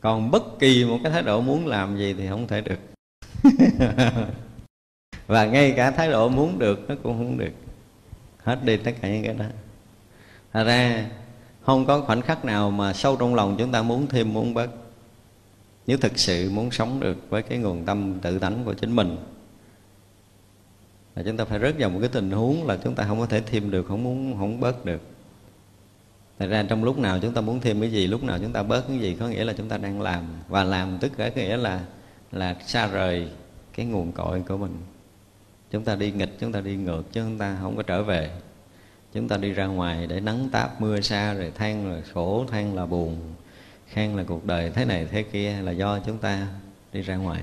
Còn 0.00 0.30
bất 0.30 0.58
kỳ 0.58 0.84
một 0.84 0.98
cái 1.02 1.12
thái 1.12 1.22
độ 1.22 1.40
muốn 1.40 1.66
làm 1.66 1.96
gì 1.96 2.14
thì 2.18 2.28
không 2.28 2.46
thể 2.46 2.60
được. 2.60 2.78
Và 5.26 5.44
ngay 5.44 5.72
cả 5.76 5.90
thái 5.90 6.10
độ 6.10 6.28
muốn 6.28 6.58
được 6.58 6.88
nó 6.88 6.94
cũng 7.02 7.18
không 7.18 7.38
được. 7.38 7.52
Hết 8.42 8.64
đi 8.64 8.76
tất 8.76 8.92
cả 9.00 9.08
những 9.08 9.24
cái 9.24 9.34
đó. 9.34 9.44
Thật 10.52 10.64
ra, 10.64 11.06
không 11.60 11.86
có 11.86 12.00
khoảnh 12.00 12.22
khắc 12.22 12.44
nào 12.44 12.70
mà 12.70 12.92
sâu 12.92 13.16
trong 13.16 13.34
lòng 13.34 13.56
chúng 13.58 13.72
ta 13.72 13.82
muốn 13.82 14.06
thêm 14.06 14.34
muốn 14.34 14.54
bớt. 14.54 14.70
Nếu 15.86 15.98
thực 15.98 16.18
sự 16.18 16.50
muốn 16.50 16.70
sống 16.70 17.00
được 17.00 17.16
với 17.30 17.42
cái 17.42 17.58
nguồn 17.58 17.84
tâm 17.84 18.18
tự 18.22 18.38
tánh 18.38 18.64
của 18.64 18.74
chính 18.74 18.96
mình, 18.96 19.16
là 21.14 21.22
chúng 21.22 21.36
ta 21.36 21.44
phải 21.44 21.58
rớt 21.58 21.74
vào 21.78 21.90
một 21.90 21.98
cái 22.00 22.08
tình 22.08 22.30
huống 22.30 22.66
là 22.66 22.78
chúng 22.84 22.94
ta 22.94 23.04
không 23.04 23.20
có 23.20 23.26
thể 23.26 23.40
thêm 23.40 23.70
được, 23.70 23.86
không 23.88 24.04
muốn, 24.04 24.36
không 24.38 24.60
bớt 24.60 24.84
được. 24.84 25.00
Thật 26.40 26.46
ra 26.46 26.62
trong 26.62 26.84
lúc 26.84 26.98
nào 26.98 27.18
chúng 27.18 27.34
ta 27.34 27.40
muốn 27.40 27.60
thêm 27.60 27.80
cái 27.80 27.90
gì, 27.90 28.06
lúc 28.06 28.22
nào 28.22 28.38
chúng 28.38 28.52
ta 28.52 28.62
bớt 28.62 28.88
cái 28.88 28.98
gì, 28.98 29.16
có 29.20 29.28
nghĩa 29.28 29.44
là 29.44 29.52
chúng 29.52 29.68
ta 29.68 29.78
đang 29.78 30.00
làm. 30.00 30.24
Và 30.48 30.64
làm 30.64 30.98
tức 30.98 31.12
cả 31.16 31.28
có 31.28 31.40
nghĩa 31.40 31.56
là 31.56 31.80
là 32.32 32.56
xa 32.66 32.86
rời 32.86 33.28
cái 33.74 33.86
nguồn 33.86 34.12
cội 34.12 34.42
của 34.48 34.56
mình. 34.56 34.76
Chúng 35.70 35.84
ta 35.84 35.94
đi 35.94 36.10
nghịch, 36.10 36.36
chúng 36.40 36.52
ta 36.52 36.60
đi 36.60 36.76
ngược, 36.76 37.02
chứ 37.12 37.20
chúng 37.24 37.38
ta 37.38 37.56
không 37.62 37.76
có 37.76 37.82
trở 37.82 38.02
về. 38.02 38.30
Chúng 39.12 39.28
ta 39.28 39.36
đi 39.36 39.52
ra 39.52 39.66
ngoài 39.66 40.06
để 40.06 40.20
nắng 40.20 40.48
táp, 40.52 40.80
mưa 40.80 41.00
xa 41.00 41.34
rồi 41.34 41.52
than 41.54 41.88
rồi 41.88 42.02
khổ, 42.14 42.44
than 42.50 42.74
là 42.74 42.86
buồn, 42.86 43.20
khen 43.86 44.16
là 44.16 44.24
cuộc 44.24 44.44
đời 44.44 44.70
thế 44.70 44.84
này 44.84 45.06
thế 45.10 45.22
kia, 45.22 45.58
là 45.62 45.72
do 45.72 45.98
chúng 45.98 46.18
ta 46.18 46.46
đi 46.92 47.02
ra 47.02 47.16
ngoài. 47.16 47.42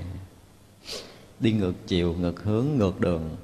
Đi 1.40 1.52
ngược 1.52 1.74
chiều, 1.88 2.16
ngược 2.20 2.44
hướng, 2.44 2.66
ngược 2.78 3.00
đường 3.00 3.36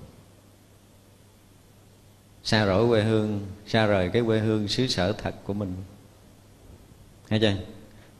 xa 2.43 2.65
rỗi 2.65 2.87
quê 2.87 3.03
hương, 3.03 3.39
xa 3.67 3.85
rời 3.85 4.09
cái 4.09 4.21
quê 4.21 4.39
hương 4.39 4.67
xứ 4.67 4.87
sở 4.87 5.13
thật 5.13 5.35
của 5.43 5.53
mình. 5.53 5.75
Thấy 7.29 7.39
chưa? 7.39 7.53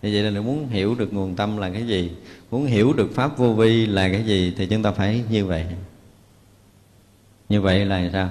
Như 0.02 0.12
vậy 0.14 0.32
là 0.32 0.42
muốn 0.42 0.68
hiểu 0.70 0.96
được 0.96 1.14
nguồn 1.14 1.36
tâm 1.36 1.58
là 1.58 1.70
cái 1.70 1.88
gì, 1.88 2.12
muốn 2.52 2.66
hiểu 2.66 2.94
được 2.94 3.10
pháp 3.16 3.38
vô 3.38 3.54
vi 3.54 3.86
là 3.86 4.10
cái 4.10 4.24
gì 4.24 4.54
thì 4.58 4.66
chúng 4.66 4.84
ta 4.84 4.92
phải 4.92 5.24
như 5.30 5.46
vậy. 5.46 5.66
Như 7.50 7.62
vậy 7.62 7.86
là 7.86 8.10
sao? 8.14 8.30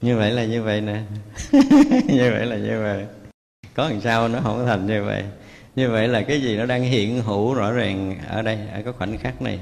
Như 0.00 0.16
vậy 0.16 0.30
là 0.30 0.44
như 0.44 0.62
vậy 0.62 0.80
nè. 0.80 1.02
Như 2.08 2.30
vậy 2.30 2.46
là 2.46 2.56
như 2.56 2.80
vậy. 2.82 3.06
Có 3.74 3.88
làm 3.88 4.00
sao 4.00 4.28
nó 4.28 4.40
không 4.40 4.66
thành 4.66 4.86
như 4.86 5.04
vậy? 5.04 5.24
Như 5.76 5.90
vậy 5.90 6.08
là 6.08 6.22
cái 6.22 6.42
gì 6.42 6.56
nó 6.56 6.66
đang 6.66 6.82
hiện 6.82 7.22
hữu 7.22 7.54
rõ 7.54 7.72
ràng 7.72 8.18
ở 8.28 8.42
đây, 8.42 8.58
ở 8.72 8.82
cái 8.82 8.92
khoảnh 8.92 9.18
khắc 9.18 9.42
này? 9.42 9.58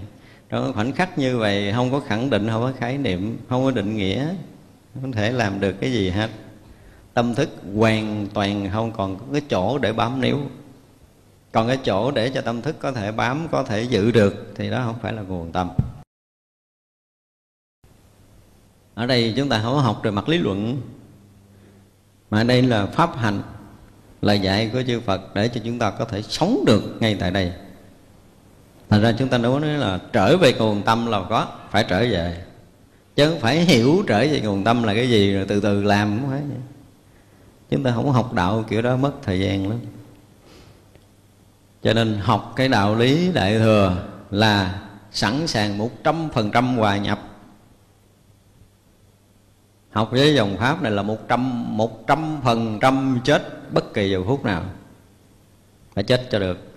Trong 0.51 0.73
khoảnh 0.73 0.93
khắc 0.93 1.19
như 1.19 1.39
vậy 1.39 1.73
không 1.73 1.93
có 1.93 2.01
khẳng 2.01 2.31
định, 2.31 2.49
không 2.49 2.63
có 2.63 2.73
khái 2.79 2.99
niệm, 2.99 3.39
không 3.49 3.65
có 3.65 3.71
định 3.71 3.97
nghĩa, 3.97 4.35
không 5.01 5.13
thể 5.13 5.33
làm 5.33 5.61
được 5.61 5.73
cái 5.81 5.93
gì 5.93 6.11
hết. 6.11 6.31
Tâm 7.15 7.35
thức 7.35 7.51
hoàn 7.77 8.27
toàn 8.35 8.71
không 8.73 8.93
còn 8.93 9.19
có 9.19 9.25
cái 9.33 9.43
chỗ 9.51 9.79
để 9.79 9.93
bám 9.93 10.21
níu. 10.21 10.39
Còn 11.53 11.69
cái 11.69 11.79
chỗ 11.85 12.11
để 12.11 12.31
cho 12.31 12.41
tâm 12.41 12.63
thức 12.63 12.77
có 12.79 12.93
thể 12.93 13.13
bám, 13.13 13.49
có 13.51 13.63
thể 13.63 13.83
giữ 13.83 14.11
được, 14.11 14.53
thì 14.57 14.71
đó 14.71 14.83
không 14.85 14.99
phải 15.03 15.13
là 15.13 15.23
nguồn 15.23 15.53
tâm. 15.53 15.71
Ở 18.95 19.07
đây 19.07 19.35
chúng 19.37 19.49
ta 19.49 19.61
không 19.63 19.75
có 19.75 19.81
học 19.81 20.01
về 20.03 20.11
mặt 20.11 20.29
lý 20.29 20.39
luận, 20.39 20.83
mà 22.31 22.45
đây 22.45 22.63
là 22.63 22.87
pháp 22.87 23.17
hành 23.17 23.43
lời 24.23 24.41
dạy 24.41 24.71
của 24.73 24.83
chư 24.87 25.01
Phật 25.01 25.35
để 25.35 25.49
cho 25.49 25.61
chúng 25.65 25.79
ta 25.79 25.91
có 25.91 26.05
thể 26.05 26.23
sống 26.23 26.65
được 26.67 26.97
ngay 27.01 27.17
tại 27.21 27.31
đây 27.31 27.53
thành 28.91 29.03
ra 29.03 29.13
chúng 29.19 29.29
ta 29.29 29.39
nói 29.39 29.61
là 29.61 30.01
trở 30.13 30.37
về 30.37 30.53
nguồn 30.53 30.83
tâm 30.83 31.07
là 31.07 31.23
có, 31.29 31.49
phải 31.71 31.85
trở 31.89 32.01
về. 32.01 32.45
Chứ 33.17 33.31
không 33.31 33.41
phải 33.41 33.61
hiểu 33.61 34.05
trở 34.07 34.19
về 34.19 34.41
nguồn 34.41 34.65
tâm 34.65 34.83
là 34.83 34.95
cái 34.95 35.11
gì, 35.11 35.35
rồi 35.35 35.45
từ 35.49 35.61
từ 35.61 35.83
làm 35.83 36.21
không 36.21 36.31
phải 36.31 36.41
vậy. 36.41 36.59
Chúng 37.71 37.83
ta 37.83 37.93
không 37.95 38.07
có 38.07 38.13
học 38.13 38.33
đạo, 38.33 38.65
kiểu 38.69 38.83
đó 38.83 38.97
mất 38.97 39.13
thời 39.23 39.41
gian 39.41 39.69
lắm. 39.69 39.79
Cho 41.83 41.93
nên 41.93 42.19
học 42.23 42.53
cái 42.57 42.69
đạo 42.69 42.97
lý 42.97 43.33
đại 43.33 43.59
thừa 43.59 44.05
là 44.31 44.81
sẵn 45.13 45.47
sàng 45.47 45.79
một 45.79 45.91
trăm 46.05 46.29
phần 46.33 46.51
trăm 46.51 46.77
hòa 46.77 46.97
nhập. 46.97 47.21
Học 49.91 50.09
với 50.11 50.35
dòng 50.35 50.57
pháp 50.57 50.83
này 50.83 50.93
là 50.93 51.03
một 51.03 51.29
trăm 51.29 51.77
một 51.77 52.07
trăm 52.07 52.41
phần 52.45 52.79
trăm 52.81 53.21
chết 53.25 53.73
bất 53.73 53.95
kỳ 53.95 54.11
giờ 54.11 54.23
phút 54.27 54.45
nào. 54.45 54.65
Phải 55.95 56.05
chết 56.05 56.29
cho 56.31 56.39
được 56.39 56.70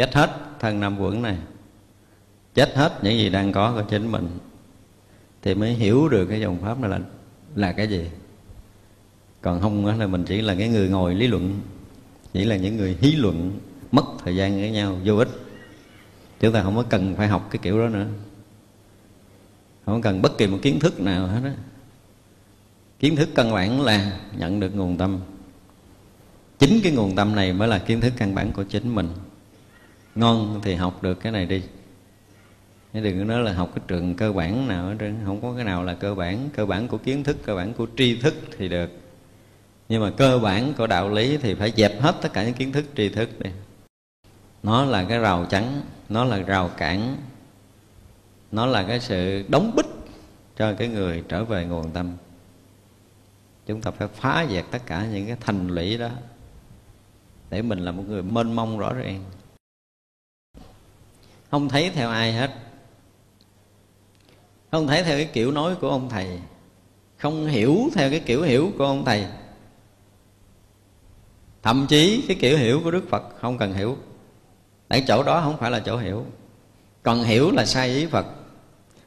chết 0.00 0.14
hết 0.14 0.30
thân 0.60 0.80
năm 0.80 1.00
quẩn 1.00 1.22
này. 1.22 1.36
Chết 2.54 2.76
hết 2.76 2.98
những 3.02 3.18
gì 3.18 3.28
đang 3.28 3.52
có 3.52 3.72
của 3.72 3.82
chính 3.90 4.12
mình. 4.12 4.28
Thì 5.42 5.54
mới 5.54 5.74
hiểu 5.74 6.08
được 6.08 6.26
cái 6.26 6.40
dòng 6.40 6.58
pháp 6.62 6.78
này 6.80 6.90
là 6.90 7.00
là 7.54 7.72
cái 7.72 7.88
gì. 7.88 8.10
Còn 9.40 9.60
không 9.60 9.98
là 9.98 10.06
mình 10.06 10.24
chỉ 10.24 10.40
là 10.40 10.54
cái 10.54 10.68
người 10.68 10.88
ngồi 10.88 11.14
lý 11.14 11.26
luận, 11.26 11.60
chỉ 12.32 12.44
là 12.44 12.56
những 12.56 12.76
người 12.76 12.96
hí 13.00 13.12
luận, 13.12 13.58
mất 13.92 14.04
thời 14.24 14.36
gian 14.36 14.60
với 14.60 14.70
nhau, 14.70 14.98
vô 15.04 15.16
ích. 15.16 15.28
Chúng 16.40 16.52
ta 16.52 16.62
không 16.62 16.76
có 16.76 16.82
cần 16.82 17.16
phải 17.16 17.28
học 17.28 17.48
cái 17.50 17.58
kiểu 17.62 17.78
đó 17.78 17.88
nữa. 17.88 18.06
Không 19.86 20.02
cần 20.02 20.22
bất 20.22 20.38
kỳ 20.38 20.46
một 20.46 20.58
kiến 20.62 20.80
thức 20.80 21.00
nào 21.00 21.26
hết 21.26 21.40
á. 21.44 21.54
Kiến 22.98 23.16
thức 23.16 23.28
căn 23.34 23.52
bản 23.52 23.80
là 23.80 24.20
nhận 24.38 24.60
được 24.60 24.76
nguồn 24.76 24.96
tâm. 24.96 25.20
Chính 26.58 26.80
cái 26.82 26.92
nguồn 26.92 27.16
tâm 27.16 27.34
này 27.34 27.52
mới 27.52 27.68
là 27.68 27.78
kiến 27.78 28.00
thức 28.00 28.12
căn 28.16 28.34
bản 28.34 28.52
của 28.52 28.64
chính 28.64 28.94
mình 28.94 29.08
ngon 30.14 30.60
thì 30.62 30.74
học 30.74 31.02
được 31.02 31.14
cái 31.14 31.32
này 31.32 31.46
đi. 31.46 31.62
Chứ 32.92 33.00
đừng 33.00 33.18
có 33.18 33.24
nói 33.24 33.42
là 33.42 33.52
học 33.52 33.70
cái 33.74 33.84
trường 33.88 34.14
cơ 34.14 34.32
bản 34.32 34.68
nào 34.68 34.86
ở 34.86 34.94
trên 34.98 35.16
Không 35.24 35.40
có 35.40 35.52
cái 35.54 35.64
nào 35.64 35.84
là 35.84 35.94
cơ 35.94 36.14
bản. 36.14 36.48
Cơ 36.54 36.66
bản 36.66 36.88
của 36.88 36.98
kiến 36.98 37.24
thức, 37.24 37.36
cơ 37.44 37.54
bản 37.54 37.72
của 37.72 37.86
tri 37.96 38.20
thức 38.20 38.34
thì 38.58 38.68
được. 38.68 38.90
Nhưng 39.88 40.02
mà 40.02 40.10
cơ 40.10 40.38
bản 40.38 40.72
của 40.74 40.86
đạo 40.86 41.10
lý 41.10 41.36
thì 41.36 41.54
phải 41.54 41.72
dẹp 41.76 42.00
hết 42.00 42.16
tất 42.22 42.32
cả 42.32 42.44
những 42.44 42.54
kiến 42.54 42.72
thức 42.72 42.84
tri 42.96 43.08
thức 43.08 43.40
đi. 43.40 43.50
Nó 44.62 44.84
là 44.84 45.04
cái 45.04 45.18
rào 45.18 45.46
chắn 45.50 45.82
Nó 46.08 46.24
là 46.24 46.38
rào 46.38 46.70
cản 46.76 47.16
Nó 48.52 48.66
là 48.66 48.82
cái 48.82 49.00
sự 49.00 49.44
đóng 49.48 49.72
bích 49.76 49.86
cho 50.56 50.74
cái 50.74 50.88
người 50.88 51.24
trở 51.28 51.44
về 51.44 51.64
nguồn 51.64 51.90
tâm. 51.90 52.12
Chúng 53.66 53.80
ta 53.80 53.90
phải 53.90 54.08
phá 54.08 54.46
dẹp 54.50 54.64
tất 54.70 54.86
cả 54.86 55.06
những 55.12 55.26
cái 55.26 55.36
thành 55.40 55.68
lũy 55.68 55.98
đó 55.98 56.08
Để 57.50 57.62
mình 57.62 57.78
là 57.78 57.92
một 57.92 58.02
người 58.08 58.22
mênh 58.22 58.52
mông 58.52 58.78
rõ 58.78 58.92
ràng 58.92 59.24
không 61.50 61.68
thấy 61.68 61.90
theo 61.90 62.10
ai 62.10 62.32
hết. 62.32 62.50
Không 64.70 64.86
thấy 64.86 65.02
theo 65.02 65.16
cái 65.16 65.28
kiểu 65.32 65.50
nói 65.50 65.74
của 65.74 65.88
ông 65.88 66.08
thầy. 66.08 66.40
Không 67.16 67.46
hiểu 67.46 67.88
theo 67.94 68.10
cái 68.10 68.20
kiểu 68.20 68.42
hiểu 68.42 68.70
của 68.78 68.84
ông 68.84 69.04
thầy. 69.04 69.26
Thậm 71.62 71.86
chí 71.88 72.24
cái 72.28 72.36
kiểu 72.40 72.58
hiểu 72.58 72.80
của 72.84 72.90
đức 72.90 73.04
phật 73.10 73.22
không 73.40 73.58
cần 73.58 73.74
hiểu. 73.74 73.96
Tại 74.88 75.04
chỗ 75.08 75.22
đó 75.22 75.40
không 75.40 75.56
phải 75.58 75.70
là 75.70 75.80
chỗ 75.80 75.96
hiểu. 75.96 76.24
Còn 77.02 77.22
hiểu 77.22 77.50
là 77.50 77.66
sai 77.66 77.88
ý 77.88 78.06
phật. 78.06 78.26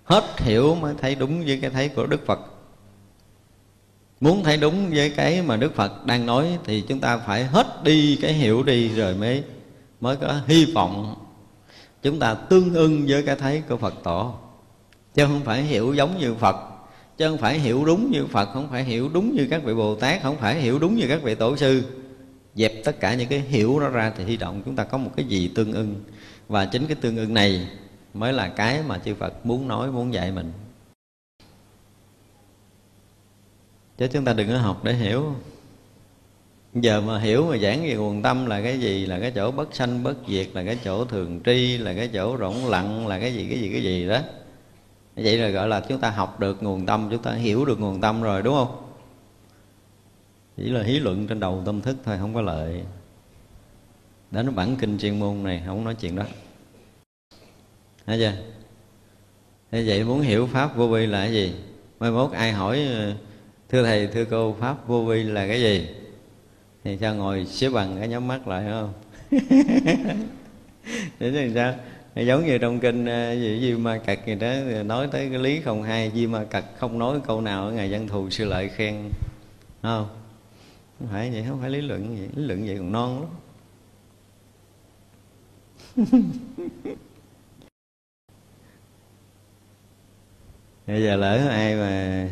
Hết 0.04 0.24
hiểu 0.38 0.76
mới 0.76 0.94
thấy 1.02 1.16
đúng 1.16 1.46
với 1.46 1.60
cái 1.62 1.70
thấy 1.70 1.90
của 1.90 2.06
đức 2.06 2.26
phật. 2.26 2.40
Muốn 4.20 4.44
thấy 4.44 4.58
đúng 4.58 4.90
với 4.90 5.10
cái 5.10 5.42
mà 5.42 5.58
đức 5.58 5.76
phật 5.76 6.06
đang 6.06 6.26
nói 6.26 6.58
thì 6.64 6.82
chúng 6.82 7.00
ta 7.00 7.18
phải 7.18 7.46
hết 7.46 7.84
đi 7.84 8.20
cái 8.22 8.34
hiểu 8.34 8.64
đi 8.64 8.90
rồi 8.90 9.16
mới 9.16 9.44
mới 10.02 10.16
có 10.16 10.42
hy 10.48 10.66
vọng 10.66 11.16
chúng 12.04 12.20
ta 12.20 12.34
tương 12.34 12.74
ưng 12.74 13.06
với 13.08 13.24
cái 13.24 13.36
thấy 13.36 13.64
của 13.70 13.78
phật 13.78 13.94
tổ. 14.04 14.36
Chứ 15.14 15.26
không 15.26 15.42
phải 15.44 15.62
hiểu 15.62 15.94
giống 15.94 16.18
như 16.20 16.36
phật. 16.36 16.56
Chứ 17.18 17.30
không 17.30 17.38
phải 17.38 17.60
hiểu 17.60 17.86
đúng 17.86 18.12
như 18.12 18.28
phật, 18.28 18.50
không 18.54 18.68
phải 18.72 18.84
hiểu 18.84 19.10
đúng 19.14 19.36
như 19.36 19.48
các 19.50 19.64
vị 19.64 19.74
bồ 19.74 19.96
tát, 19.96 20.24
không 20.24 20.38
phải 20.38 20.62
hiểu 20.62 20.80
đúng 20.80 20.96
như 20.96 21.06
các 21.08 21.24
vị 21.24 21.36
tổ 21.36 21.58
sư. 21.58 21.84
Dẹp 22.56 22.72
tất 22.84 23.00
cả 23.00 23.14
những 23.14 23.28
cái 23.28 23.40
hiểu 23.40 23.80
đó 23.80 23.90
ra 23.90 24.14
thì 24.18 24.24
hy 24.24 24.38
vọng 24.38 24.62
chúng 24.66 24.76
ta 24.76 24.84
có 24.84 24.98
một 24.98 25.12
cái 25.16 25.26
gì 25.26 25.52
tương 25.56 25.74
ưng. 25.74 26.04
Và 26.48 26.66
chính 26.66 26.88
cái 26.88 26.96
tương 27.02 27.18
ưng 27.18 27.34
này 27.34 27.68
mới 28.14 28.34
là 28.34 28.48
cái 28.48 28.84
mà 28.88 28.98
chư 28.98 29.16
phật 29.16 29.46
muốn 29.46 29.68
nói, 29.68 29.92
muốn 29.92 30.14
dạy 30.14 30.32
mình. 30.32 30.52
Chứ 33.98 34.08
chúng 34.08 34.26
ta 34.26 34.34
đừng 34.34 34.50
có 34.50 34.58
học 34.58 34.84
để 34.84 34.94
hiểu 34.94 35.36
giờ 36.76 37.02
mà 37.02 37.20
hiểu 37.20 37.46
mà 37.46 37.58
giảng 37.58 37.84
về 37.84 37.96
nguồn 37.96 38.22
tâm 38.22 38.46
là 38.46 38.62
cái 38.62 38.80
gì? 38.80 39.06
Là 39.06 39.20
cái 39.20 39.32
chỗ 39.32 39.52
bất 39.52 39.76
sanh, 39.76 40.04
bất 40.04 40.16
diệt, 40.28 40.48
là 40.54 40.64
cái 40.64 40.78
chỗ 40.84 41.06
thường 41.06 41.40
tri, 41.46 41.78
là 41.78 41.94
cái 41.94 42.08
chỗ 42.14 42.38
rỗng 42.40 42.68
lặng, 42.68 43.08
là 43.08 43.20
cái 43.20 43.34
gì 43.34 43.48
cái 43.50 43.60
gì 43.60 43.70
cái 43.72 43.84
gì 43.84 44.08
đó. 44.08 44.20
Vậy 45.16 45.38
rồi 45.38 45.52
gọi 45.52 45.68
là 45.68 45.80
chúng 45.90 46.00
ta 46.00 46.10
học 46.10 46.40
được 46.40 46.64
nguồn 46.64 46.86
tâm, 46.86 47.08
chúng 47.12 47.22
ta 47.22 47.34
hiểu 47.34 47.66
được 47.66 47.80
nguồn 47.80 48.02
tâm 48.02 48.22
rồi, 48.22 48.42
đúng 48.42 48.56
không? 48.56 48.90
Chỉ 50.58 50.64
là 50.64 50.84
hí 50.84 51.00
luận 51.00 51.28
trên 51.28 51.40
đầu 51.40 51.62
tâm 51.66 51.82
thức 51.82 51.98
thôi, 52.06 52.18
không 52.20 52.34
có 52.34 52.42
lợi. 52.42 52.84
Đến 54.32 54.56
bản 54.56 54.76
kinh 54.76 54.98
chuyên 54.98 55.20
môn 55.20 55.44
này, 55.44 55.64
không 55.66 55.84
nói 55.84 55.96
chuyện 55.96 56.16
đó. 56.16 56.24
Thấy 58.06 58.20
chưa? 58.20 58.34
Thế 59.72 59.84
vậy 59.88 60.04
muốn 60.04 60.22
hiểu 60.22 60.48
pháp 60.48 60.76
vô 60.76 60.88
vi 60.88 61.06
là 61.06 61.24
cái 61.24 61.34
gì? 61.34 61.54
Mai 62.00 62.12
mốt 62.12 62.32
ai 62.32 62.52
hỏi, 62.52 62.88
thưa 63.70 63.84
thầy, 63.84 64.08
thưa 64.08 64.26
cô, 64.26 64.56
pháp 64.60 64.88
vô 64.88 65.04
vi 65.06 65.24
là 65.24 65.48
cái 65.48 65.62
gì? 65.62 65.88
Thì 66.84 66.98
sao 67.02 67.16
ngồi 67.16 67.46
xếp 67.46 67.70
bằng 67.70 67.96
cái 68.00 68.08
nhắm 68.08 68.28
mắt 68.28 68.48
lại 68.48 68.66
không? 68.70 68.94
Để 71.20 71.32
làm 71.32 71.54
sao? 71.54 71.76
Giống 72.16 72.46
như 72.46 72.58
trong 72.58 72.80
kinh 72.80 73.06
ờ, 73.06 73.34
gì 73.34 73.60
di 73.62 73.74
ma 73.74 73.98
cật 73.98 74.20
gì 74.26 74.36
đó 74.36 74.54
nói 74.86 75.08
tới 75.12 75.30
cái 75.30 75.40
lý 75.40 75.62
không 75.62 75.84
hai 75.84 76.12
di 76.16 76.28
ma 76.28 76.44
cật 76.44 76.64
không 76.78 77.00
nói 77.00 77.20
câu 77.28 77.42
nào 77.42 77.66
ở 77.66 77.72
ngày 77.72 77.90
dân 77.90 78.08
thù 78.08 78.30
sư 78.30 78.46
lợi 78.46 78.70
khen 78.70 78.96
không? 79.82 80.08
Không 81.00 81.08
phải 81.12 81.32
vậy 81.32 81.46
không 81.50 81.62
phải 81.62 81.70
lý 81.70 81.82
luận 81.82 82.16
vậy. 82.18 82.30
Lý 82.36 82.44
luận 82.48 82.66
vậy 82.66 82.78
còn 82.78 82.92
non 82.92 83.22
lắm. 83.22 83.30
Bây 90.88 91.04
giờ 91.04 91.16
lỡ 91.16 91.48
ai 91.50 91.76
mà 91.76 92.30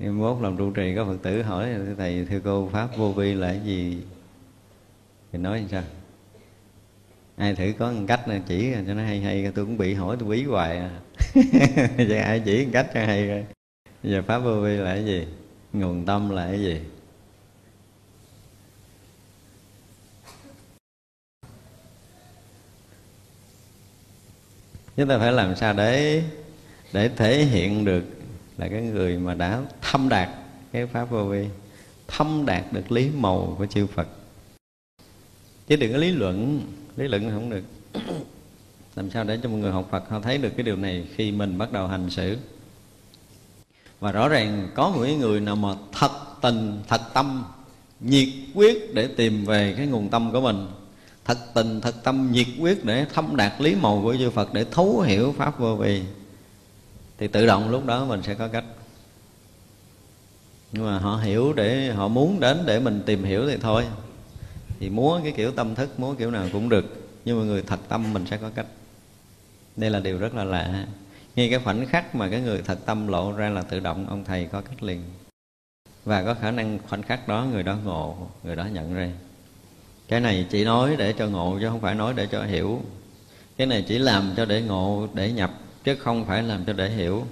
mốt 0.00 0.42
làm 0.42 0.56
trụ 0.56 0.70
trì 0.70 0.94
có 0.96 1.04
phật 1.04 1.16
tử 1.22 1.42
hỏi, 1.42 1.68
thầy, 1.98 2.26
thưa 2.30 2.40
cô, 2.44 2.68
pháp 2.72 2.96
vô 2.96 3.12
vi 3.12 3.34
là 3.34 3.48
cái 3.48 3.60
gì? 3.64 3.98
Thì 5.32 5.38
nói 5.38 5.64
sao? 5.70 5.82
Ai 7.36 7.54
thử 7.54 7.72
có 7.78 7.92
một 7.92 8.04
cách 8.08 8.20
chỉ 8.48 8.72
cho 8.86 8.94
nó 8.94 9.02
hay 9.02 9.20
hay, 9.20 9.52
tôi 9.54 9.64
cũng 9.64 9.78
bị 9.78 9.94
hỏi, 9.94 10.16
tôi 10.20 10.28
bí 10.28 10.44
hoài 10.44 10.78
à. 10.78 10.90
Vậy 11.96 12.06
dạ, 12.08 12.22
ai 12.22 12.42
chỉ 12.44 12.64
một 12.64 12.70
cách 12.72 12.86
cho 12.94 13.00
hay 13.00 13.28
rồi. 13.28 13.44
Bây 14.02 14.12
giờ 14.12 14.22
pháp 14.22 14.38
vô 14.38 14.60
vi 14.60 14.76
là 14.76 14.94
cái 14.94 15.04
gì? 15.04 15.26
Nguồn 15.72 16.04
tâm 16.04 16.30
là 16.30 16.46
cái 16.46 16.60
gì? 16.60 16.80
Chúng 24.96 25.08
ta 25.08 25.18
phải 25.18 25.32
làm 25.32 25.56
sao 25.56 25.72
để 25.72 26.22
để 26.92 27.08
thể 27.16 27.44
hiện 27.44 27.84
được 27.84 28.04
là 28.58 28.68
cái 28.68 28.82
người 28.82 29.18
mà 29.18 29.34
đã 29.34 29.62
thâm 29.82 30.08
đạt 30.08 30.28
cái 30.72 30.86
pháp 30.86 31.04
vô 31.04 31.24
vi, 31.24 31.46
thâm 32.08 32.46
đạt 32.46 32.72
được 32.72 32.92
lý 32.92 33.10
màu 33.16 33.54
của 33.58 33.66
chư 33.66 33.86
Phật. 33.86 34.08
Chứ 35.68 35.76
đừng 35.76 35.92
có 35.92 35.98
lý 35.98 36.10
luận 36.10 36.60
lý 36.96 37.08
luận 37.08 37.30
không 37.30 37.50
được. 37.50 37.62
Làm 38.96 39.10
sao 39.10 39.24
để 39.24 39.38
cho 39.42 39.48
mọi 39.48 39.58
người 39.58 39.72
học 39.72 39.88
Phật 39.90 40.08
họ 40.08 40.20
thấy 40.20 40.38
được 40.38 40.50
cái 40.56 40.62
điều 40.62 40.76
này 40.76 41.06
khi 41.14 41.32
mình 41.32 41.58
bắt 41.58 41.72
đầu 41.72 41.86
hành 41.86 42.10
xử? 42.10 42.36
Và 44.00 44.12
rõ 44.12 44.28
ràng 44.28 44.68
có 44.74 44.90
một 44.90 45.06
người 45.18 45.40
nào 45.40 45.56
mà 45.56 45.68
thật 45.92 46.10
tình, 46.42 46.82
thật 46.88 47.00
tâm, 47.14 47.44
nhiệt 48.00 48.28
quyết 48.54 48.94
để 48.94 49.06
tìm 49.06 49.44
về 49.44 49.74
cái 49.76 49.86
nguồn 49.86 50.08
tâm 50.08 50.32
của 50.32 50.40
mình, 50.40 50.66
thật 51.24 51.38
tình, 51.54 51.80
thật 51.80 51.94
tâm, 52.04 52.32
nhiệt 52.32 52.46
quyết 52.60 52.84
để 52.84 53.06
thâm 53.14 53.36
đạt 53.36 53.60
lý 53.60 53.74
màu 53.74 54.00
của 54.02 54.16
chư 54.16 54.30
Phật 54.30 54.54
để 54.54 54.64
thấu 54.70 55.00
hiểu 55.00 55.34
pháp 55.38 55.58
vô 55.58 55.76
vi 55.76 56.02
thì 57.18 57.28
tự 57.28 57.46
động 57.46 57.70
lúc 57.70 57.86
đó 57.86 58.04
mình 58.04 58.22
sẽ 58.22 58.34
có 58.34 58.48
cách. 58.48 58.64
Nhưng 60.72 60.84
mà 60.84 60.98
họ 60.98 61.16
hiểu 61.16 61.52
để, 61.52 61.92
họ 61.92 62.08
muốn 62.08 62.40
đến 62.40 62.58
để 62.66 62.80
mình 62.80 63.02
tìm 63.06 63.24
hiểu 63.24 63.48
thì 63.48 63.56
thôi. 63.56 63.84
Thì 64.80 64.90
múa 64.90 65.20
cái 65.22 65.32
kiểu 65.32 65.52
tâm 65.52 65.74
thức, 65.74 66.00
múa 66.00 66.14
kiểu 66.14 66.30
nào 66.30 66.46
cũng 66.52 66.68
được. 66.68 67.10
Nhưng 67.24 67.38
mà 67.38 67.44
người 67.44 67.62
thật 67.62 67.80
tâm 67.88 68.12
mình 68.12 68.26
sẽ 68.26 68.36
có 68.36 68.50
cách. 68.54 68.66
Đây 69.76 69.90
là 69.90 70.00
điều 70.00 70.18
rất 70.18 70.34
là 70.34 70.44
lạ. 70.44 70.86
Ngay 71.36 71.50
cái 71.50 71.58
khoảnh 71.64 71.86
khắc 71.86 72.14
mà 72.14 72.28
cái 72.28 72.40
người 72.40 72.62
thật 72.62 72.78
tâm 72.86 73.08
lộ 73.08 73.32
ra 73.32 73.48
là 73.48 73.62
tự 73.62 73.80
động 73.80 74.06
ông 74.08 74.24
thầy 74.24 74.48
có 74.52 74.60
cách 74.60 74.82
liền. 74.82 75.02
Và 76.04 76.22
có 76.22 76.34
khả 76.34 76.50
năng 76.50 76.78
khoảnh 76.88 77.02
khắc 77.02 77.28
đó 77.28 77.46
người 77.52 77.62
đó 77.62 77.76
ngộ, 77.84 78.16
người 78.44 78.56
đó 78.56 78.66
nhận 78.72 78.94
ra. 78.94 79.10
Cái 80.08 80.20
này 80.20 80.46
chỉ 80.50 80.64
nói 80.64 80.96
để 80.96 81.14
cho 81.18 81.26
ngộ 81.26 81.58
chứ 81.60 81.68
không 81.68 81.80
phải 81.80 81.94
nói 81.94 82.14
để 82.16 82.26
cho 82.26 82.42
hiểu. 82.42 82.82
Cái 83.56 83.66
này 83.66 83.84
chỉ 83.88 83.98
làm 83.98 84.32
cho 84.36 84.44
để 84.44 84.62
ngộ, 84.62 85.08
để 85.14 85.32
nhập 85.32 85.50
chứ 85.84 85.94
không 85.94 86.24
phải 86.24 86.42
làm 86.42 86.64
cho 86.64 86.72
để 86.72 86.90
hiểu. 86.90 87.24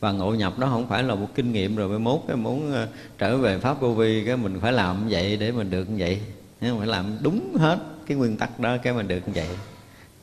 Và 0.00 0.12
ngộ 0.12 0.34
nhập 0.34 0.58
đó 0.58 0.68
không 0.70 0.88
phải 0.88 1.02
là 1.02 1.14
một 1.14 1.28
kinh 1.34 1.52
nghiệm 1.52 1.76
rồi 1.76 1.88
mới 1.88 1.98
mốt 1.98 2.20
cái 2.28 2.36
muốn 2.36 2.72
ờ, 2.72 2.88
trở 3.18 3.36
về 3.36 3.58
pháp 3.58 3.80
vô 3.80 3.92
vi 3.92 4.24
cái 4.26 4.36
mình 4.36 4.60
phải 4.60 4.72
làm 4.72 5.08
vậy 5.08 5.36
để 5.36 5.52
mình 5.52 5.70
được 5.70 5.90
như 5.90 5.96
vậy. 5.98 6.20
Phải 6.60 6.86
làm 6.86 7.18
đúng 7.22 7.56
hết 7.58 7.78
cái 8.06 8.16
nguyên 8.16 8.36
tắc 8.36 8.60
đó 8.60 8.76
cái 8.82 8.92
mình 8.92 9.08
được 9.08 9.20
như 9.26 9.32
vậy. 9.34 9.48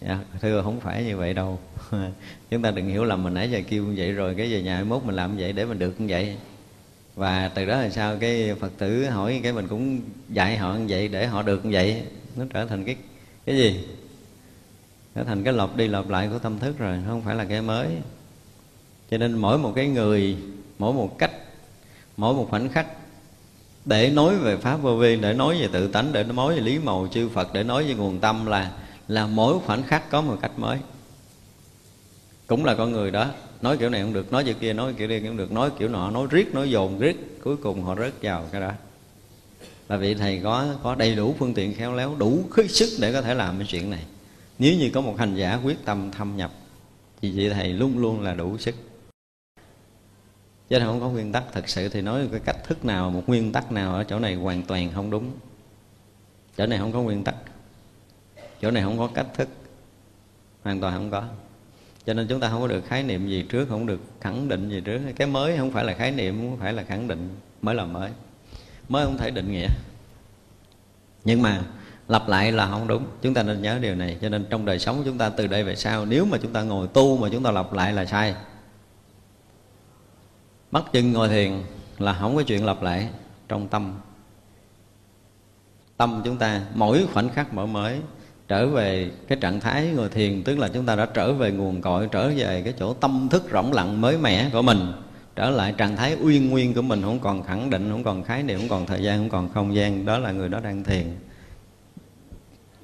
Dạ, 0.02 0.20
thưa 0.42 0.62
không 0.62 0.80
phải 0.80 1.04
như 1.04 1.18
vậy 1.18 1.34
đâu. 1.34 1.60
Chúng 2.52 2.62
ta 2.62 2.72
đừng 2.72 2.88
hiểu 2.88 3.04
lầm 3.04 3.24
mình 3.24 3.34
nãy 3.34 3.52
giờ 3.52 3.62
kêu 3.70 3.84
như 3.84 3.94
vậy 3.98 4.12
rồi 4.12 4.36
cái 4.36 4.52
về 4.52 4.62
nhà 4.62 4.84
mốt 4.84 5.04
mình 5.04 5.16
làm 5.16 5.38
vậy 5.38 5.54
để 5.54 5.66
mình 5.66 5.80
được 5.80 6.02
như 6.02 6.06
vậy. 6.10 6.38
Và 7.16 7.52
từ 7.56 7.66
đó 7.66 7.78
là 7.78 7.90
sao 7.90 8.18
cái 8.20 8.56
phật 8.60 8.72
tử 8.78 9.06
hỏi 9.06 9.40
cái 9.44 9.54
mình 9.54 9.68
cũng 9.68 10.02
dạy 10.30 10.58
họ 10.58 10.74
như 10.74 10.86
vậy 10.88 11.08
để 11.08 11.28
họ 11.28 11.42
được 11.42 11.66
như 11.66 11.72
vậy. 11.74 12.02
Nó 12.36 12.46
trở 12.54 12.66
thành 12.66 12.84
cái 12.84 12.96
cái 13.46 13.58
gì? 13.58 13.88
Nó 15.16 15.24
thành 15.24 15.44
cái 15.44 15.54
lọc 15.54 15.78
đi 15.78 15.88
lọc 15.88 16.10
lại 16.10 16.30
của 16.32 16.40
tâm 16.40 16.60
thức 16.60 16.78
rồi, 16.78 16.98
không 17.08 17.22
phải 17.22 17.36
là 17.36 17.46
cái 17.46 17.62
mới. 17.62 17.88
Cho 19.12 19.18
nên 19.18 19.34
mỗi 19.34 19.58
một 19.58 19.74
cái 19.76 19.88
người, 19.88 20.38
mỗi 20.78 20.94
một 20.94 21.20
cách, 21.20 21.32
mỗi 22.18 22.34
một 22.34 22.48
khoảnh 22.50 22.70
khắc 22.70 22.88
để 23.86 24.10
nói 24.10 24.36
về 24.38 24.58
pháp 24.58 24.78
vô 24.78 24.96
vi, 24.96 25.16
để 25.16 25.34
nói 25.34 25.58
về 25.62 25.68
tự 25.72 25.88
tánh, 25.88 26.14
để 26.14 26.24
nói 26.24 26.56
về 26.56 26.62
lý 26.62 26.80
màu 26.80 27.08
chư 27.12 27.30
phật, 27.30 27.54
để 27.54 27.64
nói 27.64 27.84
về 27.84 27.94
nguồn 27.94 28.20
tâm 28.20 28.46
là 28.46 28.72
là 29.08 29.28
mỗi 29.28 29.60
khoảnh 29.60 29.84
khắc 29.84 30.10
có 30.10 30.22
một 30.22 30.38
cách 30.42 30.52
mới. 30.58 30.78
Cũng 32.48 32.66
là 32.66 32.76
con 32.76 32.92
người 32.92 33.12
đó, 33.12 33.28
nói 33.62 33.78
kiểu 33.78 33.90
này 33.90 34.02
không 34.02 34.14
được, 34.14 34.32
nói 34.32 34.44
kiểu 34.44 34.54
kia, 34.54 34.74
nói 34.74 34.94
kiểu 34.98 35.08
kia 35.08 35.20
cũng 35.20 35.38
được, 35.38 35.52
nói 35.52 35.70
kiểu 35.80 35.90
nọ, 35.90 36.12
nói 36.12 36.28
riết, 36.30 36.54
nói 36.54 36.70
dồn 36.70 37.00
riết, 37.00 37.40
cuối 37.44 37.58
cùng 37.58 37.84
họ 37.84 37.96
rớt 37.96 38.14
vào 38.22 38.46
cái 38.52 38.62
đó. 38.62 38.72
Là 39.90 39.98
vị 39.98 40.14
thầy 40.14 40.40
có 40.44 40.66
có 40.84 40.96
đầy 40.96 41.16
đủ 41.16 41.36
phương 41.40 41.54
tiện 41.54 41.74
khéo 41.74 41.96
léo, 41.96 42.16
đủ 42.18 42.44
khí 42.52 42.68
sức 42.68 42.90
để 43.00 43.14
có 43.14 43.22
thể 43.22 43.34
làm 43.34 43.58
cái 43.58 43.68
chuyện 43.72 43.90
này 43.90 44.02
nếu 44.60 44.78
như 44.78 44.90
có 44.94 45.02
một 45.02 45.16
hành 45.18 45.36
giả 45.36 45.60
quyết 45.64 45.86
tâm 45.86 46.12
thâm 46.12 46.38
nhập, 46.38 46.52
thì 47.22 47.32
vị 47.32 47.50
thầy 47.50 47.74
luôn 47.74 47.98
luôn 47.98 48.22
là 48.22 48.34
đủ 48.34 48.58
sức. 48.58 48.76
Chứ 50.70 50.80
không 50.80 51.00
có 51.00 51.10
nguyên 51.10 51.32
tắc 51.32 51.44
thật 51.52 51.70
sự 51.70 51.90
thì 51.90 52.02
nói 52.02 52.28
cái 52.32 52.40
cách 52.46 52.64
thức 52.64 52.86
nào, 52.86 53.12
một 53.12 53.24
nguyên 53.28 53.52
tắc 53.52 53.72
nào 53.72 53.96
ở 53.96 54.04
chỗ 54.04 54.20
này 54.20 54.36
hoàn 54.36 54.64
toàn 54.64 54.92
không 54.94 55.10
đúng. 55.10 55.32
Chỗ 56.58 56.66
này 56.66 56.80
không 56.80 56.92
có 56.92 57.02
nguyên 57.02 57.24
tắc. 57.24 57.36
Chỗ 58.62 58.72
này 58.72 58.84
không 58.84 58.98
có 58.98 59.08
cách 59.14 59.28
thức. 59.34 59.50
Hoàn 60.64 60.82
toàn 60.82 60.94
không 60.94 61.12
có. 61.12 61.24
Cho 62.06 62.14
nên 62.14 62.28
chúng 62.28 62.40
ta 62.40 62.50
không 62.50 62.62
có 62.62 62.68
được 62.68 62.86
khái 62.86 63.04
niệm 63.04 63.28
gì 63.28 63.46
trước, 63.50 63.66
không 63.70 63.86
được 63.86 64.00
khẳng 64.22 64.48
định 64.48 64.70
gì 64.70 64.82
trước. 64.82 65.02
Cái 65.16 65.28
mới 65.28 65.58
không 65.58 65.72
phải 65.72 65.84
là 65.84 65.94
khái 65.94 66.12
niệm, 66.12 66.38
không 66.40 66.60
phải 66.60 66.74
là 66.74 66.84
khẳng 66.84 67.08
định. 67.08 67.30
Mới 67.62 67.76
là 67.76 67.86
mới. 67.86 68.12
Mới 68.90 69.06
không 69.06 69.18
thể 69.18 69.32
định 69.32 69.52
nghĩa. 69.52 69.70
Nhưng 71.24 71.42
mà 71.42 71.64
lặp 72.08 72.28
lại 72.28 72.52
là 72.52 72.68
không 72.68 72.88
đúng. 72.88 73.04
Chúng 73.22 73.34
ta 73.34 73.44
nên 73.44 73.62
nhớ 73.62 73.80
điều 73.82 73.96
này, 73.96 74.18
cho 74.22 74.30
nên 74.30 74.46
trong 74.50 74.66
đời 74.66 74.80
sống 74.80 75.02
chúng 75.06 75.18
ta 75.18 75.30
từ 75.30 75.48
đây 75.48 75.64
về 75.64 75.76
sau, 75.76 76.06
nếu 76.06 76.26
mà 76.26 76.38
chúng 76.42 76.54
ta 76.54 76.62
ngồi 76.62 76.88
tu 76.88 77.18
mà 77.18 77.30
chúng 77.32 77.44
ta 77.44 77.52
lặp 77.52 77.74
lại 77.74 77.94
là 77.94 78.06
sai. 78.06 78.36
Bắt 80.72 80.84
chân 80.94 81.12
ngồi 81.12 81.30
thiền 81.30 81.52
là 81.98 82.14
không 82.14 82.36
có 82.36 82.44
chuyện 82.44 82.66
lặp 82.66 82.82
lại 82.82 83.10
trong 83.48 83.68
tâm. 83.68 83.94
Tâm 85.98 86.22
chúng 86.26 86.38
ta, 86.38 86.62
mỗi 86.74 87.08
khoảnh 87.14 87.30
khắc 87.30 87.54
mở 87.54 87.66
mới, 87.66 88.00
trở 88.48 88.68
về 88.68 89.12
cái 89.28 89.38
trạng 89.42 89.60
thái 89.60 89.88
ngồi 89.88 90.10
thiền, 90.10 90.44
tức 90.44 90.60
là 90.60 90.68
chúng 90.68 90.86
ta 90.86 90.96
đã 90.96 91.06
trở 91.06 91.34
về 91.34 91.52
nguồn 91.52 91.82
cội, 91.82 92.08
trở 92.12 92.32
về 92.36 92.62
cái 92.62 92.74
chỗ 92.80 92.94
tâm 92.94 93.28
thức 93.32 93.44
rỗng 93.52 93.74
lặng 93.74 94.02
mới 94.02 94.18
mẻ 94.18 94.50
của 94.54 94.62
mình, 94.62 94.80
trở 95.36 95.50
lại 95.50 95.74
trạng 95.78 95.96
thái 95.96 96.18
uyên 96.22 96.50
nguyên 96.50 96.74
của 96.74 96.82
mình, 96.82 97.02
không 97.02 97.20
còn 97.20 97.44
khẳng 97.44 97.70
định, 97.70 97.92
không 97.92 98.04
còn 98.04 98.24
khái 98.24 98.44
niệm, 98.44 98.60
không 98.60 98.70
còn 98.70 98.86
thời 98.86 99.04
gian, 99.04 99.20
không 99.20 99.30
còn 99.30 99.50
không 99.54 99.76
gian, 99.76 100.06
đó 100.06 100.18
là 100.18 100.32
người 100.32 100.50
đó 100.50 100.60
đang 100.60 100.84
thiền 100.84 101.06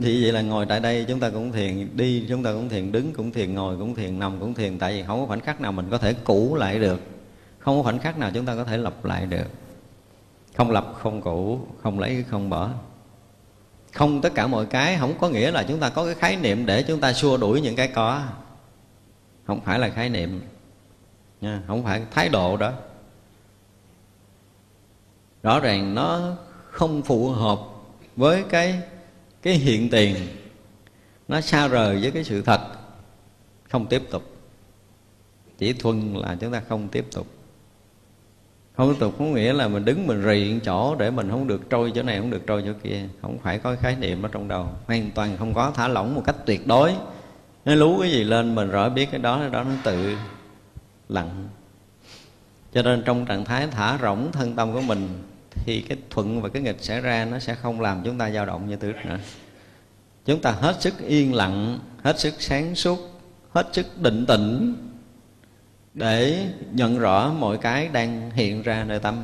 thì 0.02 0.24
vậy 0.24 0.32
là 0.32 0.42
ngồi 0.42 0.66
tại 0.66 0.80
đây 0.80 1.06
chúng 1.08 1.20
ta 1.20 1.30
cũng 1.30 1.52
thiền 1.52 1.90
đi, 1.98 2.26
chúng 2.30 2.44
ta 2.44 2.54
cũng 2.54 2.70
thiền 2.70 2.92
đứng, 2.92 3.14
cũng 3.14 3.32
thiền 3.32 3.54
ngồi, 3.54 3.78
cũng 3.78 3.96
thiền 3.96 4.20
nằm, 4.20 4.40
cũng 4.40 4.54
thiền, 4.54 4.80
tại 4.80 4.94
vì 4.94 5.04
không 5.04 5.20
có 5.20 5.26
khoảnh 5.26 5.42
khắc 5.42 5.62
nào 5.62 5.72
mình 5.72 5.88
có 5.92 5.98
thể 5.98 6.14
cũ 6.24 6.56
lại 6.56 6.80
được. 6.80 7.02
Không 7.60 7.78
có 7.78 7.84
khoảnh 7.84 8.00
khắc 8.00 8.18
nào 8.18 8.32
chúng 8.34 8.46
ta 8.46 8.56
có 8.56 8.64
thể 8.64 8.78
lập 8.78 9.06
lại 9.06 9.26
được. 9.26 9.48
Không 10.58 10.72
lập, 10.72 10.94
không 10.98 11.22
cũ, 11.22 11.60
không 11.84 12.00
lấy, 12.00 12.26
không 12.30 12.50
bỏ. 12.50 12.70
Không 13.94 14.22
tất 14.22 14.36
cả 14.36 14.48
mọi 14.48 14.66
cái, 14.66 14.98
không 15.00 15.14
có 15.20 15.30
nghĩa 15.30 15.52
là 15.52 15.66
chúng 15.68 15.80
ta 15.80 15.90
có 15.90 16.06
cái 16.06 16.16
khái 16.16 16.36
niệm 16.36 16.66
để 16.66 16.84
chúng 16.84 17.00
ta 17.00 17.14
xua 17.14 17.38
đuổi 17.38 17.62
những 17.62 17.76
cái 17.76 17.88
có. 17.88 18.24
Không 19.48 19.62
phải 19.62 19.80
là 19.80 19.90
khái 19.90 20.10
niệm. 20.10 20.42
Nha, 21.42 21.62
không 21.68 21.84
phải 21.84 22.02
thái 22.12 22.30
độ 22.30 22.58
đó. 22.58 22.72
Rõ 25.44 25.60
ràng 25.60 25.96
nó 25.96 26.36
không 26.70 27.02
phù 27.02 27.30
hợp 27.30 27.60
với 28.16 28.44
cái 28.50 28.82
cái 29.42 29.54
hiện 29.54 29.90
tiền, 29.90 30.16
nó 31.28 31.42
xa 31.42 31.68
rời 31.68 32.00
với 32.02 32.12
cái 32.12 32.24
sự 32.24 32.42
thật, 32.42 32.62
không 33.70 33.88
tiếp 33.88 34.04
tục. 34.12 34.24
Chỉ 35.58 35.74
thuần 35.74 36.14
là 36.14 36.38
chúng 36.40 36.52
ta 36.52 36.62
không 36.70 36.88
tiếp 36.88 37.06
tục. 37.12 37.28
Không 38.78 38.94
tiếp 38.94 39.00
tục 39.00 39.16
có 39.20 39.26
nghĩa 39.26 39.54
là 39.54 39.68
mình 39.68 39.86
đứng, 39.86 40.08
mình 40.08 40.22
rì 40.22 40.60
chỗ 40.66 40.96
để 40.96 41.12
mình 41.12 41.30
không 41.30 41.48
được 41.48 41.70
trôi 41.70 41.92
chỗ 41.96 42.04
này, 42.04 42.20
không 42.20 42.30
được 42.30 42.48
trôi 42.48 42.64
chỗ 42.66 42.72
kia. 42.84 43.08
Không 43.22 43.38
phải 43.44 43.60
có 43.60 43.76
khái 43.76 43.96
niệm 43.96 44.22
ở 44.22 44.30
trong 44.32 44.48
đầu. 44.48 44.68
Hoàn 44.88 45.12
toàn 45.12 45.38
không 45.38 45.54
có, 45.54 45.72
thả 45.76 45.88
lỏng 45.88 46.16
một 46.16 46.22
cách 46.26 46.36
tuyệt 46.46 46.68
đối. 46.68 46.94
Nó 47.66 47.76
lú 47.76 48.00
cái 48.02 48.12
gì 48.12 48.24
lên, 48.24 48.56
mình 48.56 48.70
rõ 48.70 48.90
biết 48.90 49.08
cái 49.12 49.20
đó 49.20 49.40
cái 49.40 49.50
đó 49.50 49.64
nó 49.64 49.72
tự 49.84 50.16
lặng. 51.10 51.48
Cho 52.74 52.82
nên 52.82 53.04
trong 53.06 53.26
trạng 53.26 53.46
thái 53.46 53.68
thả 53.68 53.98
rỗng 54.02 54.32
thân 54.32 54.56
tâm 54.56 54.74
của 54.74 54.82
mình 54.82 55.10
thì 55.66 55.82
cái 55.82 55.98
thuận 56.10 56.42
và 56.42 56.50
cái 56.50 56.62
nghịch 56.62 56.84
xảy 56.84 57.02
ra 57.02 57.26
nó 57.26 57.40
sẽ 57.40 57.56
không 57.56 57.82
làm 57.82 58.02
chúng 58.06 58.18
ta 58.18 58.32
dao 58.32 58.46
động 58.46 58.70
như 58.70 58.76
trước 58.76 58.94
nữa. 59.06 59.18
Chúng 60.26 60.42
ta 60.42 60.52
hết 60.52 60.82
sức 60.82 60.94
yên 61.08 61.34
lặng 61.34 61.80
hết 62.04 62.20
sức 62.20 62.34
sáng 62.40 62.76
suốt 62.76 63.00
hết 63.50 63.68
sức 63.72 64.02
định 64.02 64.26
tĩnh 64.26 64.76
để 65.94 66.48
nhận 66.72 67.00
rõ 67.00 67.34
mọi 67.40 67.58
cái 67.58 67.88
đang 67.88 68.32
hiện 68.32 68.62
ra 68.62 68.84
nơi 68.84 69.00
tâm. 69.00 69.24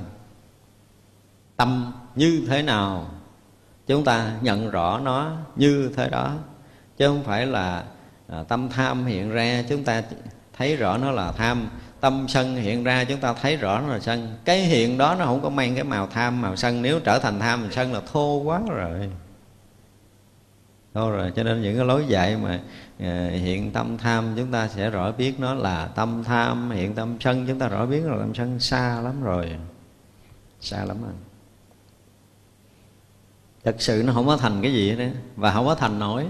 Tâm 1.55 1.93
như 2.15 2.45
thế 2.47 2.61
nào 2.61 3.09
chúng 3.87 4.03
ta 4.03 4.31
nhận 4.41 4.69
rõ 4.69 4.99
nó 4.99 5.37
như 5.55 5.91
thế 5.95 6.09
đó 6.09 6.35
chứ 6.97 7.07
không 7.07 7.23
phải 7.23 7.45
là 7.45 7.83
à, 8.27 8.43
tâm 8.43 8.69
tham 8.69 9.05
hiện 9.05 9.29
ra 9.29 9.63
chúng 9.69 9.83
ta 9.83 10.03
thấy 10.57 10.75
rõ 10.75 10.97
nó 10.97 11.11
là 11.11 11.31
tham 11.31 11.69
tâm 11.99 12.25
sân 12.27 12.55
hiện 12.55 12.83
ra, 12.83 13.03
chúng 13.03 13.19
ta 13.19 13.33
thấy 13.33 13.57
rõ 13.57 13.81
nó 13.81 13.87
là 13.87 13.99
sân. 13.99 14.35
Cái 14.45 14.59
hiện 14.59 14.97
đó 14.97 15.15
nó 15.19 15.25
không 15.25 15.41
có 15.41 15.49
mang 15.49 15.75
cái 15.75 15.83
màu 15.83 16.07
tham, 16.07 16.41
màu 16.41 16.55
sân. 16.55 16.81
Nếu 16.81 16.99
trở 16.99 17.19
thành 17.19 17.39
tham 17.39 17.67
sân 17.71 17.93
là 17.93 18.01
thô 18.11 18.37
quá 18.37 18.61
rồi. 18.69 19.09
Thô 20.93 21.11
rồi, 21.11 21.31
cho 21.35 21.43
nên 21.43 21.61
những 21.61 21.75
cái 21.75 21.85
lối 21.85 22.05
dạy 22.07 22.37
mà 22.37 22.59
à, 22.99 23.29
hiện 23.31 23.71
tâm 23.71 23.97
tham, 23.97 24.33
chúng 24.35 24.51
ta 24.51 24.67
sẽ 24.67 24.89
rõ 24.89 25.11
biết 25.11 25.39
nó 25.39 25.53
là 25.53 25.87
tâm 25.87 26.23
tham, 26.23 26.71
hiện 26.71 26.95
tâm 26.95 27.17
sân. 27.19 27.45
Chúng 27.47 27.59
ta 27.59 27.67
rõ 27.67 27.85
biết 27.85 28.05
là 28.05 28.17
tâm 28.17 28.35
sân 28.35 28.59
xa 28.59 29.01
lắm 29.01 29.23
rồi. 29.23 29.55
Xa 30.59 30.85
lắm 30.85 30.97
rồi. 31.03 31.13
Thật 33.63 33.75
sự 33.79 34.03
nó 34.05 34.13
không 34.13 34.27
có 34.27 34.37
thành 34.37 34.61
cái 34.61 34.73
gì 34.73 34.95
nữa 34.95 35.09
và 35.35 35.53
không 35.53 35.65
có 35.65 35.75
thành 35.75 35.99
nổi 35.99 36.25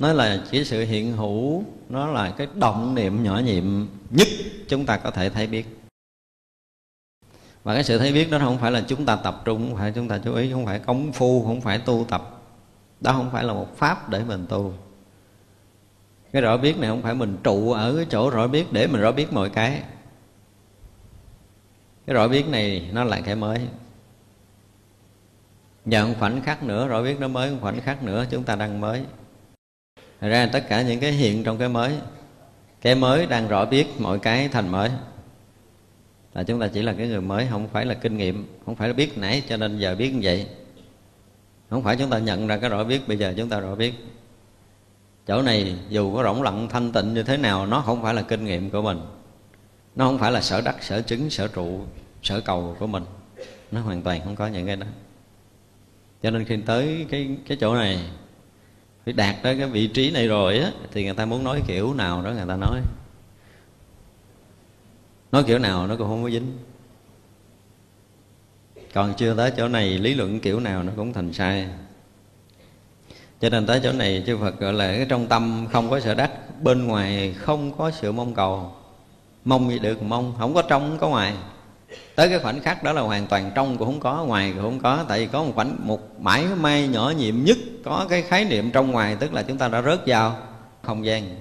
nó 0.00 0.12
là 0.12 0.44
chỉ 0.50 0.64
sự 0.64 0.84
hiện 0.84 1.16
hữu, 1.16 1.64
nó 1.88 2.06
là 2.06 2.30
cái 2.30 2.46
động 2.54 2.94
niệm 2.94 3.22
nhỏ 3.22 3.38
nhiệm 3.38 3.64
nhất 4.10 4.28
chúng 4.68 4.86
ta 4.86 4.96
có 4.96 5.10
thể 5.10 5.30
thấy 5.30 5.46
biết. 5.46 5.66
Và 7.62 7.74
cái 7.74 7.84
sự 7.84 7.98
thấy 7.98 8.12
biết 8.12 8.30
đó 8.30 8.38
không 8.38 8.58
phải 8.58 8.70
là 8.70 8.84
chúng 8.88 9.06
ta 9.06 9.16
tập 9.16 9.42
trung, 9.44 9.68
không 9.68 9.78
phải 9.78 9.92
chúng 9.94 10.08
ta 10.08 10.18
chú 10.24 10.34
ý, 10.34 10.52
không 10.52 10.66
phải 10.66 10.78
công 10.78 11.12
phu, 11.12 11.44
không 11.46 11.60
phải 11.60 11.78
tu 11.78 12.06
tập. 12.08 12.42
Đó 13.00 13.12
không 13.12 13.30
phải 13.30 13.44
là 13.44 13.52
một 13.52 13.76
pháp 13.76 14.08
để 14.08 14.24
mình 14.24 14.46
tu. 14.48 14.72
Cái 16.32 16.42
rõ 16.42 16.56
biết 16.56 16.78
này 16.78 16.90
không 16.90 17.02
phải 17.02 17.14
mình 17.14 17.36
trụ 17.42 17.72
ở 17.72 17.96
cái 17.96 18.06
chỗ 18.10 18.30
rõ 18.30 18.48
biết 18.48 18.72
để 18.72 18.86
mình 18.86 19.00
rõ 19.00 19.12
biết 19.12 19.32
mọi 19.32 19.50
cái. 19.50 19.82
Cái 22.06 22.14
rõ 22.14 22.28
biết 22.28 22.48
này 22.48 22.90
nó 22.92 23.04
là 23.04 23.20
cái 23.20 23.36
mới. 23.36 23.60
Nhận 25.84 26.14
khoảnh 26.14 26.42
khắc 26.42 26.62
nữa, 26.62 26.88
rõ 26.88 27.02
biết 27.02 27.20
nó 27.20 27.28
mới 27.28 27.56
khoảnh 27.60 27.80
khắc 27.80 28.02
nữa 28.02 28.24
chúng 28.30 28.44
ta 28.44 28.56
đang 28.56 28.80
mới. 28.80 29.04
Thật 30.20 30.28
ra 30.28 30.46
tất 30.46 30.68
cả 30.68 30.82
những 30.82 31.00
cái 31.00 31.12
hiện 31.12 31.44
trong 31.44 31.58
cái 31.58 31.68
mới 31.68 31.94
Cái 32.80 32.94
mới 32.94 33.26
đang 33.26 33.48
rõ 33.48 33.64
biết 33.64 33.86
mọi 33.98 34.18
cái 34.18 34.48
thành 34.48 34.68
mới. 34.68 34.90
Là 36.34 36.42
chúng 36.42 36.60
ta 36.60 36.68
chỉ 36.68 36.82
là 36.82 36.92
cái 36.92 37.08
người 37.08 37.20
mới 37.20 37.46
Không 37.50 37.68
phải 37.68 37.86
là 37.86 37.94
kinh 37.94 38.16
nghiệm 38.16 38.46
Không 38.66 38.76
phải 38.76 38.88
là 38.88 38.94
biết 38.94 39.18
nãy 39.18 39.42
cho 39.48 39.56
nên 39.56 39.78
giờ 39.78 39.94
biết 39.94 40.10
như 40.10 40.20
vậy. 40.22 40.46
Không 41.70 41.82
phải 41.82 41.96
chúng 41.96 42.10
ta 42.10 42.18
nhận 42.18 42.46
ra 42.46 42.58
cái 42.58 42.70
rõ 42.70 42.84
biết 42.84 43.08
Bây 43.08 43.18
giờ 43.18 43.34
chúng 43.36 43.48
ta 43.48 43.60
rõ 43.60 43.74
biết. 43.74 43.94
Chỗ 45.26 45.42
này 45.42 45.74
dù 45.88 46.14
có 46.16 46.22
rỗng 46.22 46.42
lặng 46.42 46.68
thanh 46.70 46.92
tịnh 46.92 47.14
như 47.14 47.22
thế 47.22 47.36
nào 47.36 47.66
Nó 47.66 47.80
không 47.80 48.02
phải 48.02 48.14
là 48.14 48.22
kinh 48.22 48.44
nghiệm 48.44 48.70
của 48.70 48.82
mình. 48.82 49.00
Nó 49.96 50.06
không 50.06 50.18
phải 50.18 50.32
là 50.32 50.40
sở 50.40 50.60
đắc, 50.60 50.82
sở 50.82 51.02
chứng, 51.02 51.30
sở 51.30 51.48
trụ 51.48 51.80
Sở 52.22 52.40
cầu 52.40 52.76
của 52.78 52.86
mình. 52.86 53.04
Nó 53.70 53.80
hoàn 53.80 54.02
toàn 54.02 54.20
không 54.24 54.36
có 54.36 54.46
những 54.46 54.66
cái 54.66 54.76
đó. 54.76 54.86
Cho 56.22 56.30
nên 56.30 56.44
khi 56.44 56.56
tới 56.66 57.06
cái 57.10 57.28
cái 57.48 57.58
chỗ 57.60 57.74
này 57.74 57.98
phải 59.10 59.32
đạt 59.32 59.42
tới 59.42 59.56
cái 59.56 59.68
vị 59.68 59.86
trí 59.86 60.10
này 60.10 60.28
rồi 60.28 60.58
á, 60.58 60.70
thì 60.92 61.04
người 61.04 61.14
ta 61.14 61.24
muốn 61.24 61.44
nói 61.44 61.62
kiểu 61.66 61.94
nào 61.94 62.22
đó 62.22 62.30
người 62.30 62.44
ta 62.48 62.56
nói. 62.56 62.80
Nói 65.32 65.44
kiểu 65.46 65.58
nào 65.58 65.86
nó 65.86 65.96
cũng 65.96 66.08
không 66.08 66.22
có 66.22 66.30
dính. 66.30 66.58
Còn 68.94 69.14
chưa 69.16 69.34
tới 69.34 69.52
chỗ 69.56 69.68
này, 69.68 69.98
lý 69.98 70.14
luận 70.14 70.40
kiểu 70.40 70.60
nào 70.60 70.82
nó 70.82 70.92
cũng 70.96 71.12
thành 71.12 71.32
sai. 71.32 71.68
Cho 73.40 73.48
nên 73.48 73.66
tới 73.66 73.80
chỗ 73.82 73.92
này 73.92 74.22
chư 74.26 74.36
Phật 74.36 74.60
gọi 74.60 74.72
là 74.72 74.86
cái 74.86 75.06
trong 75.08 75.26
tâm 75.26 75.66
không 75.72 75.90
có 75.90 76.00
sợ 76.00 76.14
đắc, 76.14 76.62
bên 76.62 76.86
ngoài 76.86 77.34
không 77.38 77.72
có 77.78 77.90
sự 77.90 78.12
mong 78.12 78.34
cầu. 78.34 78.72
Mong 79.44 79.70
gì 79.70 79.78
được, 79.78 80.02
mong 80.02 80.34
không 80.38 80.54
có 80.54 80.62
trong, 80.62 80.90
không 80.90 80.98
có 80.98 81.08
ngoài 81.08 81.34
tới 82.20 82.28
cái 82.28 82.38
khoảnh 82.38 82.60
khắc 82.60 82.82
đó 82.82 82.92
là 82.92 83.02
hoàn 83.02 83.26
toàn 83.26 83.50
trong 83.54 83.76
cũng 83.76 83.86
không 83.86 84.00
có, 84.00 84.24
ngoài 84.24 84.52
cũng 84.52 84.62
không 84.62 84.80
có. 84.80 85.04
Tại 85.08 85.20
vì 85.20 85.26
có 85.26 85.42
một 85.42 85.52
khoảnh, 85.54 85.76
một 85.78 86.20
mãi 86.20 86.46
may 86.56 86.88
nhỏ 86.88 87.12
nhiệm 87.16 87.44
nhất 87.44 87.56
có 87.84 88.06
cái 88.08 88.22
khái 88.22 88.44
niệm 88.44 88.70
trong 88.70 88.90
ngoài, 88.90 89.16
tức 89.20 89.32
là 89.32 89.42
chúng 89.42 89.58
ta 89.58 89.68
đã 89.68 89.82
rớt 89.82 90.00
vào 90.06 90.38
không 90.82 91.04
gian. 91.04 91.36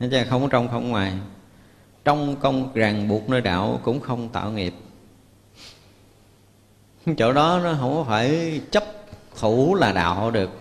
Nên 0.00 0.10
chứ 0.10 0.24
không 0.30 0.42
có 0.42 0.48
trong, 0.50 0.68
không 0.68 0.88
ngoài. 0.88 1.12
Trong 2.04 2.36
công 2.36 2.72
ràng 2.74 3.08
buộc 3.08 3.28
nơi 3.28 3.40
đạo 3.40 3.80
cũng 3.82 4.00
không 4.00 4.28
tạo 4.28 4.50
nghiệp. 4.50 4.74
Chỗ 7.16 7.32
đó 7.32 7.60
nó 7.64 7.74
không 7.80 7.94
có 7.94 8.04
phải 8.08 8.60
chấp 8.70 8.84
thủ 9.40 9.74
là 9.74 9.92
đạo 9.92 10.30
được 10.30 10.59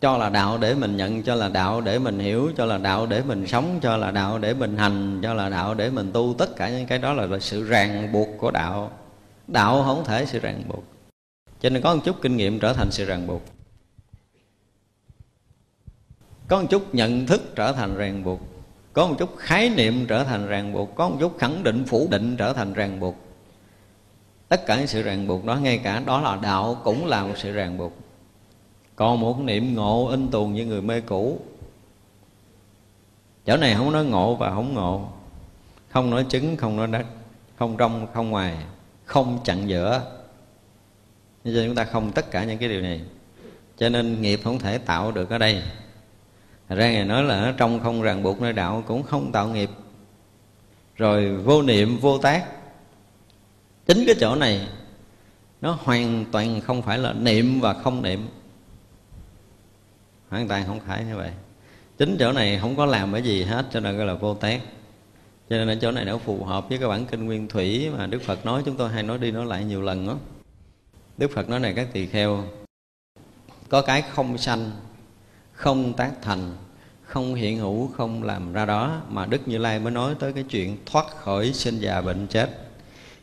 cho 0.00 0.16
là 0.16 0.30
đạo 0.30 0.58
để 0.58 0.74
mình 0.74 0.96
nhận 0.96 1.22
cho 1.22 1.34
là 1.34 1.48
đạo 1.48 1.80
để 1.80 1.98
mình 1.98 2.18
hiểu 2.18 2.52
cho 2.56 2.66
là 2.66 2.78
đạo 2.78 3.06
để 3.06 3.22
mình 3.22 3.46
sống 3.46 3.78
cho 3.82 3.96
là 3.96 4.10
đạo 4.10 4.38
để 4.38 4.54
mình 4.54 4.76
hành 4.76 5.20
cho 5.22 5.34
là 5.34 5.48
đạo 5.48 5.74
để 5.74 5.90
mình 5.90 6.10
tu. 6.12 6.34
Tất 6.38 6.56
cả 6.56 6.70
những 6.70 6.86
cái 6.86 6.98
đó 6.98 7.12
là, 7.12 7.26
là 7.26 7.38
sự 7.38 7.64
ràng 7.64 8.12
buộc 8.12 8.28
của 8.38 8.50
đạo. 8.50 8.90
Đạo 9.48 9.82
không 9.86 10.04
thể 10.04 10.26
sự 10.26 10.38
ràng 10.38 10.62
buộc. 10.68 10.84
Cho 11.60 11.70
nên 11.70 11.82
có 11.82 11.94
một 11.94 12.00
chút 12.04 12.16
kinh 12.22 12.36
nghiệm 12.36 12.58
trở 12.58 12.72
thành 12.72 12.90
sự 12.90 13.04
ràng 13.04 13.26
buộc. 13.26 13.42
Có 16.48 16.60
một 16.60 16.66
chút 16.70 16.94
nhận 16.94 17.26
thức 17.26 17.42
trở 17.56 17.72
thành 17.72 17.96
ràng 17.96 18.24
buộc. 18.24 18.40
Có 18.92 19.06
một 19.06 19.14
chút 19.18 19.36
khái 19.36 19.68
niệm 19.68 20.06
trở 20.06 20.24
thành 20.24 20.46
ràng 20.46 20.72
buộc. 20.72 20.94
Có 20.94 21.08
một 21.08 21.16
chút 21.20 21.38
khẳng 21.38 21.62
định 21.62 21.84
phủ 21.86 22.08
định 22.10 22.36
trở 22.36 22.52
thành 22.52 22.72
ràng 22.72 23.00
buộc. 23.00 23.16
Tất 24.48 24.66
cả 24.66 24.76
những 24.76 24.86
sự 24.86 25.02
ràng 25.02 25.26
buộc 25.26 25.44
đó 25.44 25.56
ngay 25.56 25.78
cả 25.78 26.02
đó 26.06 26.20
là 26.20 26.38
đạo 26.42 26.80
cũng 26.84 27.06
là 27.06 27.22
một 27.22 27.34
sự 27.36 27.52
ràng 27.52 27.78
buộc 27.78 27.92
còn 29.00 29.20
một 29.20 29.40
niệm 29.40 29.74
ngộ 29.74 30.08
in 30.08 30.30
tuồng 30.30 30.54
như 30.54 30.66
người 30.66 30.82
mê 30.82 31.00
cũ. 31.00 31.40
Chỗ 33.46 33.56
này 33.56 33.74
không 33.74 33.92
nói 33.92 34.04
ngộ 34.04 34.34
và 34.34 34.50
không 34.50 34.74
ngộ. 34.74 35.08
Không 35.90 36.10
nói 36.10 36.24
chứng 36.28 36.56
không 36.56 36.76
nói 36.76 36.86
đất, 36.86 37.06
không 37.58 37.76
trong, 37.76 38.06
không 38.14 38.30
ngoài, 38.30 38.56
không 39.04 39.38
chặn 39.44 39.68
giữa. 39.68 40.02
Cho 41.44 41.50
nên 41.50 41.66
chúng 41.66 41.74
ta 41.74 41.84
không 41.84 42.12
tất 42.12 42.30
cả 42.30 42.44
những 42.44 42.58
cái 42.58 42.68
điều 42.68 42.80
này. 42.80 43.00
Cho 43.78 43.88
nên 43.88 44.22
nghiệp 44.22 44.40
không 44.44 44.58
thể 44.58 44.78
tạo 44.78 45.12
được 45.12 45.30
ở 45.30 45.38
đây. 45.38 45.62
Thật 46.68 46.74
ra 46.74 46.92
Ngài 46.92 47.04
nói 47.04 47.22
là 47.22 47.54
trong 47.56 47.80
không 47.80 48.02
ràng 48.02 48.22
buộc 48.22 48.40
nơi 48.40 48.52
đạo 48.52 48.82
cũng 48.86 49.02
không 49.02 49.32
tạo 49.32 49.48
nghiệp. 49.48 49.70
Rồi 50.96 51.36
vô 51.36 51.62
niệm, 51.62 51.98
vô 51.98 52.18
tác. 52.18 52.46
Chính 53.86 54.04
cái 54.06 54.14
chỗ 54.20 54.34
này, 54.34 54.68
Nó 55.60 55.78
hoàn 55.80 56.24
toàn 56.32 56.60
không 56.60 56.82
phải 56.82 56.98
là 56.98 57.12
niệm 57.12 57.60
và 57.60 57.74
không 57.74 58.02
niệm 58.02 58.28
hoàn 60.30 60.48
toàn 60.48 60.66
không 60.66 60.80
phải 60.86 61.04
như 61.04 61.16
vậy. 61.16 61.30
Chính 61.98 62.16
chỗ 62.18 62.32
này 62.32 62.58
không 62.60 62.76
có 62.76 62.86
làm 62.86 63.12
cái 63.12 63.22
gì 63.22 63.42
hết, 63.42 63.66
cho 63.72 63.80
nên 63.80 63.96
gọi 63.96 64.06
là 64.06 64.14
vô 64.14 64.34
tác 64.34 64.60
cho 65.50 65.56
nên 65.56 65.68
ở 65.68 65.74
chỗ 65.74 65.90
này 65.90 66.04
nó 66.04 66.18
phù 66.18 66.44
hợp 66.44 66.68
với 66.68 66.78
cái 66.78 66.88
bản 66.88 67.06
kinh 67.06 67.26
nguyên 67.26 67.48
thủy 67.48 67.90
mà 67.98 68.06
đức 68.06 68.22
phật 68.22 68.46
nói, 68.46 68.62
chúng 68.64 68.76
tôi 68.76 68.88
hay 68.88 69.02
nói 69.02 69.18
đi 69.18 69.30
nói 69.30 69.46
lại 69.46 69.64
nhiều 69.64 69.82
lần 69.82 70.06
đó 70.06 70.16
đức 71.18 71.30
phật 71.34 71.48
nói 71.48 71.60
này 71.60 71.72
các 71.74 71.88
tỳ 71.92 72.06
kheo, 72.06 72.44
có 73.68 73.82
cái 73.82 74.02
không 74.02 74.38
sanh, 74.38 74.70
không 75.52 75.92
tác 75.92 76.10
thành, 76.22 76.56
không 77.02 77.34
hiện 77.34 77.58
hữu, 77.58 77.88
không 77.88 78.22
làm 78.22 78.52
ra 78.52 78.66
đó, 78.66 79.00
mà 79.08 79.26
đức 79.26 79.48
như 79.48 79.58
lai 79.58 79.78
mới 79.78 79.90
nói 79.90 80.14
tới 80.18 80.32
cái 80.32 80.44
chuyện 80.50 80.76
thoát 80.86 81.06
khỏi 81.16 81.52
sinh 81.52 81.78
già 81.78 82.00
bệnh 82.00 82.26
chết. 82.26 82.50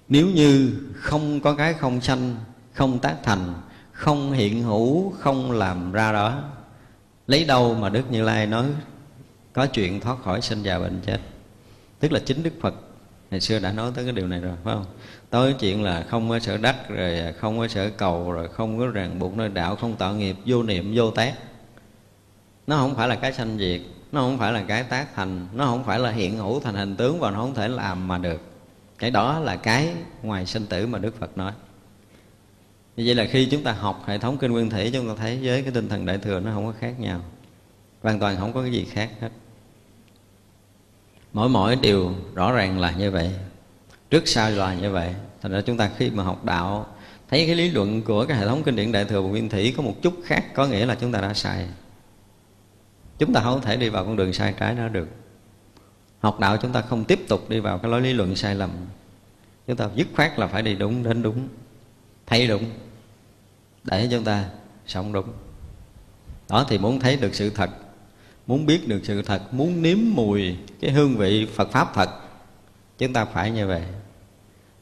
Nếu 0.09 0.27
như 0.27 0.73
không 0.95 1.39
có 1.39 1.53
cái 1.53 1.73
không 1.73 2.01
sanh, 2.01 2.35
không 2.73 2.99
tác 2.99 3.15
thành, 3.23 3.53
không 3.91 4.31
hiện 4.31 4.63
hữu, 4.63 5.13
không 5.19 5.51
làm 5.51 5.91
ra 5.91 6.11
đó 6.11 6.43
lấy 7.28 7.43
đâu 7.43 7.73
mà 7.73 7.89
đức 7.89 8.11
như 8.11 8.23
lai 8.23 8.47
nói 8.47 8.65
có 9.53 9.65
chuyện 9.65 9.99
thoát 9.99 10.23
khỏi 10.23 10.41
sinh 10.41 10.63
già 10.63 10.80
bệnh 10.80 10.99
chết? 11.05 11.19
Tức 11.99 12.11
là 12.11 12.19
chính 12.19 12.43
đức 12.43 12.53
phật 12.61 12.73
ngày 13.32 13.41
xưa 13.41 13.59
đã 13.59 13.71
nói 13.71 13.91
tới 13.95 14.05
cái 14.05 14.13
điều 14.13 14.28
này 14.28 14.39
rồi, 14.39 14.55
phải 14.63 14.73
không? 14.73 14.86
Tới 15.30 15.53
chuyện 15.53 15.84
là 15.84 16.05
không 16.09 16.30
có 16.30 16.39
sở 16.39 16.57
đắc 16.57 16.89
rồi, 16.89 17.34
không 17.39 17.59
có 17.59 17.67
sở 17.67 17.89
cầu 17.89 18.32
rồi, 18.32 18.47
không 18.47 18.80
có 18.80 18.88
ràng 18.88 19.19
buộc 19.19 19.38
nơi 19.38 19.49
đạo, 19.49 19.75
không 19.75 19.95
tạo 19.95 20.13
nghiệp, 20.13 20.36
vô 20.45 20.63
niệm, 20.63 20.93
vô 20.95 21.11
tác. 21.11 21.34
Nó 22.67 22.78
không 22.78 22.95
phải 22.95 23.07
là 23.07 23.15
cái 23.15 23.34
sanh 23.34 23.57
diệt, 23.57 23.82
nó 24.11 24.21
không 24.21 24.38
phải 24.38 24.53
là 24.53 24.63
cái 24.67 24.84
tác 24.84 25.15
thành, 25.15 25.47
nó 25.53 25.65
không 25.65 25.84
phải 25.84 25.99
là 25.99 26.11
hiện 26.11 26.38
hữu 26.38 26.59
thành 26.59 26.75
hình 26.75 26.95
tướng 26.95 27.19
và 27.19 27.32
nó 27.32 27.39
không 27.39 27.53
thể 27.53 27.67
làm 27.67 28.07
mà 28.07 28.17
được. 28.17 28.41
Cái 28.99 29.11
đó 29.11 29.39
là 29.39 29.55
cái 29.55 29.93
ngoài 30.23 30.45
sinh 30.45 30.65
tử 30.65 30.88
mà 30.88 30.99
đức 30.99 31.19
phật 31.19 31.38
nói 31.38 31.51
như 32.97 33.03
vậy 33.05 33.15
là 33.15 33.25
khi 33.25 33.45
chúng 33.45 33.63
ta 33.63 33.71
học 33.71 34.03
hệ 34.05 34.17
thống 34.17 34.37
kinh 34.37 34.51
nguyên 34.51 34.69
thủy, 34.69 34.89
chúng 34.93 35.07
ta 35.07 35.13
thấy 35.17 35.39
với 35.43 35.61
cái 35.61 35.71
tinh 35.71 35.89
thần 35.89 36.05
đại 36.05 36.17
thừa 36.17 36.39
nó 36.39 36.51
không 36.53 36.65
có 36.65 36.73
khác 36.79 36.99
nhau. 36.99 37.21
Hoàn 38.01 38.19
toàn 38.19 38.37
không 38.37 38.53
có 38.53 38.61
cái 38.61 38.71
gì 38.71 38.85
khác 38.85 39.09
hết. 39.19 39.29
Mỗi 41.33 41.49
mỗi 41.49 41.75
điều 41.75 42.13
rõ 42.33 42.51
ràng 42.51 42.79
là 42.79 42.91
như 42.91 43.11
vậy. 43.11 43.31
Trước 44.09 44.27
sau 44.27 44.49
là 44.49 44.73
như 44.73 44.91
vậy. 44.91 45.15
Thành 45.41 45.51
ra 45.51 45.61
chúng 45.61 45.77
ta 45.77 45.89
khi 45.97 46.09
mà 46.09 46.23
học 46.23 46.45
đạo, 46.45 46.87
thấy 47.29 47.45
cái 47.45 47.55
lý 47.55 47.69
luận 47.71 48.01
của 48.01 48.25
cái 48.25 48.37
hệ 48.37 48.47
thống 48.47 48.63
kinh 48.63 48.75
điển 48.75 48.91
đại 48.91 49.05
thừa 49.05 49.21
và 49.21 49.29
nguyên 49.29 49.49
thủy 49.49 49.73
có 49.77 49.83
một 49.83 49.95
chút 50.01 50.13
khác, 50.25 50.45
có 50.53 50.67
nghĩa 50.67 50.85
là 50.85 50.95
chúng 50.95 51.11
ta 51.11 51.21
đã 51.21 51.33
sai. 51.33 51.67
Chúng 53.17 53.33
ta 53.33 53.41
không 53.41 53.61
thể 53.61 53.77
đi 53.77 53.89
vào 53.89 54.05
con 54.05 54.15
đường 54.15 54.33
sai 54.33 54.53
trái 54.59 54.75
đó 54.75 54.87
được. 54.87 55.07
Học 56.19 56.39
đạo 56.39 56.57
chúng 56.57 56.71
ta 56.71 56.81
không 56.81 57.03
tiếp 57.03 57.19
tục 57.27 57.49
đi 57.49 57.59
vào 57.59 57.77
cái 57.77 57.91
lối 57.91 58.01
lý 58.01 58.13
luận 58.13 58.35
sai 58.35 58.55
lầm. 58.55 58.69
Chúng 59.67 59.77
ta 59.77 59.89
dứt 59.95 60.07
khoát 60.15 60.39
là 60.39 60.47
phải 60.47 60.61
đi 60.61 60.75
đúng 60.75 61.03
đến 61.03 61.21
đúng, 61.21 61.47
thấy 62.27 62.47
đúng 62.47 62.63
để 63.84 64.07
chúng 64.11 64.23
ta 64.23 64.45
sống 64.88 65.13
đúng. 65.13 65.34
Đó 66.49 66.65
thì 66.69 66.78
muốn 66.78 66.99
thấy 66.99 67.15
được 67.15 67.36
sự 67.36 67.49
thật, 67.49 67.69
muốn 68.47 68.65
biết 68.65 68.88
được 68.88 68.99
sự 69.03 69.21
thật, 69.21 69.53
muốn 69.53 69.82
nếm 69.82 69.97
mùi 70.03 70.57
cái 70.82 70.91
hương 70.91 71.15
vị 71.15 71.47
phật 71.55 71.71
pháp 71.71 71.93
thật, 71.93 72.09
chúng 72.97 73.13
ta 73.13 73.25
phải 73.25 73.51
như 73.51 73.67
vậy. 73.67 73.82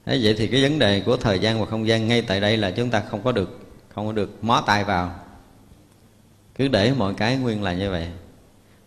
Thế 0.06 0.20
vậy 0.24 0.36
thì 0.38 0.48
cái 0.48 0.62
vấn 0.62 0.80
đề 0.80 1.02
của 1.06 1.18
thời 1.18 1.40
gian 1.40 1.60
và 1.60 1.66
không 1.66 1.88
gian 1.88 2.08
ngay 2.08 2.22
tại 2.22 2.42
đây 2.42 2.58
là 2.58 2.72
chúng 2.72 2.90
ta 2.90 3.04
không 3.10 3.24
có 3.24 3.32
được, 3.32 3.60
không 3.94 4.08
có 4.08 4.12
được 4.12 4.44
mó 4.44 4.64
tay 4.66 4.84
vào. 4.84 5.16
Cứ 6.56 6.68
để 6.68 6.94
mọi 6.98 7.14
cái 7.14 7.38
nguyên 7.38 7.64
là 7.64 7.74
như 7.74 7.92
vậy. 7.92 8.08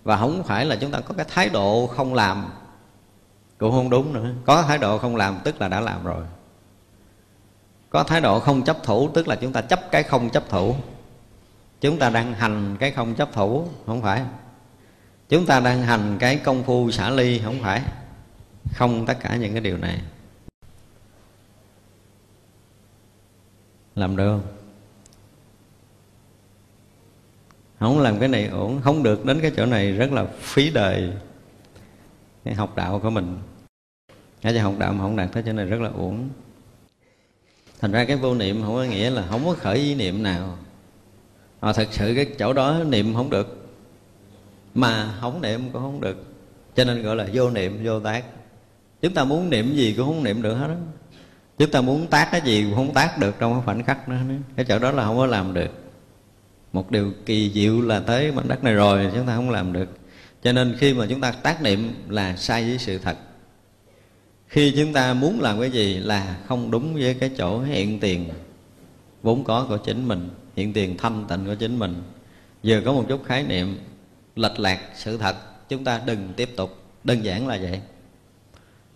Và 0.04 0.16
không 0.16 0.42
phải 0.42 0.64
là 0.64 0.76
chúng 0.76 0.90
ta 0.90 1.00
có 1.00 1.14
cái 1.14 1.26
thái 1.28 1.48
độ 1.48 1.86
không 1.86 2.14
làm, 2.14 2.50
cũng 3.58 3.72
không 3.72 3.90
đúng 3.90 4.12
nữa. 4.12 4.30
Có 4.46 4.62
thái 4.62 4.78
độ 4.78 4.98
không 4.98 5.16
làm, 5.16 5.38
tức 5.44 5.60
là 5.60 5.68
đã 5.68 5.80
làm 5.80 6.04
rồi 6.04 6.24
có 7.90 8.04
thái 8.04 8.20
độ 8.20 8.40
không 8.40 8.64
chấp 8.64 8.82
thủ, 8.82 9.08
tức 9.08 9.28
là 9.28 9.36
chúng 9.36 9.52
ta 9.52 9.60
chấp 9.60 9.90
cái 9.90 10.02
không 10.02 10.30
chấp 10.30 10.48
thủ. 10.48 10.74
Chúng 11.80 11.98
ta 11.98 12.10
đang 12.10 12.34
hành 12.34 12.76
cái 12.80 12.90
không 12.90 13.14
chấp 13.14 13.32
thủ, 13.32 13.68
không 13.86 14.02
phải. 14.02 14.22
Chúng 15.28 15.46
ta 15.46 15.60
đang 15.60 15.82
hành 15.82 16.16
cái 16.20 16.36
công 16.36 16.62
phu 16.62 16.90
xả 16.90 17.10
ly, 17.10 17.40
không 17.44 17.58
phải. 17.62 17.82
Không 18.74 19.06
tất 19.06 19.16
cả 19.20 19.36
những 19.36 19.52
cái 19.52 19.60
điều 19.60 19.78
này. 19.78 20.00
Làm 23.94 24.16
được 24.16 24.32
không? 24.32 24.54
Không 27.78 28.00
làm 28.00 28.18
cái 28.18 28.28
này 28.28 28.46
ổn. 28.46 28.80
Không 28.84 29.02
được 29.02 29.24
đến 29.24 29.40
cái 29.40 29.52
chỗ 29.56 29.66
này 29.66 29.92
rất 29.92 30.12
là 30.12 30.26
phí 30.40 30.70
đời. 30.70 31.12
Cái 32.44 32.54
học 32.54 32.76
đạo 32.76 33.00
của 33.02 33.10
mình. 33.10 33.38
Cái 34.40 34.54
cho 34.54 34.62
học 34.62 34.74
đạo 34.78 34.92
mà 34.92 34.98
không 34.98 35.16
đạt 35.16 35.32
tới 35.32 35.42
chỗ 35.46 35.52
này 35.52 35.66
rất 35.66 35.80
là 35.80 35.88
uổng 35.88 36.28
thành 37.80 37.92
ra 37.92 38.04
cái 38.04 38.16
vô 38.16 38.34
niệm 38.34 38.62
không 38.62 38.74
có 38.74 38.82
nghĩa 38.82 39.10
là 39.10 39.24
không 39.30 39.46
có 39.46 39.52
khởi 39.52 39.78
ý 39.78 39.94
niệm 39.94 40.22
nào. 40.22 40.58
Mà 41.60 41.72
thật 41.72 41.88
sự 41.90 42.12
cái 42.16 42.26
chỗ 42.38 42.52
đó 42.52 42.84
niệm 42.86 43.14
không 43.14 43.30
được. 43.30 43.68
Mà 44.74 45.14
không 45.20 45.42
niệm 45.42 45.70
cũng 45.72 45.82
không 45.82 46.00
được. 46.00 46.24
Cho 46.76 46.84
nên 46.84 47.02
gọi 47.02 47.16
là 47.16 47.26
vô 47.32 47.50
niệm, 47.50 47.80
vô 47.84 48.00
tác. 48.00 48.24
Chúng 49.02 49.14
ta 49.14 49.24
muốn 49.24 49.50
niệm 49.50 49.74
gì 49.74 49.94
cũng 49.96 50.06
không 50.06 50.24
niệm 50.24 50.42
được 50.42 50.54
hết 50.54 50.68
đó 50.68 50.74
chúng 51.58 51.70
ta 51.70 51.80
muốn 51.80 52.06
tác 52.06 52.28
cái 52.32 52.40
gì 52.44 52.62
cũng 52.64 52.74
không 52.74 52.94
tác 52.94 53.18
được 53.18 53.34
trong 53.38 53.52
cái 53.52 53.62
khoảnh 53.64 53.84
khắc 53.84 54.08
đó. 54.08 54.16
Cái 54.56 54.64
chỗ 54.68 54.78
đó 54.78 54.90
là 54.90 55.04
không 55.04 55.16
có 55.16 55.26
làm 55.26 55.54
được. 55.54 55.70
Một 56.72 56.90
điều 56.90 57.12
kỳ 57.26 57.50
diệu 57.54 57.80
là 57.80 58.00
tới 58.00 58.32
mảnh 58.32 58.48
đất 58.48 58.64
này 58.64 58.74
rồi, 58.74 59.10
chúng 59.14 59.26
ta 59.26 59.36
không 59.36 59.50
làm 59.50 59.72
được. 59.72 59.88
Cho 60.42 60.52
nên 60.52 60.76
khi 60.78 60.94
mà 60.94 61.06
chúng 61.08 61.20
ta 61.20 61.32
tác 61.32 61.62
niệm 61.62 61.94
là 62.08 62.36
sai 62.36 62.64
với 62.64 62.78
sự 62.78 62.98
thật 62.98 63.16
khi 64.48 64.74
chúng 64.76 64.92
ta 64.92 65.14
muốn 65.14 65.40
làm 65.40 65.60
cái 65.60 65.70
gì 65.70 65.98
là 65.98 66.36
không 66.46 66.70
đúng 66.70 66.94
với 66.94 67.14
cái 67.14 67.30
chỗ 67.36 67.60
hiện 67.60 68.00
tiền, 68.00 68.28
vốn 69.22 69.44
có 69.44 69.66
của 69.68 69.78
chính 69.78 70.08
mình, 70.08 70.30
hiện 70.56 70.72
tiền 70.72 70.96
thanh 70.98 71.24
tịnh 71.28 71.46
của 71.46 71.54
chính 71.54 71.78
mình. 71.78 72.02
Giờ 72.62 72.82
có 72.84 72.92
một 72.92 73.04
chút 73.08 73.24
khái 73.24 73.42
niệm, 73.42 73.78
lệch 74.36 74.58
lạc 74.58 74.80
sự 74.94 75.18
thật, 75.18 75.36
chúng 75.68 75.84
ta 75.84 76.00
đừng 76.06 76.32
tiếp 76.36 76.50
tục. 76.56 76.82
Đơn 77.04 77.24
giản 77.24 77.46
là 77.46 77.58
vậy. 77.62 77.80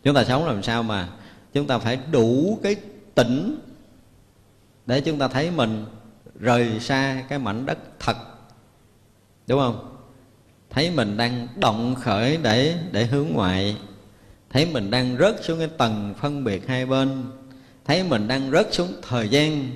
Chúng 0.02 0.14
ta 0.14 0.24
sống 0.24 0.46
làm 0.46 0.62
sao 0.62 0.82
mà 0.82 1.08
chúng 1.52 1.66
ta 1.66 1.78
phải 1.78 1.98
đủ 2.10 2.58
cái 2.62 2.76
tỉnh 3.14 3.58
để 4.86 5.00
chúng 5.00 5.18
ta 5.18 5.28
thấy 5.28 5.50
mình 5.50 5.84
rời 6.40 6.80
xa 6.80 7.24
cái 7.28 7.38
mảnh 7.38 7.66
đất 7.66 7.78
thật, 7.98 8.16
đúng 9.46 9.60
không? 9.60 9.96
Thấy 10.70 10.90
mình 10.90 11.16
đang 11.16 11.48
động 11.56 11.94
khởi 11.94 12.36
để 12.42 12.76
để 12.92 13.04
hướng 13.04 13.28
ngoại 13.32 13.76
thấy 14.52 14.66
mình 14.66 14.90
đang 14.90 15.16
rớt 15.18 15.44
xuống 15.44 15.58
cái 15.58 15.68
tầng 15.78 16.14
phân 16.20 16.44
biệt 16.44 16.68
hai 16.68 16.86
bên. 16.86 17.24
Thấy 17.84 18.04
mình 18.04 18.28
đang 18.28 18.50
rớt 18.50 18.74
xuống 18.74 18.92
thời 19.08 19.28
gian. 19.28 19.70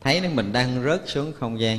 Thấy 0.00 0.28
mình 0.28 0.52
đang 0.52 0.84
rớt 0.84 1.02
xuống 1.06 1.32
không 1.38 1.60
gian. 1.60 1.78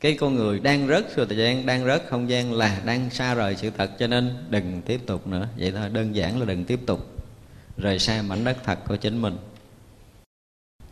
Cái 0.00 0.16
con 0.20 0.34
người 0.34 0.60
đang 0.60 0.88
rớt 0.88 1.06
xuống 1.16 1.28
thời 1.28 1.38
gian, 1.38 1.66
đang 1.66 1.86
rớt 1.86 2.04
không 2.08 2.30
gian 2.30 2.52
là 2.52 2.82
đang 2.84 3.10
xa 3.10 3.34
rời 3.34 3.56
sự 3.56 3.70
thật, 3.70 3.90
cho 3.98 4.06
nên 4.06 4.34
đừng 4.50 4.82
tiếp 4.82 5.00
tục 5.06 5.26
nữa. 5.26 5.48
Vậy 5.58 5.72
thôi, 5.72 5.88
đơn 5.88 6.14
giản 6.14 6.38
là 6.38 6.44
đừng 6.44 6.64
tiếp 6.64 6.80
tục. 6.86 7.24
Rời 7.76 7.98
xa 7.98 8.22
mảnh 8.22 8.44
đất 8.44 8.56
thật 8.64 8.78
của 8.88 8.96
chính 8.96 9.22
mình. 9.22 9.36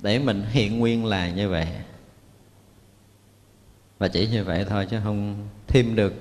Để 0.02 0.18
mình 0.18 0.44
hiện 0.50 0.78
nguyên 0.78 1.04
là 1.04 1.28
như 1.28 1.48
vậy. 1.48 1.66
Và 3.98 4.08
chỉ 4.08 4.26
như 4.26 4.44
vậy 4.44 4.64
thôi, 4.68 4.86
chứ 4.90 4.96
không 5.04 5.48
thêm 5.66 5.96
được 5.96 6.14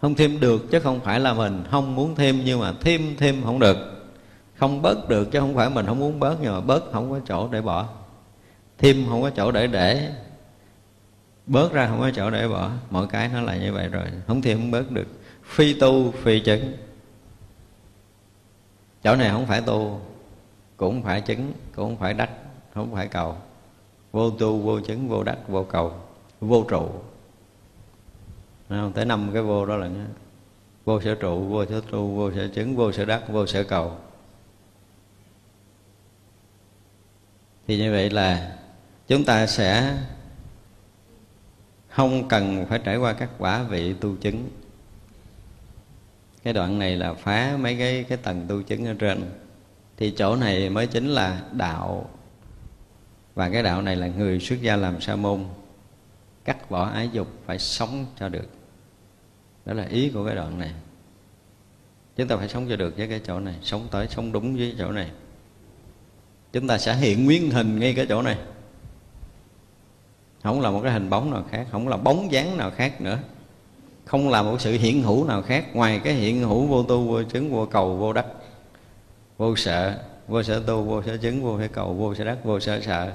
không 0.00 0.14
thêm 0.14 0.40
được 0.40 0.70
chứ 0.70 0.80
không 0.80 1.00
phải 1.00 1.20
là 1.20 1.34
mình 1.34 1.64
không 1.70 1.94
muốn 1.94 2.14
thêm, 2.14 2.40
nhưng 2.44 2.60
mà 2.60 2.72
thêm 2.80 3.16
thêm 3.18 3.42
không 3.44 3.58
được. 3.58 3.76
Không 4.54 4.82
bớt 4.82 5.08
được 5.08 5.32
chứ 5.32 5.40
không 5.40 5.54
phải 5.54 5.70
mình 5.70 5.86
không 5.86 6.00
muốn 6.00 6.20
bớt, 6.20 6.36
nhưng 6.42 6.52
mà 6.52 6.60
bớt 6.60 6.92
không 6.92 7.10
có 7.10 7.20
chỗ 7.26 7.48
để 7.48 7.60
bỏ. 7.62 7.88
Thêm 8.78 9.06
không 9.08 9.22
có 9.22 9.30
chỗ 9.30 9.52
để 9.52 9.66
để. 9.66 10.12
Bớt 11.46 11.72
ra 11.72 11.88
không 11.88 12.00
có 12.00 12.10
chỗ 12.16 12.30
để 12.30 12.48
bỏ. 12.48 12.70
Mọi 12.90 13.06
cái 13.06 13.28
nó 13.28 13.40
là 13.40 13.56
như 13.56 13.72
vậy 13.72 13.88
rồi. 13.88 14.04
Không 14.26 14.42
thêm 14.42 14.58
không 14.58 14.70
bớt 14.70 14.90
được. 14.90 15.06
Phi 15.44 15.80
tu, 15.80 16.12
phi 16.12 16.40
chứng. 16.40 16.72
Chỗ 19.02 19.16
này 19.16 19.30
không 19.30 19.46
phải 19.46 19.60
tu, 19.60 20.00
cũng 20.76 20.94
không 20.94 21.02
phải 21.02 21.20
chứng, 21.20 21.52
cũng 21.76 21.88
không 21.88 21.96
phải 21.96 22.14
đắc, 22.14 22.30
không 22.74 22.94
phải 22.94 23.08
cầu. 23.08 23.36
Vô 24.12 24.30
tu, 24.30 24.58
vô 24.58 24.80
chứng, 24.80 25.08
vô 25.08 25.22
đắc, 25.22 25.38
vô 25.48 25.64
cầu, 25.64 25.92
vô 26.40 26.64
trụ 26.68 26.88
không? 28.78 28.92
tới 28.92 29.04
năm 29.04 29.30
cái 29.32 29.42
vô 29.42 29.66
đó 29.66 29.76
là 29.76 29.86
nhá. 29.86 30.06
vô 30.84 31.00
sở 31.00 31.14
trụ, 31.14 31.44
vô 31.44 31.66
sở 31.66 31.80
tu, 31.90 32.08
vô 32.08 32.32
sở 32.32 32.48
chứng, 32.48 32.76
vô 32.76 32.92
sở 32.92 33.04
đắc, 33.04 33.28
vô 33.28 33.46
sở 33.46 33.64
cầu. 33.64 33.96
Thì 37.66 37.78
như 37.78 37.92
vậy 37.92 38.10
là 38.10 38.58
chúng 39.08 39.24
ta 39.24 39.46
sẽ 39.46 39.98
không 41.88 42.28
cần 42.28 42.66
phải 42.68 42.78
trải 42.84 42.96
qua 42.96 43.12
các 43.12 43.30
quả 43.38 43.62
vị 43.62 43.94
tu 44.00 44.16
chứng. 44.16 44.50
Cái 46.42 46.52
đoạn 46.52 46.78
này 46.78 46.96
là 46.96 47.14
phá 47.14 47.56
mấy 47.60 47.76
cái 47.78 48.04
cái 48.04 48.18
tầng 48.18 48.46
tu 48.48 48.62
chứng 48.62 48.86
ở 48.86 48.94
trên. 48.98 49.30
Thì 49.96 50.10
chỗ 50.10 50.36
này 50.36 50.70
mới 50.70 50.86
chính 50.86 51.08
là 51.08 51.42
đạo. 51.52 52.10
Và 53.34 53.50
cái 53.50 53.62
đạo 53.62 53.82
này 53.82 53.96
là 53.96 54.06
người 54.06 54.40
xuất 54.40 54.62
gia 54.62 54.76
làm 54.76 55.00
sa 55.00 55.16
môn. 55.16 55.44
Cắt 56.44 56.70
bỏ 56.70 56.88
ái 56.88 57.08
dục, 57.12 57.28
phải 57.46 57.58
sống 57.58 58.06
cho 58.18 58.28
được 58.28 58.59
đó 59.66 59.72
là 59.72 59.84
ý 59.84 60.10
của 60.14 60.26
cái 60.26 60.34
đoạn 60.34 60.58
này. 60.58 60.72
Chúng 62.16 62.28
ta 62.28 62.36
phải 62.36 62.48
sống 62.48 62.66
cho 62.68 62.76
được 62.76 62.96
với 62.96 63.08
cái 63.08 63.20
chỗ 63.26 63.40
này, 63.40 63.54
sống 63.62 63.88
tới, 63.90 64.08
sống 64.08 64.32
đúng 64.32 64.56
với 64.56 64.74
chỗ 64.78 64.92
này. 64.92 65.10
Chúng 66.52 66.66
ta 66.66 66.78
sẽ 66.78 66.94
hiện 66.94 67.24
nguyên 67.24 67.50
hình 67.50 67.78
ngay 67.78 67.94
cái 67.94 68.06
chỗ 68.08 68.22
này. 68.22 68.38
Không 70.42 70.60
là 70.60 70.70
một 70.70 70.80
cái 70.82 70.92
hình 70.92 71.10
bóng 71.10 71.30
nào 71.30 71.44
khác, 71.50 71.66
không 71.70 71.88
là 71.88 71.96
bóng 71.96 72.32
dáng 72.32 72.56
nào 72.56 72.70
khác 72.70 73.00
nữa. 73.00 73.18
Không 74.04 74.28
là 74.28 74.42
một 74.42 74.60
sự 74.60 74.72
hiện 74.72 75.02
hữu 75.02 75.24
nào 75.24 75.42
khác 75.42 75.64
ngoài 75.74 76.00
cái 76.04 76.14
hiện 76.14 76.40
hữu 76.40 76.66
vô 76.66 76.82
tu, 76.82 77.04
vô 77.04 77.22
chứng, 77.22 77.52
vô 77.52 77.66
cầu, 77.66 77.96
vô 77.96 78.12
đắc. 78.12 78.26
Vô 79.38 79.56
sợ, 79.56 80.04
vô 80.28 80.42
sở 80.42 80.62
tu, 80.66 80.82
vô 80.82 81.02
sở 81.02 81.16
chứng, 81.16 81.42
vô 81.42 81.58
sở 81.58 81.68
cầu, 81.68 81.94
vô 81.94 82.14
sở 82.14 82.24
đắc, 82.24 82.38
vô 82.44 82.60
sở 82.60 82.80
sợ, 82.80 83.12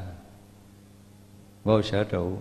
vô 1.64 1.82
sở 1.82 2.04
trụ 2.04 2.38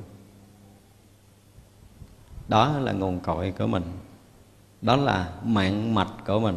đó 2.48 2.78
là 2.78 2.92
nguồn 2.92 3.20
cội 3.20 3.52
của 3.58 3.66
mình. 3.66 3.82
Đó 4.82 4.96
là 4.96 5.32
mạng 5.44 5.94
mạch 5.94 6.12
của 6.26 6.40
mình. 6.40 6.56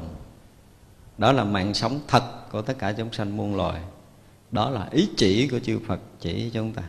Đó 1.18 1.32
là 1.32 1.44
mạng 1.44 1.74
sống 1.74 2.00
thật 2.08 2.24
của 2.52 2.62
tất 2.62 2.74
cả 2.80 2.92
chúng 2.92 3.14
sanh 3.14 3.38
muôn 3.38 3.56
loài. 3.56 3.82
Đó 4.52 4.70
là 4.70 4.88
ý 4.92 5.10
chỉ 5.18 5.48
của 5.48 5.60
chư 5.60 5.80
Phật, 5.88 6.00
chỉ 6.20 6.50
cho 6.54 6.60
chúng 6.60 6.74
ta. 6.74 6.84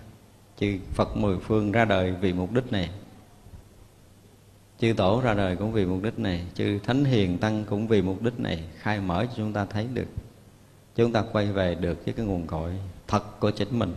Chư 0.61 0.79
Phật 0.95 1.17
mười 1.17 1.39
phương 1.39 1.73
ra 1.73 1.85
đời 1.85 2.13
vì 2.13 2.33
mục 2.33 2.53
đích 2.53 2.73
này. 2.73 2.91
Chư 4.81 4.95
tổ 4.97 5.21
ra 5.21 5.35
đời 5.35 5.57
cũng 5.57 5.73
vì 5.73 5.87
mục 5.87 6.03
đích 6.03 6.19
này. 6.19 6.47
Chư 6.55 6.79
thánh 6.79 7.05
hiền 7.05 7.39
tăng 7.39 7.65
cũng 7.65 7.89
vì 7.89 8.03
mục 8.03 8.23
đích 8.23 8.41
này. 8.41 8.65
Khai 8.79 9.01
mở 9.01 9.27
cho 9.27 9.33
chúng 9.37 9.53
ta 9.53 9.65
thấy 9.65 9.87
được. 9.95 10.09
Chúng 10.95 11.13
ta 11.13 11.25
quay 11.33 11.53
về 11.53 11.75
được 11.75 12.05
với 12.05 12.15
cái 12.15 12.27
nguồn 12.27 12.47
cội 12.47 12.73
thật 13.07 13.41
của 13.41 13.51
chính 13.51 13.79
mình. 13.79 13.95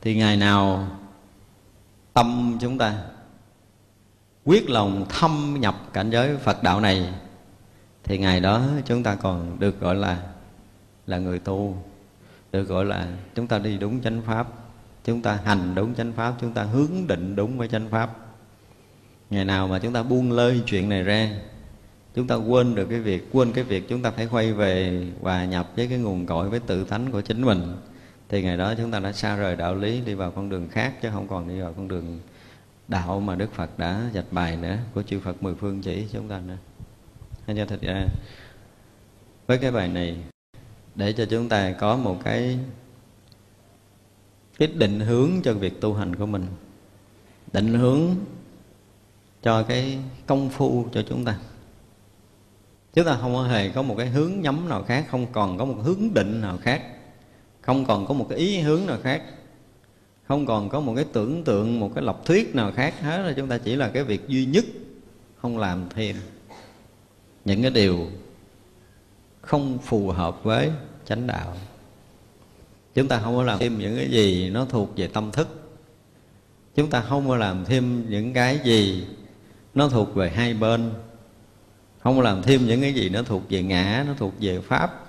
Thì 0.00 0.16
ngày 0.16 0.36
nào 0.36 0.88
tâm 2.12 2.58
chúng 2.60 2.78
ta 2.78 3.04
quyết 4.44 4.70
lòng 4.70 5.06
thâm 5.08 5.56
nhập 5.60 5.74
cảnh 5.92 6.10
giới 6.10 6.36
Phật 6.36 6.62
đạo 6.62 6.80
này, 6.80 7.12
thì 8.04 8.18
ngày 8.18 8.40
đó 8.40 8.62
chúng 8.84 9.02
ta 9.02 9.14
còn 9.14 9.58
được 9.58 9.80
gọi 9.80 9.94
là 9.94 10.22
là 11.06 11.18
người 11.18 11.38
tu, 11.38 11.76
được 12.52 12.64
gọi 12.64 12.84
là 12.84 13.08
chúng 13.34 13.46
ta 13.46 13.58
đi 13.58 13.78
đúng 13.78 14.00
chánh 14.02 14.22
pháp, 14.22 14.46
chúng 15.04 15.22
ta 15.22 15.38
hành 15.44 15.74
đúng 15.74 15.94
chánh 15.94 16.12
pháp, 16.12 16.34
chúng 16.40 16.52
ta 16.52 16.62
hướng 16.62 17.06
định 17.06 17.36
đúng 17.36 17.58
với 17.58 17.68
chánh 17.68 17.88
pháp. 17.88 18.16
Ngày 19.30 19.44
nào 19.44 19.68
mà 19.68 19.78
chúng 19.78 19.92
ta 19.92 20.02
buông 20.02 20.32
lơi 20.32 20.62
chuyện 20.66 20.88
này 20.88 21.02
ra, 21.02 21.30
chúng 22.14 22.26
ta 22.26 22.34
quên 22.34 22.74
được 22.74 22.86
cái 22.90 23.00
việc, 23.00 23.28
quên 23.32 23.52
cái 23.52 23.64
việc 23.64 23.88
chúng 23.88 24.02
ta 24.02 24.10
phải 24.10 24.26
quay 24.26 24.52
về 24.52 25.02
hòa 25.20 25.44
nhập 25.44 25.70
với 25.76 25.86
cái 25.86 25.98
nguồn 25.98 26.26
cội, 26.26 26.50
với 26.50 26.60
tự 26.60 26.84
thánh 26.84 27.10
của 27.10 27.20
chính 27.20 27.42
mình, 27.42 27.76
thì 28.28 28.42
ngày 28.42 28.56
đó 28.56 28.74
chúng 28.76 28.90
ta 28.90 29.00
đã 29.00 29.12
xa 29.12 29.36
rời 29.36 29.56
đạo 29.56 29.74
lý, 29.74 30.00
đi 30.00 30.14
vào 30.14 30.30
con 30.30 30.48
đường 30.48 30.68
khác, 30.68 31.02
chứ 31.02 31.08
không 31.12 31.28
còn 31.28 31.48
đi 31.48 31.60
vào 31.60 31.72
con 31.72 31.88
đường 31.88 32.18
đạo 32.88 33.20
mà 33.20 33.34
Đức 33.34 33.52
Phật 33.52 33.78
đã 33.78 34.10
dạch 34.14 34.32
bài 34.32 34.56
nữa, 34.56 34.76
của 34.94 35.02
chư 35.02 35.20
Phật 35.20 35.42
mười 35.42 35.54
phương 35.54 35.82
chỉ 35.82 36.06
chúng 36.12 36.28
ta 36.28 36.40
nữa. 36.46 36.56
Hay 37.46 37.56
cho 37.56 37.66
thật 37.66 37.80
ra 37.80 38.06
với 39.46 39.58
cái 39.58 39.70
bài 39.70 39.88
này, 39.88 40.16
để 40.94 41.12
cho 41.12 41.26
chúng 41.30 41.48
ta 41.48 41.72
có 41.72 41.96
một 41.96 42.18
cái 42.24 42.58
cái 44.58 44.68
định 44.68 45.00
hướng 45.00 45.30
cho 45.44 45.54
việc 45.54 45.80
tu 45.80 45.94
hành 45.94 46.16
của 46.16 46.26
mình, 46.26 46.46
định 47.52 47.74
hướng 47.74 48.00
cho 49.42 49.62
cái 49.62 49.98
công 50.26 50.50
phu 50.50 50.86
cho 50.92 51.02
chúng 51.08 51.24
ta 51.24 51.38
chúng 52.94 53.06
ta 53.06 53.18
không 53.20 53.48
hề 53.48 53.68
có 53.68 53.82
một 53.82 53.94
cái 53.98 54.08
hướng 54.08 54.40
nhắm 54.40 54.68
nào 54.68 54.82
khác, 54.82 55.06
không 55.10 55.26
còn 55.32 55.58
có 55.58 55.64
một 55.64 55.82
hướng 55.84 56.14
định 56.14 56.40
nào 56.40 56.58
khác, 56.62 56.82
không 57.60 57.84
còn 57.84 58.06
có 58.06 58.14
một 58.14 58.26
cái 58.28 58.38
ý 58.38 58.60
hướng 58.60 58.86
nào 58.86 58.98
khác 59.02 59.22
không 60.28 60.46
còn 60.46 60.68
có 60.68 60.80
một 60.80 60.92
cái 60.96 61.04
tưởng 61.12 61.44
tượng, 61.44 61.80
một 61.80 61.90
cái 61.94 62.04
lọc 62.04 62.24
thuyết 62.26 62.54
nào 62.54 62.72
khác 62.72 62.94
hết 63.00 63.18
là 63.18 63.32
chúng 63.36 63.48
ta 63.48 63.58
chỉ 63.58 63.76
là 63.76 63.88
cái 63.88 64.04
việc 64.04 64.28
duy 64.28 64.46
nhất, 64.46 64.64
không 65.36 65.58
làm 65.58 65.84
thêm. 65.94 66.16
Những 67.44 67.62
cái 67.62 67.70
điều 67.70 68.06
không 69.40 69.78
phù 69.78 70.10
hợp 70.10 70.44
với 70.44 70.70
chánh 71.06 71.26
đạo. 71.26 71.56
Chúng 72.94 73.08
ta 73.08 73.18
không 73.18 73.36
có 73.36 73.42
làm 73.42 73.58
thêm 73.58 73.78
những 73.78 73.96
cái 73.96 74.10
gì 74.10 74.50
nó 74.50 74.64
thuộc 74.64 74.96
về 74.96 75.06
tâm 75.06 75.30
thức. 75.32 75.48
Chúng 76.74 76.90
ta 76.90 77.00
không 77.00 77.28
có 77.28 77.36
làm 77.36 77.64
thêm 77.64 78.10
những 78.10 78.32
cái 78.32 78.60
gì 78.64 79.06
nó 79.74 79.88
thuộc 79.88 80.14
về 80.14 80.30
hai 80.30 80.54
bên. 80.54 80.90
Không 82.02 82.16
có 82.16 82.22
làm 82.22 82.42
thêm 82.42 82.66
những 82.66 82.80
cái 82.80 82.92
gì 82.92 83.08
nó 83.08 83.22
thuộc 83.22 83.42
về 83.50 83.62
ngã, 83.62 84.04
nó 84.06 84.14
thuộc 84.18 84.34
về 84.40 84.60
pháp. 84.60 85.00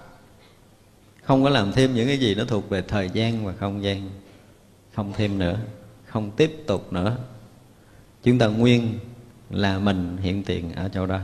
Không 1.24 1.44
có 1.44 1.50
làm 1.50 1.72
thêm 1.72 1.94
những 1.94 2.08
cái 2.08 2.18
gì 2.18 2.36
nó 2.36 2.46
thuộc 2.46 2.70
về 2.70 2.82
thời 2.82 3.10
gian 3.14 3.46
và 3.46 3.54
không 3.60 3.84
gian 3.84 4.10
không 4.96 5.14
thêm 5.14 5.40
nữa, 5.40 5.60
không 6.06 6.32
tiếp 6.32 6.64
tục 6.68 6.94
nữa. 6.94 7.18
Chúng 8.24 8.40
ta 8.40 8.48
nguyên 8.48 9.00
là 9.50 9.80
mình 9.80 10.18
hiện 10.18 10.44
tiền 10.44 10.74
ở 10.74 10.90
chỗ 10.94 11.06
đó. 11.06 11.20